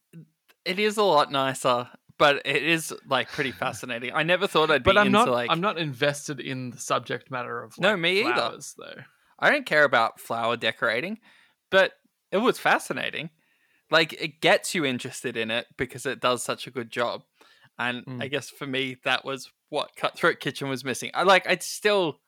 it 0.65 0.79
is 0.79 0.97
a 0.97 1.03
lot 1.03 1.31
nicer, 1.31 1.89
but 2.19 2.43
it 2.45 2.63
is 2.63 2.93
like 3.07 3.31
pretty 3.31 3.51
fascinating. 3.63 4.11
I 4.13 4.21
never 4.21 4.45
thought 4.45 4.69
I'd 4.69 4.83
be 4.83 4.89
but 4.89 4.97
I'm 4.99 5.07
into 5.07 5.17
not. 5.17 5.29
like 5.29 5.49
I'm 5.49 5.61
not 5.61 5.79
invested 5.79 6.39
in 6.39 6.69
the 6.69 6.77
subject 6.77 7.31
matter 7.31 7.63
of 7.63 7.79
No, 7.79 7.91
like, 7.91 7.99
me 7.99 8.21
either. 8.25 8.57
Though 8.77 9.01
I 9.39 9.49
don't 9.49 9.65
care 9.65 9.85
about 9.85 10.19
flower 10.19 10.55
decorating, 10.57 11.17
but 11.71 11.93
it 12.31 12.37
was 12.37 12.59
fascinating. 12.59 13.31
Like 13.89 14.13
it 14.13 14.39
gets 14.41 14.75
you 14.75 14.85
interested 14.85 15.35
in 15.35 15.49
it 15.49 15.65
because 15.77 16.05
it 16.05 16.19
does 16.19 16.43
such 16.43 16.67
a 16.67 16.71
good 16.71 16.91
job. 16.91 17.23
And 17.79 18.03
I 18.19 18.27
Mm. 18.27 18.31
guess 18.31 18.49
for 18.49 18.67
me 18.67 18.97
that 19.05 19.23
was 19.25 19.49
what 19.69 19.95
Cutthroat 19.95 20.39
Kitchen 20.41 20.67
was 20.69 20.83
missing. 20.83 21.09
I 21.13 21.23
like 21.23 21.47
I 21.47 21.55
still 21.57 22.19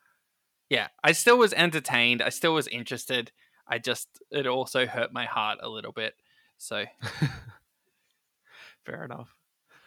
yeah, 0.69 0.87
I 1.03 1.11
still 1.11 1.37
was 1.37 1.51
entertained. 1.51 2.21
I 2.21 2.29
still 2.29 2.53
was 2.53 2.67
interested. 2.67 3.31
I 3.67 3.77
just 3.77 4.07
it 4.31 4.47
also 4.47 4.85
hurt 4.85 5.11
my 5.11 5.25
heart 5.25 5.59
a 5.61 5.67
little 5.69 5.91
bit. 5.91 6.13
So 6.57 6.85
fair 8.85 9.03
enough. 9.03 9.35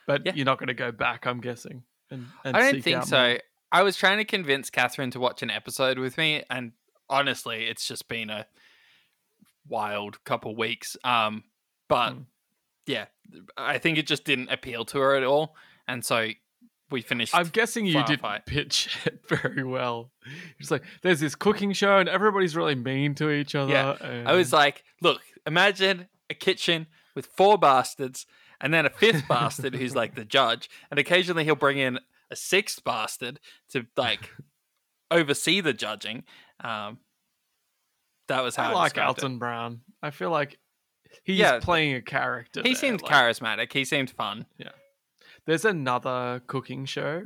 But 0.06 0.26
Yeah. 0.26 0.32
you're 0.34 0.44
not 0.44 0.58
going 0.58 0.68
to 0.68 0.74
go 0.74 0.92
back, 0.92 1.26
I'm 1.26 1.40
guessing. 1.40 1.82
And, 2.10 2.26
and 2.44 2.56
I 2.56 2.70
don't 2.72 2.82
think 2.82 3.04
so. 3.04 3.16
more. 3.28 3.38
I 3.72 3.82
was 3.82 3.96
trying 3.96 4.18
to 4.18 4.24
convince 4.24 4.70
Catherine 4.70 5.10
to 5.12 5.20
watch 5.20 5.42
an 5.42 5.50
episode 5.50 5.98
with 5.98 6.16
me, 6.18 6.44
and 6.50 6.72
honestly, 7.10 7.64
it's 7.66 7.86
just 7.88 8.08
been 8.08 8.30
a 8.30 8.46
wild 9.68 10.22
couple 10.24 10.54
weeks. 10.56 10.96
Um, 11.04 11.44
but 11.88 12.12
Mm. 12.12 12.26
yeah, 12.86 13.06
I 13.56 13.78
think 13.78 13.98
it 13.98 14.06
just 14.06 14.24
didn't 14.24 14.50
appeal 14.50 14.84
to 14.86 14.98
her 14.98 15.14
at 15.16 15.24
all, 15.24 15.56
and 15.88 16.04
so 16.04 16.28
we 16.90 17.00
finished. 17.00 17.34
I'm 17.34 17.48
guessing 17.48 17.86
you 17.86 18.02
fight. 18.20 18.46
pitch 18.46 18.96
it 19.06 19.20
very 19.28 19.64
well. 19.64 20.12
It's 20.58 20.70
like 20.70 20.84
there's 21.02 21.20
this 21.20 21.34
cooking 21.34 21.72
show 21.72 21.98
and 21.98 22.08
everybody's 22.08 22.54
really 22.54 22.74
mean 22.74 23.14
to 23.16 23.30
each 23.30 23.54
other. 23.54 23.72
Yeah, 23.72 24.22
I 24.26 24.34
was 24.34 24.52
like, 24.52 24.84
look, 25.00 25.20
imagine 25.46 26.08
a 26.30 26.34
kitchen 26.34 26.86
with 27.14 27.26
four 27.26 27.58
bastards, 27.58 28.26
and 28.60 28.72
then 28.72 28.86
a 28.86 28.90
fifth 28.90 29.26
bastard 29.28 29.74
who's 29.74 29.94
like 29.94 30.14
the 30.14 30.24
judge, 30.38 30.68
and 30.90 30.98
occasionally 30.98 31.44
he'll 31.44 31.54
bring 31.54 31.78
in 31.78 31.98
a 32.30 32.36
sixth 32.36 32.82
bastard 32.84 33.40
to 33.70 33.86
like 33.96 34.30
oversee 35.10 35.60
the 35.60 35.72
judging. 35.72 36.24
Um, 36.60 36.98
that 38.28 38.42
was 38.42 38.56
how 38.56 38.68
I 38.70 38.70
I, 38.70 38.74
like 38.74 38.92
described 38.94 39.18
it. 39.18 39.24
Alton 39.24 39.38
Brown. 39.38 39.80
I 40.02 40.10
feel 40.10 40.30
like 40.30 40.58
he's 41.24 41.38
Yeah. 41.38 41.60
playing 41.60 41.94
a 41.94 42.02
character. 42.02 42.62
He 42.62 42.70
there, 42.70 42.74
seemed 42.76 43.02
like- 43.02 43.12
charismatic. 43.12 43.72
He 43.72 43.84
seemed 43.84 44.10
fun. 44.10 44.46
Yeah. 44.58 44.70
There's 45.46 45.64
another 45.66 46.42
cooking 46.46 46.86
show 46.86 47.24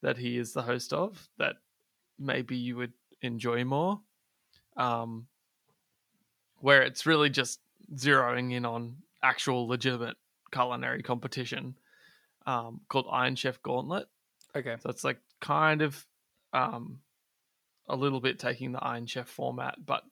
that 0.00 0.16
he 0.16 0.38
is 0.38 0.54
the 0.54 0.62
host 0.62 0.92
of 0.94 1.28
that 1.38 1.56
maybe 2.18 2.56
you 2.56 2.76
would 2.76 2.94
enjoy 3.20 3.64
more. 3.64 4.00
Um, 4.76 5.26
where 6.60 6.82
it's 6.82 7.04
really 7.06 7.30
just 7.30 7.60
zeroing 7.94 8.52
in 8.52 8.64
on 8.64 8.96
actual 9.22 9.66
legitimate 9.68 10.16
culinary 10.52 11.02
competition 11.02 11.74
um, 12.46 12.80
called 12.88 13.06
Iron 13.10 13.36
Chef 13.36 13.62
Gauntlet. 13.62 14.08
Okay. 14.56 14.76
So 14.80 14.90
it's 14.90 15.04
like 15.04 15.18
kind 15.40 15.82
of 15.82 16.06
um, 16.52 17.00
a 17.88 17.96
little 17.96 18.20
bit 18.20 18.38
taking 18.38 18.72
the 18.72 18.82
Iron 18.82 19.06
Chef 19.06 19.28
format, 19.28 19.76
but 19.84 20.02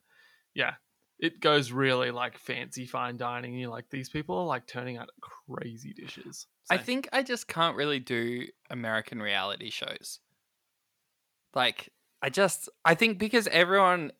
yeah, 0.54 0.74
it 1.18 1.40
goes 1.40 1.72
really 1.72 2.10
like 2.10 2.38
fancy 2.38 2.86
fine 2.86 3.16
dining. 3.16 3.54
You're 3.54 3.70
like, 3.70 3.88
these 3.90 4.08
people 4.08 4.36
are 4.38 4.46
like 4.46 4.66
turning 4.66 4.98
out 4.98 5.08
crazy 5.20 5.94
dishes. 5.94 6.46
I 6.70 6.78
think 6.78 7.08
I 7.12 7.22
just 7.22 7.48
can't 7.48 7.76
really 7.76 8.00
do 8.00 8.46
American 8.70 9.20
reality 9.20 9.70
shows. 9.70 10.20
Like, 11.54 11.90
I 12.20 12.28
just, 12.28 12.68
I 12.84 12.94
think 12.94 13.18
because 13.18 13.46
everyone 13.48 14.12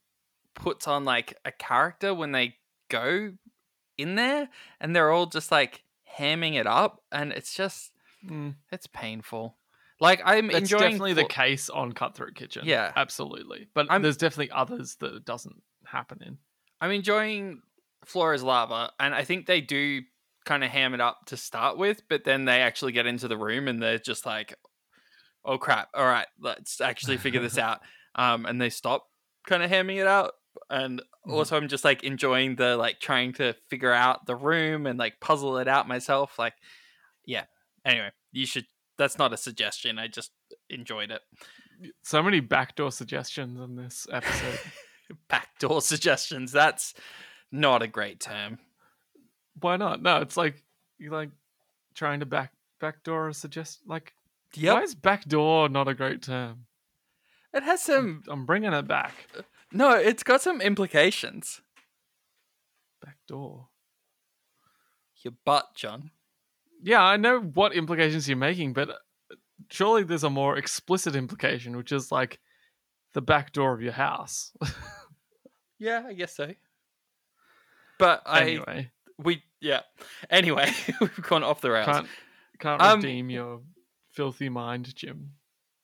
puts 0.55 0.89
on 0.89 1.05
like 1.05 1.39
a 1.45 1.53
character 1.53 2.15
when 2.15 2.33
they 2.33 2.57
go 2.89 3.33
in 3.99 4.15
there 4.15 4.49
and 4.81 4.95
they're 4.95 5.11
all 5.11 5.27
just 5.27 5.51
like 5.51 5.83
hamming 6.19 6.55
it 6.55 6.67
up 6.67 7.03
and 7.13 7.33
it's 7.33 7.55
just, 7.55 7.93
Mm, 8.25 8.55
it's 8.73 8.87
painful. 8.89 9.57
Like, 10.01 10.21
I'm 10.25 10.49
that's 10.49 10.59
enjoying. 10.59 10.83
definitely 10.83 11.13
the 11.15 11.25
case 11.25 11.71
on 11.71 11.93
Cutthroat 11.93 12.35
Kitchen. 12.35 12.63
Yeah. 12.65 12.93
absolutely. 12.97 13.69
But 13.75 13.91
I'm- 13.91 14.03
there's 14.03 14.17
definitely 14.17 14.51
others 14.51 14.97
that 14.97 15.15
it 15.15 15.25
doesn't 15.25 15.63
happen 15.87 16.23
in. 16.23 16.39
I'm 16.81 16.91
enjoying 16.91 17.63
Floor 18.05 18.35
is 18.35 18.43
Lava, 18.43 18.93
and 19.01 19.15
I 19.15 19.25
think 19.25 19.47
they 19.47 19.61
do 19.61 20.03
kind 20.45 20.63
of 20.65 20.71
ham 20.71 20.93
it 20.95 21.01
up 21.01 21.21
to 21.27 21.37
start 21.37 21.77
with, 21.79 22.03
but 22.09 22.25
then 22.25 22.45
they 22.45 22.61
actually 22.63 22.93
get 22.93 23.07
into 23.07 23.27
the 23.29 23.37
room 23.37 23.69
and 23.69 23.83
they're 23.83 23.99
just 23.99 24.25
like, 24.27 24.55
"Oh 25.45 25.59
crap! 25.59 25.89
All 25.95 26.05
right, 26.07 26.27
let's 26.41 26.81
actually 26.81 27.17
figure 27.17 27.41
this 27.41 27.59
out." 27.69 27.81
Um, 28.15 28.45
and 28.47 28.61
they 28.61 28.71
stop 28.71 29.09
kind 29.47 29.63
of 29.63 29.71
hamming 29.71 30.01
it 30.01 30.07
out, 30.07 30.33
and 30.71 31.01
Mhm. 31.27 31.33
also 31.33 31.57
I'm 31.57 31.69
just 31.69 31.85
like 31.85 32.03
enjoying 32.05 32.57
the 32.57 32.77
like 32.77 33.01
trying 33.01 33.33
to 33.35 33.55
figure 33.69 33.93
out 33.93 34.27
the 34.27 34.37
room 34.37 34.87
and 34.87 34.99
like 34.99 35.21
puzzle 35.21 35.59
it 35.59 35.69
out 35.69 35.89
myself. 35.89 36.39
Like, 36.39 36.55
yeah. 37.25 37.45
Anyway, 37.85 38.11
you 38.33 38.47
should. 38.47 38.67
That's 38.99 39.19
not 39.19 39.33
a 39.33 39.37
suggestion. 39.37 39.99
I 39.99 40.09
just 40.09 40.33
enjoyed 40.71 41.11
it. 41.11 41.23
So 42.03 42.23
many 42.23 42.41
backdoor 42.41 42.91
suggestions 42.93 43.61
in 43.61 43.77
this 43.77 44.07
episode. 44.11 44.59
Backdoor 45.29 45.83
suggestions. 45.83 46.51
That's 46.51 46.95
not 47.53 47.83
a 47.83 47.87
great 47.87 48.19
term. 48.19 48.59
Why 49.61 49.77
not? 49.77 50.03
No, 50.03 50.21
it's 50.21 50.37
like 50.37 50.65
you 50.99 51.11
like 51.11 51.31
trying 51.95 52.21
to 52.21 52.27
back 52.27 52.53
backdoor 52.81 53.29
a 53.29 53.35
suggest 53.35 53.81
like 53.87 54.15
Yep. 54.55 54.75
why 54.75 54.83
is 54.83 54.95
backdoor 54.95 55.69
not 55.69 55.87
a 55.89 55.95
great 55.95 56.23
term? 56.23 56.67
It 57.53 57.63
has 57.63 57.83
some 57.83 58.23
I'm 58.29 58.47
bringing 58.47 58.73
it 58.73 58.89
back. 58.89 59.15
No, 59.73 59.93
it's 59.97 60.23
got 60.23 60.41
some 60.43 60.61
implications. 60.61 61.61
Back 63.05 63.17
door. 63.27 63.69
Your 65.23 65.35
butt, 65.45 65.67
John. 65.75 66.11
Yeah, 66.83 67.03
I 67.03 67.17
know 67.17 67.41
what 67.41 67.73
implications 67.75 68.29
you're 68.29 68.37
making, 68.37 68.73
but 68.75 68.91
uh, 68.91 68.95
surely 69.71 70.05
there's 70.05 70.23
a 70.25 70.31
more 70.31 70.57
explicit 70.57 71.17
implication, 71.17 71.77
which 71.77 71.91
is 71.91 72.13
like 72.13 72.39
the 73.15 73.23
back 73.23 73.53
door 73.53 73.73
of 73.73 73.83
your 73.83 73.93
house. 73.93 74.53
Yeah, 75.79 76.05
I 76.09 76.15
guess 76.15 76.35
so. 76.35 76.55
But 77.99 78.23
I 78.25 78.41
anyway, 78.41 78.91
we 79.19 79.43
yeah. 79.61 79.81
Anyway, 80.31 80.71
we've 81.03 81.21
gone 81.23 81.43
off 81.45 81.61
the 81.61 81.71
rails. 81.71 81.85
can't 81.85 82.07
can't 82.59 82.81
Um, 82.81 83.01
redeem 83.03 83.29
your 83.29 83.61
filthy 84.11 84.49
mind, 84.49 84.97
Jim. 84.97 85.33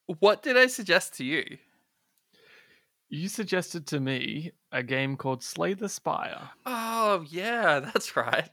What 0.07 0.43
did 0.43 0.57
I 0.57 0.67
suggest 0.69 1.13
to 1.19 1.25
you? 1.27 1.59
You 3.15 3.29
suggested 3.29 3.87
to 3.89 4.01
me 4.01 4.53
a 4.73 4.83
game 4.83 5.19
called 5.19 5.43
Slay 5.43 5.75
the 5.75 5.91
Spire. 5.91 6.49
Oh 6.65 7.27
yeah, 7.29 7.81
that's 7.81 8.17
right. 8.17 8.49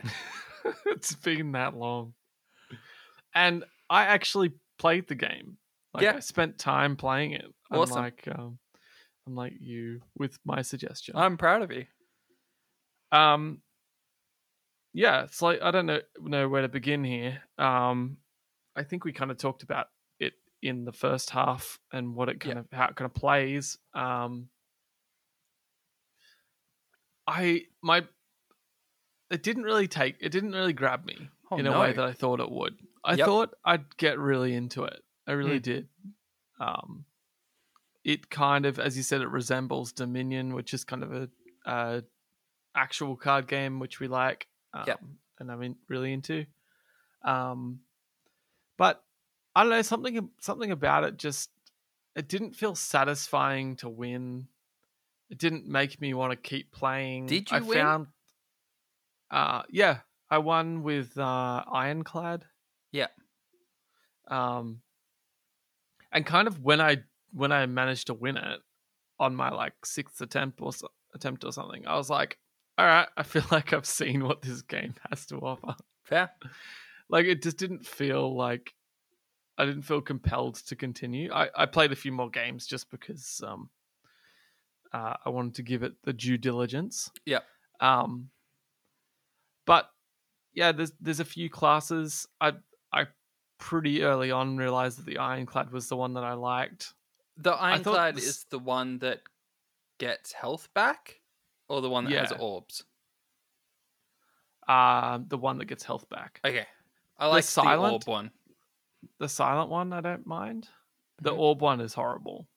it's 0.85 1.15
been 1.15 1.53
that 1.53 1.77
long. 1.77 2.13
And 3.33 3.63
I 3.89 4.03
actually 4.03 4.51
played 4.77 5.07
the 5.07 5.15
game. 5.15 5.55
Like 5.93 6.03
Yeah. 6.03 6.15
I 6.17 6.19
spent 6.19 6.57
time 6.57 6.97
playing 6.97 7.31
it. 7.31 7.45
Awesome. 7.71 7.99
Unlike 7.99 8.27
um 8.37 8.59
unlike 9.25 9.53
you 9.61 10.01
with 10.17 10.37
my 10.43 10.61
suggestion. 10.61 11.15
I'm 11.15 11.37
proud 11.37 11.61
of 11.61 11.71
you. 11.71 11.85
Um 13.13 13.61
yeah, 14.93 15.23
it's 15.23 15.41
like 15.41 15.61
I 15.61 15.71
don't 15.71 15.85
know 15.85 16.01
know 16.19 16.49
where 16.49 16.63
to 16.63 16.67
begin 16.67 17.05
here. 17.05 17.41
Um 17.57 18.17
I 18.75 18.83
think 18.83 19.05
we 19.05 19.13
kind 19.13 19.31
of 19.31 19.37
talked 19.37 19.63
about 19.63 19.87
in 20.61 20.85
the 20.85 20.91
first 20.91 21.29
half 21.29 21.79
and 21.93 22.15
what 22.15 22.29
it 22.29 22.39
kind 22.39 22.55
Yeah. 22.55 22.59
of 22.59 22.67
how 22.71 22.87
it 22.89 22.95
kind 22.95 23.05
of 23.05 23.13
plays. 23.13 23.77
Um 23.93 24.49
I 27.27 27.63
my 27.81 28.07
it 29.29 29.43
didn't 29.43 29.63
really 29.63 29.87
take 29.87 30.15
it 30.19 30.29
didn't 30.29 30.51
really 30.53 30.73
grab 30.73 31.05
me 31.05 31.29
Oh, 31.51 31.57
in 31.57 31.65
a 31.65 31.71
no. 31.71 31.79
way 31.79 31.93
that 31.93 32.03
I 32.05 32.13
thought 32.13 32.39
it 32.39 32.51
would. 32.51 32.77
I 33.03 33.15
Yep. 33.15 33.25
thought 33.25 33.53
I'd 33.65 33.97
get 33.97 34.19
really 34.19 34.53
into 34.53 34.83
it. 34.83 35.03
I 35.27 35.31
really 35.31 35.57
Hmm. 35.57 35.63
did. 35.63 35.89
Um, 36.59 37.05
it 38.03 38.29
kind 38.29 38.65
of, 38.65 38.79
as 38.79 38.95
you 38.97 39.03
said, 39.03 39.21
it 39.21 39.29
resembles 39.29 39.91
Dominion, 39.91 40.53
which 40.53 40.73
is 40.73 40.83
kind 40.83 41.03
of 41.03 41.13
a, 41.13 41.29
a 41.65 42.03
actual 42.75 43.15
card 43.15 43.47
game, 43.47 43.79
which 43.79 43.99
we 43.99 44.07
like. 44.07 44.47
Um, 44.73 44.83
Yep. 44.87 45.03
And 45.39 45.51
I'm 45.51 45.61
in, 45.63 45.75
really 45.87 46.13
into. 46.13 46.45
Um, 47.23 47.79
but 48.77 49.03
I 49.59 49.63
don't 49.63 49.71
know 49.71 49.81
something. 49.81 50.29
Something 50.39 50.71
about 50.71 51.03
it 51.03 51.17
just 51.17 51.49
it 52.15 52.29
didn't 52.29 52.55
feel 52.55 52.75
satisfying 52.75 53.75
to 53.77 53.89
win. 53.89 54.47
It 55.29 55.37
didn't 55.37 55.67
make 55.67 55.99
me 55.99 56.13
want 56.13 56.31
to 56.31 56.37
keep 56.37 56.71
playing. 56.71 57.25
Did 57.25 57.51
you 57.51 57.57
I 57.57 57.59
win? 57.59 57.77
Found, 57.77 58.07
uh, 59.29 59.63
yeah, 59.69 59.97
I 60.29 60.37
won 60.37 60.81
with 60.81 61.17
uh, 61.17 61.65
Ironclad. 61.69 62.45
Yeah. 62.93 63.07
Um, 64.29 64.79
and 66.13 66.25
kind 66.25 66.47
of 66.47 66.63
when 66.63 66.79
I 66.79 66.99
when 67.33 67.51
I 67.51 67.65
managed 67.65 68.07
to 68.07 68.13
win 68.13 68.37
it 68.37 68.61
on 69.19 69.35
my 69.35 69.49
like 69.49 69.73
sixth 69.83 70.21
attempt 70.21 70.61
or 70.61 70.71
so, 70.71 70.87
attempt 71.13 71.43
or 71.43 71.51
something, 71.51 71.85
I 71.85 71.97
was 71.97 72.09
like, 72.09 72.37
all 72.77 72.85
right, 72.85 73.09
I 73.17 73.23
feel 73.23 73.43
like 73.51 73.73
I've 73.73 73.85
seen 73.85 74.23
what 74.23 74.41
this 74.41 74.61
game 74.61 74.93
has 75.09 75.25
to 75.25 75.35
offer. 75.39 75.75
Fair. 76.03 76.31
Like 77.09 77.25
it 77.25 77.43
just 77.43 77.57
didn't 77.57 77.85
feel 77.85 78.33
like 78.33 78.73
I 79.59 79.65
didn't 79.65 79.81
feel 79.83 79.99
compelled 80.01 80.55
to 80.55 80.75
continue. 80.75 81.31
I, 81.33 81.49
I 81.55 81.65
played 81.65 81.91
a 81.91 81.95
few 81.95 82.11
more 82.13 82.29
games 82.29 82.65
just 82.65 82.89
because 82.89 83.41
um 83.45 83.69
uh, 84.91 85.13
I 85.23 85.29
wanted 85.29 85.53
to 85.55 85.61
give 85.63 85.83
it 85.83 85.93
the 86.03 86.13
due 86.13 86.37
diligence. 86.37 87.11
Yep. 87.25 87.43
Um 87.81 88.29
but 89.65 89.91
yeah, 90.53 90.71
there's 90.71 90.93
there's 90.99 91.19
a 91.19 91.25
few 91.25 91.49
classes. 91.49 92.27
I 92.41 92.53
I 92.91 93.05
pretty 93.59 94.01
early 94.03 94.31
on 94.31 94.57
realized 94.57 94.97
that 94.97 95.05
the 95.05 95.17
Ironclad 95.17 95.71
was 95.71 95.89
the 95.89 95.97
one 95.97 96.13
that 96.13 96.23
I 96.23 96.33
liked. 96.33 96.93
The 97.37 97.51
ironclad 97.51 98.15
this- 98.15 98.25
is 98.27 98.45
the 98.49 98.59
one 98.59 98.99
that 98.99 99.19
gets 99.97 100.31
health 100.33 100.69
back, 100.73 101.21
or 101.67 101.81
the 101.81 101.89
one 101.89 102.05
that 102.05 102.13
has 102.13 102.31
orbs. 102.33 102.83
Uh, 104.67 105.19
the 105.27 105.37
one 105.37 105.57
that 105.57 105.65
gets 105.65 105.83
health 105.83 106.07
back. 106.09 106.39
Okay, 106.45 106.65
I 107.17 107.27
like 107.27 107.43
the, 107.43 107.51
silent- 107.51 107.93
orb 107.93 108.07
one. 108.07 108.31
The 109.17 109.29
silent 109.29 109.69
one 109.69 109.93
I 109.93 110.01
don't 110.01 110.25
mind. 110.27 110.69
The 111.21 111.31
Mhm. 111.31 111.37
orb 111.39 111.61
one 111.61 111.81
is 111.81 111.93
horrible. 111.93 112.47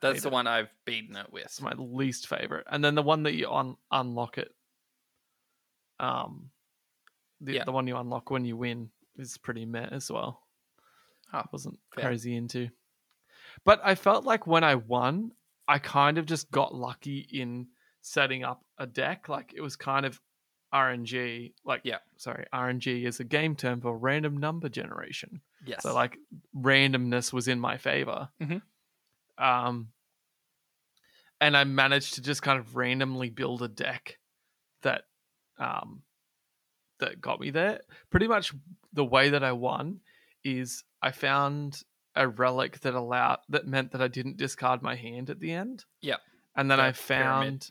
That's 0.00 0.22
the 0.22 0.28
it. 0.28 0.32
one 0.32 0.46
I've 0.46 0.72
beaten 0.84 1.16
it 1.16 1.30
with. 1.30 1.44
It's 1.44 1.60
my 1.60 1.72
least 1.72 2.26
favorite. 2.26 2.66
And 2.70 2.82
then 2.82 2.94
the 2.94 3.02
one 3.02 3.22
that 3.24 3.34
you 3.34 3.50
un- 3.50 3.76
unlock 3.90 4.38
it, 4.38 4.54
um, 5.98 6.50
the 7.40 7.54
Yeah. 7.54 7.64
the 7.64 7.72
one 7.72 7.86
you 7.86 7.96
unlock 7.96 8.30
when 8.30 8.44
you 8.44 8.56
win 8.56 8.92
is 9.16 9.36
pretty 9.38 9.66
meh 9.66 9.88
as 9.90 10.10
well. 10.10 10.46
Oh, 11.32 11.38
I 11.38 11.48
wasn't 11.52 11.78
fair. 11.94 12.04
crazy 12.06 12.34
into. 12.36 12.70
But 13.64 13.80
I 13.84 13.94
felt 13.94 14.24
like 14.24 14.46
when 14.46 14.64
I 14.64 14.74
won, 14.76 15.36
I 15.68 15.78
kind 15.78 16.18
of 16.18 16.26
just 16.26 16.50
got 16.50 16.74
lucky 16.74 17.20
in 17.20 17.70
setting 18.00 18.42
up 18.42 18.64
a 18.78 18.86
deck. 18.86 19.28
Like 19.28 19.52
it 19.54 19.60
was 19.60 19.76
kind 19.76 20.06
of 20.06 20.20
RNG. 20.72 21.52
Like 21.64 21.82
Yeah. 21.84 21.98
sorry, 22.16 22.46
RNG 22.52 23.04
is 23.04 23.20
a 23.20 23.24
game 23.24 23.56
term 23.56 23.80
for 23.80 23.96
random 23.96 24.36
number 24.36 24.68
generation. 24.68 25.40
Yes. 25.64 25.82
So 25.82 25.94
like 25.94 26.16
randomness 26.54 27.32
was 27.32 27.48
in 27.48 27.58
my 27.60 27.76
favor. 27.76 28.30
Mhm. 28.40 28.62
Um, 29.38 29.92
and 31.40 31.56
I 31.56 31.64
managed 31.64 32.14
to 32.14 32.22
just 32.22 32.42
kind 32.42 32.58
of 32.58 32.76
randomly 32.76 33.30
build 33.30 33.62
a 33.62 33.68
deck 33.68 34.18
that, 34.82 35.04
um, 35.58 36.02
that 36.98 37.20
got 37.20 37.40
me 37.40 37.50
there. 37.50 37.80
Pretty 38.10 38.28
much 38.28 38.52
the 38.92 39.04
way 39.04 39.30
that 39.30 39.42
I 39.42 39.52
won 39.52 40.00
is 40.44 40.84
I 41.02 41.12
found 41.12 41.82
a 42.14 42.28
relic 42.28 42.80
that 42.80 42.94
allowed 42.94 43.38
that 43.48 43.66
meant 43.66 43.92
that 43.92 44.02
I 44.02 44.08
didn't 44.08 44.36
discard 44.36 44.82
my 44.82 44.96
hand 44.96 45.30
at 45.30 45.40
the 45.40 45.52
end. 45.52 45.84
Yeah. 46.02 46.16
And 46.56 46.70
then 46.70 46.78
The 46.78 46.84
I 46.84 46.92
pyramid. 46.92 47.64
found, 47.64 47.70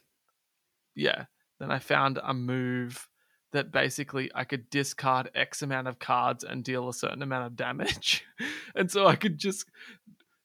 yeah, 0.96 1.26
then 1.60 1.72
I 1.72 1.80
found 1.80 2.20
a 2.24 2.34
move 2.34 3.08
that 3.52 3.72
basically 3.72 4.30
I 4.36 4.44
could 4.44 4.70
discard 4.70 5.32
X 5.34 5.62
amount 5.62 5.88
of 5.88 6.00
cards 6.00 6.44
and 6.44 6.64
deal 6.64 6.88
a 6.88 6.94
certain 6.94 7.22
amount 7.22 7.48
of 7.48 7.56
damage. 7.56 8.24
and 8.76 8.92
so 8.92 9.08
I 9.08 9.16
could 9.16 9.38
just 9.38 9.66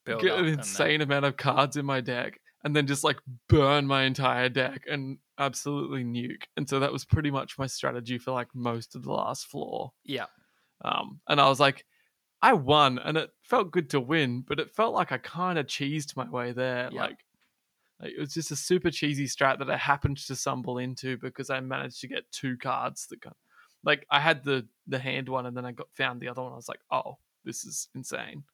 Build 0.04 0.22
get 0.22 0.38
an 0.38 0.46
insane 0.46 1.00
amount 1.00 1.26
of 1.26 1.36
cards 1.36 1.76
in 1.76 1.84
my 1.84 2.00
deck 2.00 2.40
and 2.64 2.74
then 2.74 2.86
just 2.86 3.04
like 3.04 3.18
burn 3.48 3.86
my 3.86 4.04
entire 4.04 4.48
deck 4.48 4.84
and 4.90 5.18
absolutely 5.38 6.02
nuke. 6.02 6.44
And 6.56 6.68
so 6.68 6.80
that 6.80 6.92
was 6.92 7.04
pretty 7.04 7.30
much 7.30 7.58
my 7.58 7.66
strategy 7.66 8.18
for 8.18 8.32
like 8.32 8.48
most 8.54 8.94
of 8.94 9.02
the 9.02 9.12
last 9.12 9.46
floor. 9.46 9.92
Yeah. 10.04 10.26
Um, 10.82 11.20
and 11.28 11.40
I 11.40 11.48
was 11.48 11.60
like, 11.60 11.84
I 12.42 12.52
won, 12.52 12.98
and 12.98 13.16
it 13.16 13.30
felt 13.42 13.70
good 13.70 13.88
to 13.90 14.00
win, 14.00 14.44
but 14.46 14.60
it 14.60 14.70
felt 14.70 14.94
like 14.94 15.12
I 15.12 15.18
kind 15.18 15.58
of 15.58 15.66
cheesed 15.66 16.14
my 16.14 16.28
way 16.28 16.52
there. 16.52 16.90
Yeah. 16.92 17.00
Like, 17.00 17.18
like, 18.00 18.12
it 18.16 18.20
was 18.20 18.34
just 18.34 18.50
a 18.50 18.56
super 18.56 18.90
cheesy 18.90 19.26
strat 19.26 19.58
that 19.58 19.70
I 19.70 19.76
happened 19.76 20.18
to 20.18 20.36
stumble 20.36 20.78
into 20.78 21.16
because 21.18 21.50
I 21.50 21.60
managed 21.60 22.00
to 22.00 22.08
get 22.08 22.30
two 22.32 22.56
cards 22.56 23.06
that 23.08 23.20
got, 23.20 23.36
like 23.84 24.06
I 24.10 24.20
had 24.20 24.44
the 24.44 24.66
the 24.86 24.98
hand 24.98 25.28
one, 25.28 25.46
and 25.46 25.56
then 25.56 25.64
I 25.64 25.72
got 25.72 25.92
found 25.92 26.20
the 26.20 26.28
other 26.28 26.42
one. 26.42 26.52
I 26.52 26.56
was 26.56 26.68
like, 26.68 26.80
oh, 26.90 27.18
this 27.44 27.64
is 27.64 27.88
insane. 27.94 28.44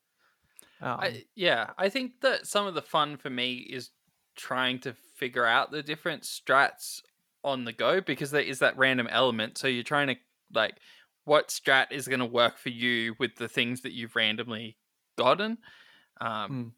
Um, 0.80 1.00
I, 1.00 1.24
yeah, 1.34 1.70
I 1.78 1.88
think 1.88 2.20
that 2.22 2.46
some 2.46 2.66
of 2.66 2.74
the 2.74 2.82
fun 2.82 3.16
for 3.16 3.30
me 3.30 3.54
is 3.56 3.90
trying 4.36 4.78
to 4.80 4.94
figure 5.16 5.44
out 5.44 5.70
the 5.70 5.82
different 5.82 6.22
strats 6.22 7.02
on 7.44 7.64
the 7.64 7.72
go 7.72 8.00
because 8.00 8.30
there 8.30 8.42
is 8.42 8.58
that 8.60 8.76
random 8.76 9.06
element. 9.10 9.58
So 9.58 9.68
you're 9.68 9.82
trying 9.82 10.08
to 10.08 10.16
like 10.52 10.76
what 11.24 11.48
strat 11.48 11.92
is 11.92 12.08
going 12.08 12.20
to 12.20 12.26
work 12.26 12.58
for 12.58 12.70
you 12.70 13.14
with 13.18 13.36
the 13.36 13.48
things 13.48 13.82
that 13.82 13.92
you've 13.92 14.16
randomly 14.16 14.76
gotten. 15.16 15.58
Um, 16.20 16.50
Mm. 16.50 16.72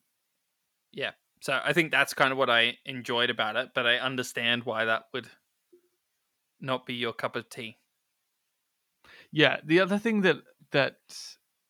Yeah, 0.92 1.12
so 1.42 1.60
I 1.62 1.72
think 1.74 1.90
that's 1.90 2.14
kind 2.14 2.32
of 2.32 2.38
what 2.38 2.50
I 2.50 2.78
enjoyed 2.86 3.30
about 3.30 3.56
it, 3.56 3.72
but 3.74 3.86
I 3.86 3.98
understand 3.98 4.64
why 4.64 4.86
that 4.86 5.08
would 5.12 5.30
not 6.60 6.86
be 6.86 6.94
your 6.94 7.12
cup 7.12 7.36
of 7.36 7.50
tea. 7.50 7.78
Yeah, 9.30 9.60
the 9.64 9.80
other 9.80 9.98
thing 9.98 10.22
that 10.22 10.38
that 10.70 10.98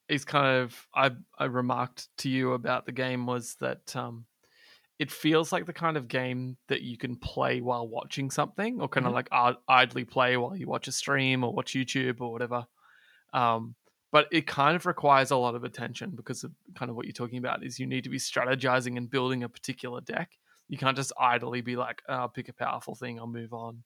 is 0.09 0.25
kind 0.25 0.63
of 0.63 0.89
I 0.95 1.13
I 1.39 1.45
remarked 1.47 2.09
to 2.19 2.29
you 2.29 2.53
about 2.53 2.87
the 2.87 2.93
game 2.93 3.27
was 3.27 3.57
that 3.57 3.95
um 3.97 4.27
it 4.99 5.11
feels 5.13 5.53
like 5.53 5.67
the 5.67 5.75
kind 5.75 5.97
of 5.97 6.09
game 6.09 6.59
that 6.69 6.83
you 6.83 6.99
can 6.99 7.17
play 7.17 7.61
while 7.61 7.89
watching 7.89 8.31
something 8.31 8.81
or 8.81 8.89
kind 8.89 9.07
Mhm. 9.07 9.09
of 9.09 9.15
like 9.15 9.29
id- 9.33 9.57
idly 9.69 10.05
play 10.05 10.37
while 10.39 10.57
you 10.57 10.69
watch 10.69 10.89
a 10.89 10.93
stream 10.93 11.45
or 11.45 11.55
watch 11.55 11.75
YouTube 11.75 12.21
or 12.21 12.33
whatever. 12.33 12.67
Um 13.33 13.77
but 14.13 14.29
it 14.31 14.47
kind 14.47 14.77
of 14.77 14.87
requires 14.87 15.33
a 15.33 15.37
lot 15.37 15.57
of 15.57 15.65
attention 15.65 16.11
because 16.13 16.45
of 16.45 16.53
kind 16.77 16.91
of 16.91 16.97
what 16.97 17.07
you're 17.07 17.13
talking 17.13 17.39
about 17.39 17.65
is 17.65 17.81
you 17.81 17.87
need 17.87 18.05
to 18.05 18.11
be 18.11 18.19
strategizing 18.19 18.97
and 18.97 19.11
building 19.11 19.43
a 19.43 19.49
particular 19.49 20.01
deck. 20.03 20.39
You 20.69 20.79
can't 20.79 20.97
just 20.97 21.13
idly 21.19 21.63
be 21.63 21.77
like, 21.77 22.03
oh, 22.09 22.15
I'll 22.15 22.29
pick 22.29 22.49
a 22.49 22.53
powerful 22.53 22.95
thing, 22.95 23.19
I'll 23.19 23.27
move 23.27 23.53
on. 23.53 23.83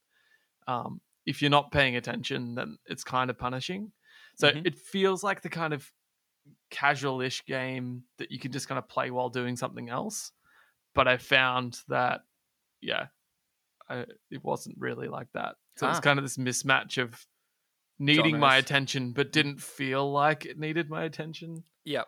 Um, 0.68 1.00
if 1.26 1.42
you're 1.42 1.50
not 1.50 1.72
paying 1.72 1.96
attention, 1.96 2.54
then 2.56 2.78
it's 2.86 3.04
kind 3.04 3.30
of 3.30 3.38
punishing. 3.38 3.92
So 4.36 4.50
Mhm. 4.50 4.66
it 4.66 4.78
feels 4.78 5.24
like 5.24 5.42
the 5.42 5.48
kind 5.48 5.72
of 5.74 5.90
casual-ish 6.70 7.44
game 7.46 8.04
that 8.18 8.30
you 8.30 8.38
can 8.38 8.52
just 8.52 8.68
kind 8.68 8.78
of 8.78 8.88
play 8.88 9.10
while 9.10 9.30
doing 9.30 9.56
something 9.56 9.88
else. 9.88 10.32
But 10.94 11.08
I 11.08 11.18
found 11.18 11.80
that 11.88 12.22
yeah, 12.80 13.08
I, 13.88 14.06
it 14.30 14.44
wasn't 14.44 14.76
really 14.78 15.08
like 15.08 15.32
that. 15.32 15.56
So 15.76 15.88
it's 15.88 15.98
Ah. 15.98 16.00
kind 16.00 16.18
of 16.18 16.24
this 16.24 16.36
mismatch 16.38 16.98
of 17.02 17.26
needing 17.98 18.38
my 18.38 18.56
attention, 18.56 19.12
but 19.12 19.32
didn't 19.32 19.60
feel 19.60 20.10
like 20.10 20.44
it 20.44 20.58
needed 20.58 20.90
my 20.90 21.04
attention. 21.04 21.64
Yep. 21.84 22.06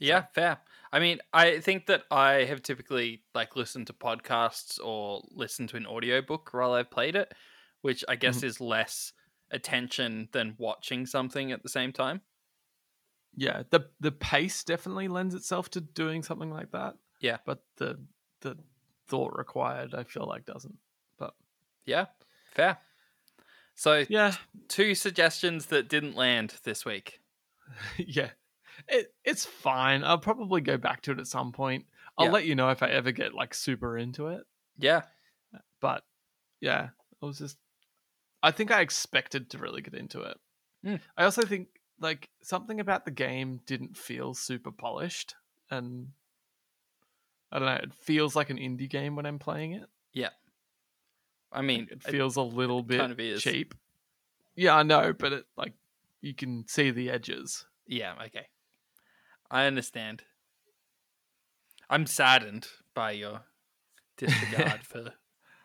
Yeah, 0.00 0.24
fair. 0.32 0.58
I 0.92 1.00
mean, 1.00 1.18
I 1.32 1.60
think 1.60 1.86
that 1.86 2.04
I 2.10 2.44
have 2.44 2.62
typically 2.62 3.22
like 3.34 3.56
listened 3.56 3.88
to 3.88 3.92
podcasts 3.92 4.78
or 4.82 5.22
listened 5.30 5.70
to 5.70 5.76
an 5.76 5.86
audiobook 5.86 6.50
while 6.52 6.72
I've 6.72 6.90
played 6.90 7.16
it, 7.16 7.32
which 7.82 8.04
I 8.08 8.16
guess 8.16 8.38
mm-hmm. 8.38 8.46
is 8.46 8.60
less 8.60 9.12
attention 9.50 10.28
than 10.32 10.54
watching 10.58 11.06
something 11.06 11.52
at 11.52 11.62
the 11.62 11.68
same 11.68 11.92
time. 11.92 12.22
Yeah, 13.36 13.62
the 13.70 13.88
the 14.00 14.12
pace 14.12 14.64
definitely 14.64 15.08
lends 15.08 15.34
itself 15.34 15.70
to 15.70 15.80
doing 15.80 16.22
something 16.22 16.50
like 16.50 16.72
that. 16.72 16.94
Yeah. 17.20 17.38
but 17.44 17.62
the 17.76 17.98
the 18.40 18.56
thought 19.08 19.36
required, 19.36 19.94
I 19.94 20.04
feel 20.04 20.26
like 20.26 20.46
doesn't. 20.46 20.78
But 21.18 21.34
Yeah, 21.84 22.06
fair. 22.54 22.78
So, 23.78 24.04
yeah, 24.08 24.34
two 24.66 24.96
suggestions 24.96 25.66
that 25.66 25.88
didn't 25.88 26.16
land 26.16 26.54
this 26.64 26.84
week. 26.84 27.20
yeah, 27.96 28.30
it 28.88 29.14
it's 29.24 29.44
fine. 29.44 30.02
I'll 30.02 30.18
probably 30.18 30.60
go 30.60 30.76
back 30.76 31.02
to 31.02 31.12
it 31.12 31.20
at 31.20 31.28
some 31.28 31.52
point. 31.52 31.86
I'll 32.18 32.26
Yeah. 32.26 32.32
let 32.32 32.44
you 32.44 32.56
know 32.56 32.70
if 32.70 32.82
I 32.82 32.88
ever 32.88 33.12
get 33.12 33.34
like 33.34 33.54
super 33.54 33.96
into 33.96 34.26
it. 34.28 34.42
Yeah, 34.78 35.02
But 35.80 36.02
yeah, 36.60 36.88
I 37.22 37.26
was 37.26 37.38
just. 37.38 37.56
I 38.42 38.50
think 38.50 38.72
I 38.72 38.80
expected 38.80 39.50
to 39.50 39.58
really 39.58 39.80
get 39.80 39.94
into 39.94 40.22
it. 40.22 40.38
Mm. 40.84 41.00
I 41.16 41.22
also 41.22 41.42
think 41.42 41.68
like 42.00 42.30
something 42.42 42.80
about 42.80 43.04
the 43.04 43.12
game 43.12 43.60
didn't 43.64 43.96
feel 43.96 44.34
super 44.34 44.72
polished, 44.72 45.36
and 45.70 46.08
I 47.52 47.60
don't 47.60 47.66
know. 47.66 47.74
It 47.80 47.94
feels 47.94 48.34
like 48.34 48.50
an 48.50 48.58
indie 48.58 48.90
game 48.90 49.14
when 49.14 49.24
I'm 49.24 49.38
playing 49.38 49.72
it. 49.74 49.88
I 51.52 51.62
mean, 51.62 51.88
It 51.90 52.02
feels 52.02 52.36
a 52.36 52.42
little 52.42 52.82
bit 52.82 52.98
kind 52.98 53.12
of 53.12 53.40
cheap. 53.40 53.74
Yeah, 54.54 54.76
I 54.76 54.82
know, 54.82 55.12
but 55.12 55.32
it 55.32 55.46
like 55.56 55.74
you 56.20 56.34
can 56.34 56.66
see 56.68 56.90
the 56.90 57.10
edges. 57.10 57.64
Yeah, 57.86 58.14
okay. 58.26 58.46
I 59.50 59.66
understand. 59.66 60.24
I'm 61.88 62.06
saddened 62.06 62.68
by 62.94 63.12
your 63.12 63.42
disregard 64.16 64.84
for 64.86 65.14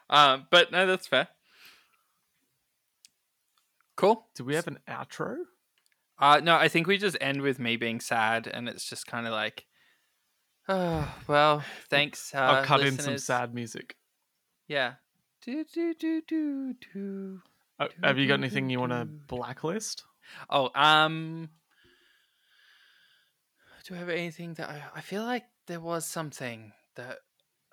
um 0.10 0.48
but 0.50 0.72
no 0.72 0.86
that's 0.86 1.08
fair. 1.08 1.28
Cool. 3.96 4.28
Do 4.36 4.44
we 4.44 4.56
have 4.56 4.68
an 4.68 4.80
outro? 4.88 5.38
Uh 6.18 6.40
no, 6.42 6.56
I 6.56 6.68
think 6.68 6.88
we 6.88 6.98
just 6.98 7.18
end 7.20 7.42
with 7.42 7.60
me 7.60 7.76
being 7.76 8.00
sad 8.00 8.48
and 8.48 8.70
it's 8.70 8.88
just 8.88 9.08
kind 9.08 9.28
of 9.28 9.34
like 9.34 9.66
oh, 10.70 11.14
well, 11.28 11.64
thanks 11.90 12.34
uh 12.34 12.38
I'll 12.40 12.66
cut 12.66 12.82
in 12.82 12.98
some 12.98 13.18
sad 13.18 13.54
music. 13.54 13.98
Yeah. 14.68 14.96
Do 15.46 15.66
do 15.66 15.94
do 15.94 16.22
do 16.22 16.74
do. 16.94 17.42
Uh, 17.78 17.88
have 18.02 18.18
you 18.18 18.28
got 18.30 18.36
anything 18.36 18.70
you 18.70 18.80
want 18.80 18.94
to 18.94 19.06
blacklist? 19.06 20.04
Oh, 20.50 20.70
um 20.74 21.50
Do 23.86 23.96
I 23.96 23.98
have 23.98 24.08
anything 24.08 24.54
that 24.54 24.70
I 24.70 24.82
I 24.96 25.02
feel 25.02 25.24
like 25.24 25.44
there 25.68 25.82
was 25.82 26.06
something 26.06 26.72
that 26.96 27.18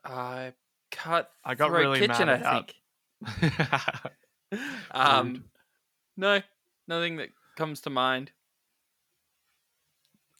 I 0.04 0.52
cut 0.90 1.30
I 1.44 1.54
got 1.54 1.68
through 1.68 1.76
a 1.76 1.80
really 1.80 2.00
kitchen, 2.00 2.26
mad 2.26 2.42
I 2.42 2.64
think. 2.64 2.74
Um 4.90 5.28
Rude. 5.28 5.42
no, 6.16 6.42
nothing 6.88 7.16
that 7.18 7.28
comes 7.56 7.82
to 7.82 7.90
mind. 7.90 8.32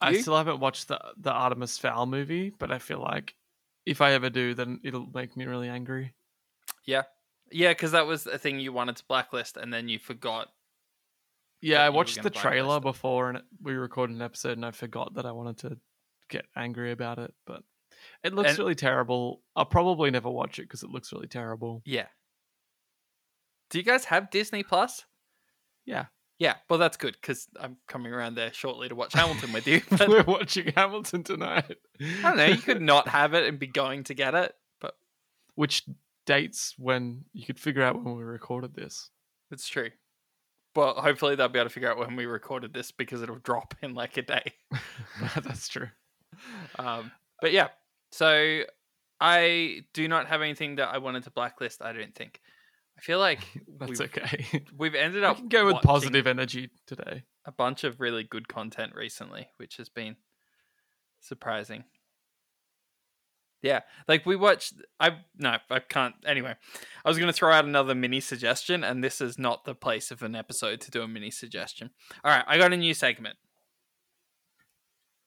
I 0.00 0.20
still 0.20 0.36
haven't 0.36 0.58
watched 0.58 0.88
the 0.88 0.98
the 1.16 1.30
Artemis 1.30 1.78
Fowl 1.78 2.06
movie, 2.06 2.50
but 2.50 2.72
I 2.72 2.80
feel 2.80 2.98
like 2.98 3.36
if 3.86 4.00
I 4.00 4.14
ever 4.14 4.30
do, 4.30 4.54
then 4.54 4.80
it'll 4.82 5.06
make 5.14 5.36
me 5.36 5.44
really 5.44 5.68
angry. 5.68 6.12
Yeah. 6.84 7.02
Yeah, 7.50 7.70
because 7.70 7.92
that 7.92 8.06
was 8.06 8.26
a 8.26 8.38
thing 8.38 8.60
you 8.60 8.72
wanted 8.72 8.96
to 8.96 9.04
blacklist 9.06 9.56
and 9.56 9.72
then 9.72 9.88
you 9.88 9.98
forgot. 9.98 10.48
Yeah, 11.60 11.82
I 11.84 11.90
watched 11.90 12.22
the 12.22 12.30
trailer 12.30 12.78
it. 12.78 12.82
before, 12.82 13.28
and 13.30 13.42
we 13.60 13.74
recorded 13.74 14.16
an 14.16 14.22
episode, 14.22 14.52
and 14.56 14.64
I 14.64 14.70
forgot 14.70 15.14
that 15.14 15.26
I 15.26 15.32
wanted 15.32 15.58
to 15.58 15.78
get 16.30 16.46
angry 16.56 16.90
about 16.90 17.18
it. 17.18 17.34
But 17.46 17.62
it 18.24 18.32
looks 18.32 18.50
And- 18.50 18.58
really 18.58 18.74
terrible. 18.74 19.42
I'll 19.54 19.66
probably 19.66 20.10
never 20.10 20.30
watch 20.30 20.58
it 20.58 20.62
because 20.62 20.82
it 20.82 20.88
looks 20.90 21.12
really 21.12 21.26
terrible. 21.28 21.82
Yeah. 21.84 22.06
Do 23.68 23.78
you 23.78 23.84
guys 23.84 24.06
have 24.06 24.30
Disney 24.30 24.62
Plus? 24.62 25.04
Yeah. 25.84 26.06
Yeah, 26.38 26.54
well, 26.70 26.78
that's 26.78 26.96
good 26.96 27.12
because 27.20 27.46
I'm 27.60 27.76
coming 27.86 28.14
around 28.14 28.34
there 28.36 28.50
shortly 28.54 28.88
to 28.88 28.94
watch 28.94 29.12
Hamilton 29.12 29.52
with 29.52 29.66
you. 29.66 29.82
But 29.90 30.08
We're 30.08 30.22
watching 30.22 30.72
Hamilton 30.74 31.22
tonight. 31.22 31.76
I 32.00 32.22
don't 32.22 32.36
know. 32.38 32.46
You 32.46 32.56
could 32.56 32.80
not 32.80 33.08
have 33.18 33.34
it 33.34 33.46
and 33.46 33.58
be 33.58 33.66
going 33.66 34.04
to 34.04 34.14
get 34.14 34.34
it, 34.34 34.54
but 34.80 34.96
Which 35.56 35.84
dates 36.26 36.74
when 36.78 37.24
you 37.32 37.44
could 37.44 37.58
figure 37.58 37.82
out 37.82 38.02
when 38.02 38.16
we 38.16 38.22
recorded 38.22 38.74
this? 38.74 39.10
it's 39.50 39.68
true. 39.68 39.90
But 40.74 40.94
hopefully 40.94 41.34
they'll 41.34 41.48
be 41.48 41.58
able 41.58 41.68
to 41.68 41.74
figure 41.74 41.90
out 41.90 41.98
when 41.98 42.14
we 42.14 42.26
recorded 42.26 42.72
this 42.72 42.92
because 42.92 43.22
it'll 43.22 43.40
drop 43.40 43.74
in 43.82 43.94
like 43.94 44.16
a 44.16 44.22
day. 44.22 44.52
That's 45.42 45.68
true. 45.68 45.88
Um, 46.78 47.10
but 47.40 47.52
yeah, 47.52 47.68
so 48.12 48.60
I 49.20 49.80
do 49.92 50.06
not 50.06 50.28
have 50.28 50.42
anything 50.42 50.76
that 50.76 50.88
I 50.94 50.98
wanted 50.98 51.24
to 51.24 51.30
blacklist. 51.30 51.82
I 51.82 51.92
don't 51.92 52.14
think. 52.14 52.40
I 52.96 53.00
feel 53.00 53.18
like 53.18 53.40
That's 53.78 53.90
we've, 53.90 54.00
okay. 54.02 54.64
we've 54.76 54.94
ended 54.94 55.24
up 55.24 55.48
go 55.48 55.66
with 55.66 55.82
positive 55.82 56.26
energy 56.26 56.70
today. 56.86 57.24
a 57.44 57.52
bunch 57.52 57.82
of 57.82 58.00
really 58.00 58.22
good 58.22 58.46
content 58.46 58.94
recently, 58.94 59.48
which 59.56 59.76
has 59.78 59.88
been 59.88 60.16
surprising. 61.20 61.84
Yeah, 63.62 63.80
like 64.08 64.24
we 64.24 64.36
watched. 64.36 64.74
I 64.98 65.18
no, 65.36 65.56
I 65.70 65.80
can't. 65.80 66.14
Anyway, 66.24 66.54
I 67.04 67.08
was 67.08 67.18
going 67.18 67.26
to 67.26 67.32
throw 67.32 67.52
out 67.52 67.66
another 67.66 67.94
mini 67.94 68.20
suggestion, 68.20 68.82
and 68.82 69.04
this 69.04 69.20
is 69.20 69.38
not 69.38 69.64
the 69.64 69.74
place 69.74 70.10
of 70.10 70.22
an 70.22 70.34
episode 70.34 70.80
to 70.82 70.90
do 70.90 71.02
a 71.02 71.08
mini 71.08 71.30
suggestion. 71.30 71.90
All 72.24 72.32
right, 72.32 72.44
I 72.46 72.56
got 72.56 72.72
a 72.72 72.76
new 72.76 72.94
segment. 72.94 73.36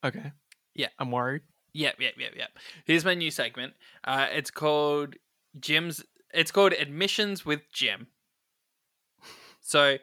Okay. 0.04 0.32
Yeah. 0.74 0.88
I'm 0.98 1.10
worried. 1.10 1.42
Yep, 1.72 1.96
yep, 1.98 2.14
yep, 2.18 2.32
yep. 2.36 2.50
Here's 2.84 3.04
my 3.04 3.14
new 3.14 3.30
segment. 3.30 3.74
Uh, 4.04 4.26
it's 4.30 4.50
called 4.50 5.14
Jim's. 5.58 6.04
It's 6.32 6.50
called 6.50 6.72
Admissions 6.72 7.44
with 7.44 7.62
Jim. 7.72 8.08
So, 9.60 9.96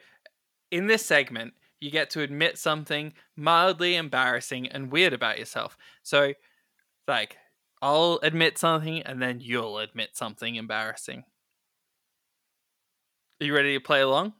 in 0.70 0.86
this 0.86 1.06
segment, 1.06 1.54
you 1.80 1.90
get 1.90 2.10
to 2.10 2.20
admit 2.20 2.58
something 2.58 3.12
mildly 3.36 3.96
embarrassing 3.96 4.68
and 4.68 4.90
weird 4.90 5.12
about 5.12 5.38
yourself. 5.38 5.76
So, 6.02 6.32
like, 7.06 7.36
I'll 7.82 8.18
admit 8.22 8.56
something, 8.58 9.02
and 9.02 9.20
then 9.20 9.40
you'll 9.40 9.78
admit 9.78 10.16
something 10.16 10.54
embarrassing. 10.56 11.24
Are 13.40 13.44
you 13.44 13.54
ready 13.54 13.74
to 13.74 13.80
play 13.80 14.00
along? 14.00 14.34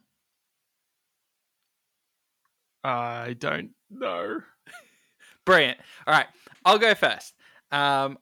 I 2.83 3.33
don't 3.37 3.71
know. 3.89 4.41
Brilliant. 5.45 5.79
All 6.07 6.13
right, 6.13 6.27
I'll 6.65 6.79
go 6.79 6.93
first. 6.95 7.33
Um, 7.71 8.17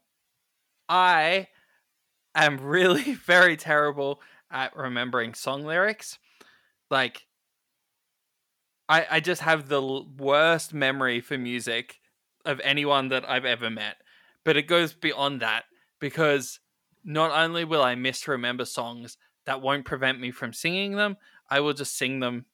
I 0.89 1.47
am 2.35 2.59
really 2.59 3.13
very 3.25 3.57
terrible 3.57 4.21
at 4.51 4.75
remembering 4.75 5.33
song 5.33 5.63
lyrics. 5.65 6.19
Like, 6.89 7.27
I 8.89 9.07
I 9.09 9.19
just 9.19 9.41
have 9.41 9.67
the 9.69 9.81
worst 10.17 10.73
memory 10.73 11.21
for 11.21 11.37
music 11.37 11.99
of 12.45 12.59
anyone 12.63 13.09
that 13.09 13.27
I've 13.29 13.45
ever 13.45 13.69
met. 13.69 14.00
But 14.43 14.57
it 14.57 14.63
goes 14.63 14.93
beyond 14.93 15.41
that 15.41 15.65
because 15.99 16.59
not 17.03 17.31
only 17.31 17.63
will 17.63 17.81
I 17.81 17.95
misremember 17.95 18.65
songs 18.65 19.17
that 19.45 19.61
won't 19.61 19.85
prevent 19.85 20.19
me 20.19 20.31
from 20.31 20.53
singing 20.53 20.95
them, 20.95 21.17
I 21.49 21.59
will 21.59 21.73
just 21.73 21.97
sing 21.97 22.19
them 22.19 22.45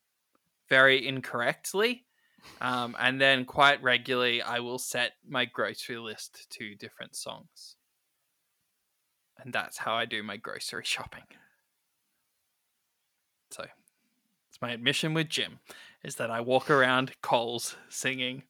very 0.69 1.05
incorrectly. 1.07 2.05
Um, 2.61 2.95
and 2.99 3.19
then 3.19 3.45
quite 3.45 3.81
regularly, 3.83 4.41
I 4.41 4.59
will 4.59 4.79
set 4.79 5.13
my 5.27 5.45
grocery 5.45 5.97
list 5.97 6.49
to 6.51 6.75
different 6.75 7.15
songs. 7.15 7.75
And 9.37 9.53
that's 9.53 9.77
how 9.77 9.95
I 9.95 10.05
do 10.05 10.23
my 10.23 10.37
grocery 10.37 10.83
shopping. 10.85 11.23
So, 13.51 13.65
it's 14.49 14.61
my 14.61 14.71
admission 14.71 15.13
with 15.13 15.29
Jim 15.29 15.59
is 16.03 16.15
that 16.15 16.31
I 16.31 16.41
walk 16.41 16.69
around 16.69 17.13
Coles 17.21 17.75
singing 17.89 18.43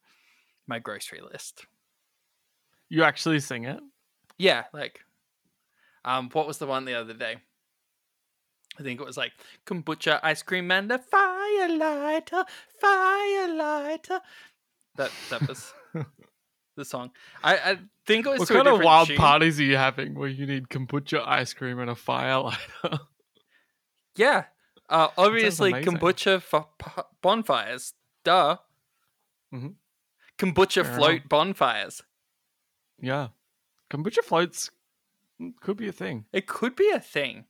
my 0.67 0.79
grocery 0.79 1.21
list. 1.21 1.65
You 2.89 3.03
actually 3.03 3.39
sing 3.39 3.65
it? 3.65 3.79
Yeah, 4.37 4.65
like, 4.73 5.01
um, 6.05 6.29
what 6.31 6.47
was 6.47 6.57
the 6.57 6.67
one 6.67 6.85
the 6.85 6.93
other 6.93 7.13
day? 7.13 7.37
I 8.79 8.83
think 8.83 9.01
it 9.01 9.05
was 9.05 9.17
like 9.17 9.33
kombucha 9.65 10.19
ice 10.21 10.43
cream 10.43 10.69
and 10.71 10.91
a 10.91 10.99
firelighter, 10.99 12.45
firelighter. 12.81 14.19
That 14.95 15.11
that 15.29 15.47
was 15.47 15.73
the 16.75 16.85
song. 16.85 17.11
I, 17.43 17.57
I 17.57 17.79
think 18.05 18.27
it 18.27 18.29
was 18.29 18.39
What 18.41 18.49
kind 18.49 18.67
of 18.67 18.79
wild 18.79 19.07
tune. 19.07 19.17
parties 19.17 19.59
are 19.59 19.63
you 19.63 19.77
having 19.77 20.13
where 20.13 20.29
you 20.29 20.45
need 20.45 20.69
kombucha 20.69 21.27
ice 21.27 21.53
cream 21.53 21.79
and 21.79 21.89
a 21.89 21.95
firelighter? 21.95 22.99
Yeah, 24.15 24.45
uh, 24.89 25.09
obviously 25.15 25.71
kombucha 25.73 26.41
for 26.41 26.67
p- 26.79 27.01
bonfires. 27.21 27.93
Duh. 28.23 28.57
Mhm. 29.53 29.75
Kombucha 30.39 30.83
Fair 30.83 30.95
float 30.95 31.29
bonfires. 31.29 32.01
Yeah. 32.99 33.27
Kombucha 33.89 34.23
floats 34.23 34.69
Could 35.61 35.77
be 35.77 35.87
a 35.87 35.91
thing. 35.91 36.25
It 36.33 36.47
could 36.47 36.75
be 36.75 36.89
a 36.89 36.99
thing. 36.99 37.45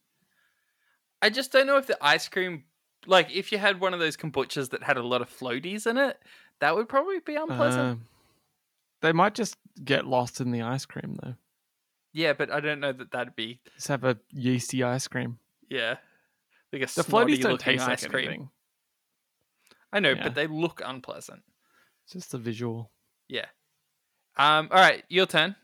I 1.22 1.30
just 1.30 1.52
don't 1.52 1.66
know 1.68 1.78
if 1.78 1.88
the 1.88 1.98
ice 2.02 2.28
cream, 2.28 2.66
like 3.08 3.32
if 3.32 3.52
you 3.52 3.58
had 3.58 3.80
one 3.80 3.93
of 3.93 4.00
those 4.00 4.16
kombuchas 4.18 4.70
that 4.70 4.84
had 4.84 4.98
a 4.98 5.04
lot 5.04 5.22
of 5.22 5.30
floaties 5.30 5.88
in 5.88 5.98
it, 5.98 6.20
that 6.60 6.76
would 6.76 6.88
probably 6.89 7.20
be 7.20 7.36
unpleasant. 7.36 7.82
Um, 7.84 8.06
they 9.02 9.14
might 9.14 9.34
just 9.36 9.58
get 9.84 10.06
lost 10.06 10.39
in 10.41 10.52
the 10.52 10.62
ice 10.62 10.86
cream 10.86 11.18
though. 11.24 11.36
yeah, 12.14 12.34
but 12.34 12.52
I 12.52 12.60
don't 12.60 12.80
know 12.80 12.91
that 12.93 13.12
that'd 13.12 13.36
be. 13.36 13.62
Just 13.76 13.88
have 13.88 14.04
a 14.04 14.18
yeasty 14.32 14.84
ice 14.84 15.08
cream. 15.08 15.39
Yeah, 15.70 15.98
like 16.72 16.84
a 16.84 16.86
The 16.86 17.04
floaties 17.04 17.41
don't 17.41 17.60
taste 17.60 17.88
ice 17.88 18.04
like 18.04 18.12
cream. 18.12 18.28
anything. 18.28 18.50
I 19.91 20.00
know, 20.00 20.12
Yeah. 20.12 20.24
but 20.24 20.36
they 20.36 20.48
look 20.48 20.82
unpleasant. 20.86 21.41
It's 22.06 22.14
just 22.14 22.32
the 22.32 22.38
visual. 22.38 22.91
Yeah. 23.28 23.45
Um. 24.38 24.70
All 24.72 24.80
right, 24.80 25.04
your 25.10 25.26
turn. 25.26 25.56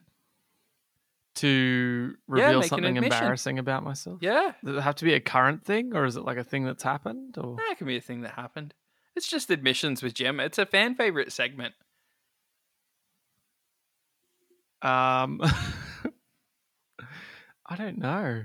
To 1.38 2.14
reveal 2.28 2.62
an 2.62 2.68
something 2.68 2.96
embarrassing 2.96 3.58
about 3.58 3.84
myself. 3.84 4.20
Yeah, 4.22 4.54
Does 4.64 4.78
it 4.78 4.82
have 4.82 4.96
to 4.96 5.06
be 5.06 5.16
a 5.16 5.20
current 5.20 5.66
thing, 5.66 5.96
or 5.96 6.06
is 6.06 6.16
it 6.16 6.24
like 6.24 6.38
a 6.38 6.44
thing 6.44 6.64
that's 6.64 6.84
happened? 6.84 7.38
Or 7.40 7.58
it 7.72 7.78
can 7.80 7.88
be 7.88 7.98
a 7.98 8.02
thing 8.02 8.22
that 8.22 8.34
happened. 8.36 8.76
It's 9.16 9.28
just 9.28 9.50
admissions 9.50 10.04
with 10.04 10.14
Jim. 10.14 10.40
It's 10.40 10.60
a 10.60 10.66
fan 10.66 10.94
favorite 10.96 11.32
segment. 11.32 11.74
um, 14.84 15.42
I 17.66 17.76
don't 17.78 17.98
know. 17.98 18.44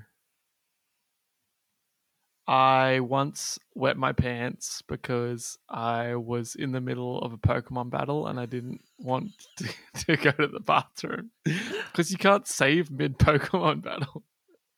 I 2.49 3.01
once 3.01 3.59
wet 3.75 3.99
my 3.99 4.13
pants 4.13 4.83
because 4.89 5.59
I 5.69 6.15
was 6.15 6.55
in 6.55 6.73
the 6.73 6.81
middle 6.81 7.21
of 7.21 7.35
a 7.35 7.37
Pokemon 7.37 7.91
battle 7.91 8.27
and 8.27 8.41
I 8.41 8.47
didn't 8.47 8.81
want 8.99 9.33
to, 9.59 9.69
to 10.07 10.17
go 10.17 10.31
to 10.31 10.47
the 10.47 10.59
bathroom 10.61 11.31
because 11.45 12.11
you 12.11 12.17
can't 12.17 12.47
save 12.49 12.91
mid 12.91 13.19
Pokemon 13.19 13.83
battle. 13.85 14.23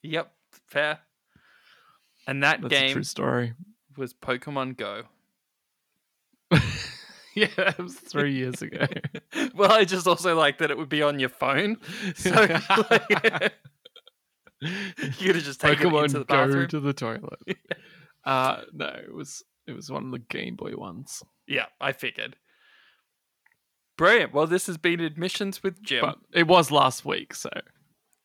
Yep, 0.03 0.33
fair. 0.67 0.99
And 2.27 2.43
that 2.43 2.61
That's 2.61 2.75
a 2.75 2.77
game 2.77 2.93
true 2.93 3.05
story. 3.05 3.53
was 3.97 4.15
Pokemon 4.15 4.77
Go. 4.77 5.05
yeah, 7.37 7.47
it 7.57 7.79
was 7.79 7.95
three 7.95 8.35
years 8.35 8.63
ago. 8.63 8.87
well, 9.55 9.71
I 9.71 9.85
just 9.85 10.09
also 10.09 10.35
like 10.35 10.59
that 10.59 10.73
it 10.73 10.77
would 10.77 10.89
be 10.89 11.03
on 11.03 11.21
your 11.21 11.29
phone, 11.29 11.77
so 12.17 12.31
like, 12.31 13.53
you 14.61 14.73
could 15.19 15.37
have 15.37 15.45
just 15.45 15.61
taken 15.61 15.87
it 15.87 15.91
Pokemon 15.91 16.05
into 16.05 16.19
the 16.21 16.25
go 16.25 16.47
bathroom. 16.47 16.69
to 16.69 16.81
the 16.81 16.93
toilet. 16.93 17.41
uh 18.25 18.63
no, 18.73 18.87
it 18.87 19.15
was 19.15 19.43
it 19.67 19.73
was 19.73 19.91
one 19.91 20.07
of 20.07 20.11
the 20.11 20.19
Game 20.19 20.57
Boy 20.57 20.73
ones. 20.77 21.23
Yeah, 21.47 21.67
I 21.81 21.93
figured. 21.93 22.37
Brilliant. 23.97 24.33
Well, 24.33 24.47
this 24.47 24.67
has 24.67 24.79
been 24.79 25.01
admissions 25.01 25.63
with 25.63 25.83
Jim. 25.83 26.03
But 26.03 26.19
it 26.33 26.47
was 26.47 26.71
last 26.71 27.05
week, 27.05 27.35
so 27.35 27.51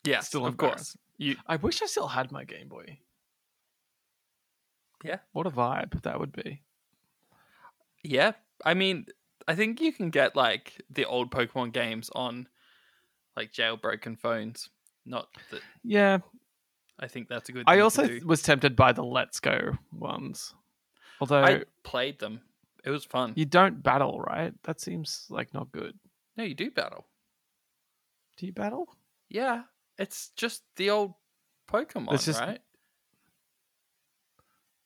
yeah, 0.06 0.22
still 0.22 0.46
of 0.46 0.58
course. 0.58 0.96
You 1.18 1.36
I 1.48 1.56
wish 1.58 1.82
I 1.82 1.86
still 1.86 2.08
had 2.08 2.32
my 2.32 2.44
Game 2.44 2.70
Boy. 2.70 3.00
Yeah. 5.04 5.20
What 5.34 5.46
a 5.46 5.52
vibe 5.52 6.02
that 6.02 6.20
would 6.20 6.32
be. 6.32 6.64
Yeah, 8.04 8.34
I 8.64 8.74
mean, 8.74 9.06
I 9.48 9.56
think 9.56 9.82
you 9.82 9.92
can 9.92 10.10
get 10.10 10.36
like 10.36 10.82
the 10.90 11.06
old 11.06 11.32
Pokemon 11.32 11.74
games 11.74 12.10
on 12.16 12.48
like 13.36 13.52
jailbroken 13.52 14.18
phones. 14.18 14.70
Not 15.06 15.28
that 15.52 15.62
Yeah. 15.84 16.20
I 16.98 17.08
think 17.08 17.28
that's 17.28 17.50
a 17.50 17.52
good. 17.52 17.66
I 17.68 17.80
also 17.80 18.08
was 18.24 18.42
tempted 18.42 18.76
by 18.76 18.94
the 18.94 19.04
Let's 19.04 19.40
Go 19.42 19.78
ones. 19.92 20.54
Although 21.20 21.44
I 21.44 21.64
played 21.84 22.20
them. 22.20 22.42
It 22.86 22.90
was 22.90 23.04
fun. 23.04 23.34
you 23.36 23.46
don't 23.46 23.82
battle, 23.84 24.20
right? 24.22 24.54
That 24.64 24.80
seems 24.80 25.26
like 25.30 25.54
not 25.54 25.72
good. 25.72 25.98
No, 26.38 26.44
you 26.44 26.54
do 26.54 26.70
battle. 26.72 27.06
Do 28.38 28.46
you 28.46 28.54
battle? 28.54 28.88
Yeah, 29.30 29.64
it's 29.98 30.30
just 30.36 30.64
the 30.76 30.90
old 30.92 31.16
Pokemon, 31.70 32.24
just- 32.24 32.40
right? 32.40 32.62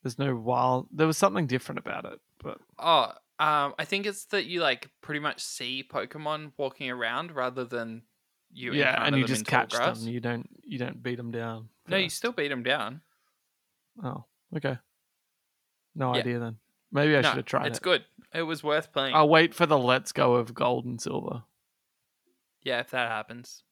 There's 0.04 0.18
no 0.18 0.36
wild 0.36 0.88
there 0.92 1.08
was 1.08 1.18
something 1.18 1.46
different 1.48 1.80
about 1.80 2.06
it, 2.06 2.20
but 2.42 2.60
Oh, 2.78 3.12
um, 3.40 3.74
I 3.78 3.86
think 3.86 4.06
it's 4.06 4.26
that 4.26 4.46
you 4.46 4.62
like 4.62 4.90
pretty 5.02 5.20
much 5.20 5.42
see 5.44 5.84
Pokemon 5.84 6.54
walking 6.58 6.90
around 6.90 7.32
rather 7.34 7.66
than 7.66 8.04
you. 8.52 8.74
yeah, 8.74 9.04
and 9.06 9.16
you 9.18 9.26
just 9.26 9.46
catch 9.46 9.72
them. 9.74 9.96
You 10.00 10.20
don't 10.20 10.50
you 10.64 10.78
don't 10.78 11.02
beat 11.02 11.16
them 11.18 11.32
down. 11.32 11.70
No, 11.88 11.98
you 11.98 12.10
still 12.10 12.32
beat 12.32 12.50
them 12.50 12.64
down. 12.64 13.02
Oh, 14.04 14.26
okay. 14.56 14.78
No 15.96 16.14
Yeah. 16.14 16.22
idea 16.22 16.40
then. 16.40 16.58
Maybe 16.92 17.16
I 17.16 17.22
no, 17.22 17.30
should 17.30 17.38
have 17.38 17.46
tried 17.46 17.68
it's 17.68 17.78
it. 17.80 17.84
good. 17.84 18.06
It 18.34 18.44
was 18.44 18.64
worth 18.64 18.92
playing. 18.94 19.16
I'll 19.16 19.30
wait 19.30 19.54
for 19.54 19.66
the 19.66 19.78
Let's 19.78 20.12
Go 20.12 20.36
of 20.36 20.54
Gold 20.54 20.86
and 20.86 21.00
Silver. 21.02 21.44
Yeah, 22.64 22.80
if 22.80 22.92
that 22.92 23.10
happens. 23.10 23.64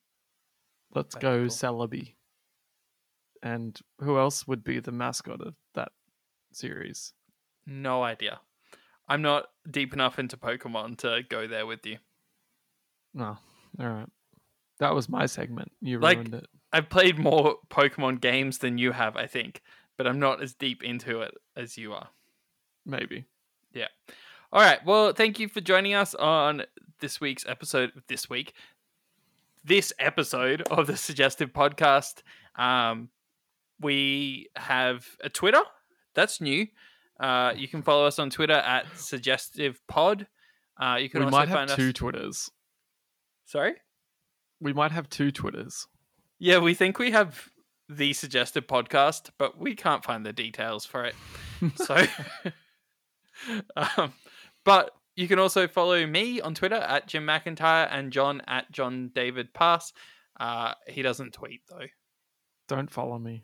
Let's 0.93 1.15
That'd 1.15 1.21
go 1.27 1.37
cool. 1.39 1.47
Celebi. 1.47 2.15
And 3.43 3.79
who 3.99 4.17
else 4.17 4.47
would 4.47 4.63
be 4.63 4.79
the 4.79 4.91
mascot 4.91 5.41
of 5.41 5.55
that 5.75 5.91
series? 6.51 7.13
No 7.65 8.03
idea. 8.03 8.39
I'm 9.07 9.21
not 9.21 9.45
deep 9.69 9.93
enough 9.93 10.19
into 10.19 10.37
Pokemon 10.37 10.97
to 10.99 11.21
go 11.29 11.47
there 11.47 11.65
with 11.65 11.85
you. 11.85 11.97
No. 13.13 13.37
All 13.79 13.87
right. 13.89 14.09
That 14.79 14.93
was 14.93 15.09
my 15.09 15.25
segment. 15.25 15.71
You 15.81 15.99
Like- 15.99 16.17
ruined 16.17 16.35
it. 16.35 16.47
I've 16.73 16.89
played 16.89 17.17
more 17.17 17.57
Pokemon 17.69 18.19
games 18.21 18.57
than 18.59 18.77
you 18.77 18.91
have, 18.91 19.15
I 19.15 19.25
think, 19.25 19.61
but 19.95 20.05
I'm 20.05 20.19
not 20.19 20.43
as 20.43 20.53
deep 20.53 20.83
into 20.83 21.21
it 21.21 21.33
as 21.55 21.77
you 21.77 21.93
are. 21.93 22.09
Maybe. 22.85 23.25
Yeah. 23.73 23.87
All 24.51 24.61
right. 24.61 24.83
Well, 24.85 25.13
thank 25.13 25.39
you 25.39 25.47
for 25.47 25.61
joining 25.61 25.93
us 25.93 26.13
on 26.15 26.63
this 26.99 27.21
week's 27.21 27.45
episode. 27.47 27.91
This 28.07 28.29
week, 28.29 28.53
this 29.63 29.93
episode 29.97 30.61
of 30.69 30.87
the 30.87 30.97
Suggestive 30.97 31.53
Podcast. 31.53 32.21
Um, 32.55 33.09
we 33.79 34.49
have 34.55 35.07
a 35.21 35.29
Twitter 35.29 35.61
that's 36.15 36.41
new. 36.41 36.67
Uh, 37.19 37.53
you 37.55 37.67
can 37.67 37.81
follow 37.81 38.05
us 38.05 38.19
on 38.19 38.29
Twitter 38.29 38.53
at 38.53 38.85
Suggestive 38.97 39.79
Pod. 39.87 40.27
Uh, 40.79 40.97
you 40.99 41.09
can 41.09 41.21
We 41.21 41.25
also 41.25 41.37
might 41.37 41.47
have 41.49 41.69
find 41.69 41.69
two 41.79 41.87
us. 41.89 41.93
Twitters. 41.93 42.51
Sorry. 43.45 43.75
We 44.59 44.73
might 44.73 44.91
have 44.91 45.09
two 45.09 45.31
Twitters. 45.31 45.87
Yeah, 46.39 46.59
we 46.59 46.73
think 46.73 46.99
we 46.99 47.11
have 47.11 47.49
the 47.89 48.13
suggested 48.13 48.67
Podcast, 48.67 49.29
but 49.37 49.57
we 49.57 49.75
can't 49.75 50.03
find 50.03 50.25
the 50.25 50.33
details 50.33 50.85
for 50.85 51.05
it. 51.05 51.15
So, 51.75 52.05
um, 53.75 54.13
but 54.63 54.91
you 55.15 55.27
can 55.27 55.39
also 55.39 55.67
follow 55.67 56.05
me 56.05 56.39
on 56.39 56.53
Twitter 56.53 56.75
at 56.75 57.07
Jim 57.07 57.25
McIntyre 57.25 57.87
and 57.89 58.13
John 58.13 58.43
at 58.45 58.71
John 58.71 59.09
David 59.15 59.55
Pass. 59.55 59.91
Uh, 60.39 60.75
he 60.87 61.01
doesn't 61.01 61.33
tweet 61.33 61.61
though. 61.67 61.87
Don't 62.67 62.91
follow 62.91 63.17
me. 63.17 63.41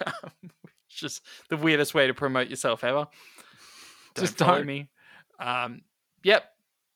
it's 0.00 0.62
just 0.88 1.20
the 1.50 1.58
weirdest 1.58 1.92
way 1.92 2.06
to 2.06 2.14
promote 2.14 2.48
yourself 2.48 2.82
ever. 2.82 3.08
Just 4.16 4.38
follow 4.38 4.58
don't. 4.58 4.66
me. 4.66 4.88
Um, 5.38 5.82
yep. 6.24 6.44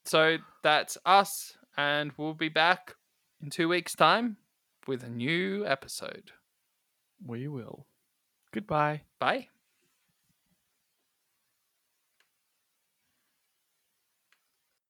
So 0.06 0.38
that's 0.62 0.96
us, 1.04 1.58
and 1.80 2.12
we'll 2.16 2.34
be 2.34 2.48
back 2.48 2.94
in 3.42 3.50
two 3.50 3.68
weeks' 3.68 3.94
time 3.94 4.36
with 4.86 5.02
a 5.02 5.08
new 5.08 5.64
episode. 5.66 6.32
We 7.24 7.48
will. 7.48 7.86
Goodbye. 8.52 9.02
Bye. 9.18 9.48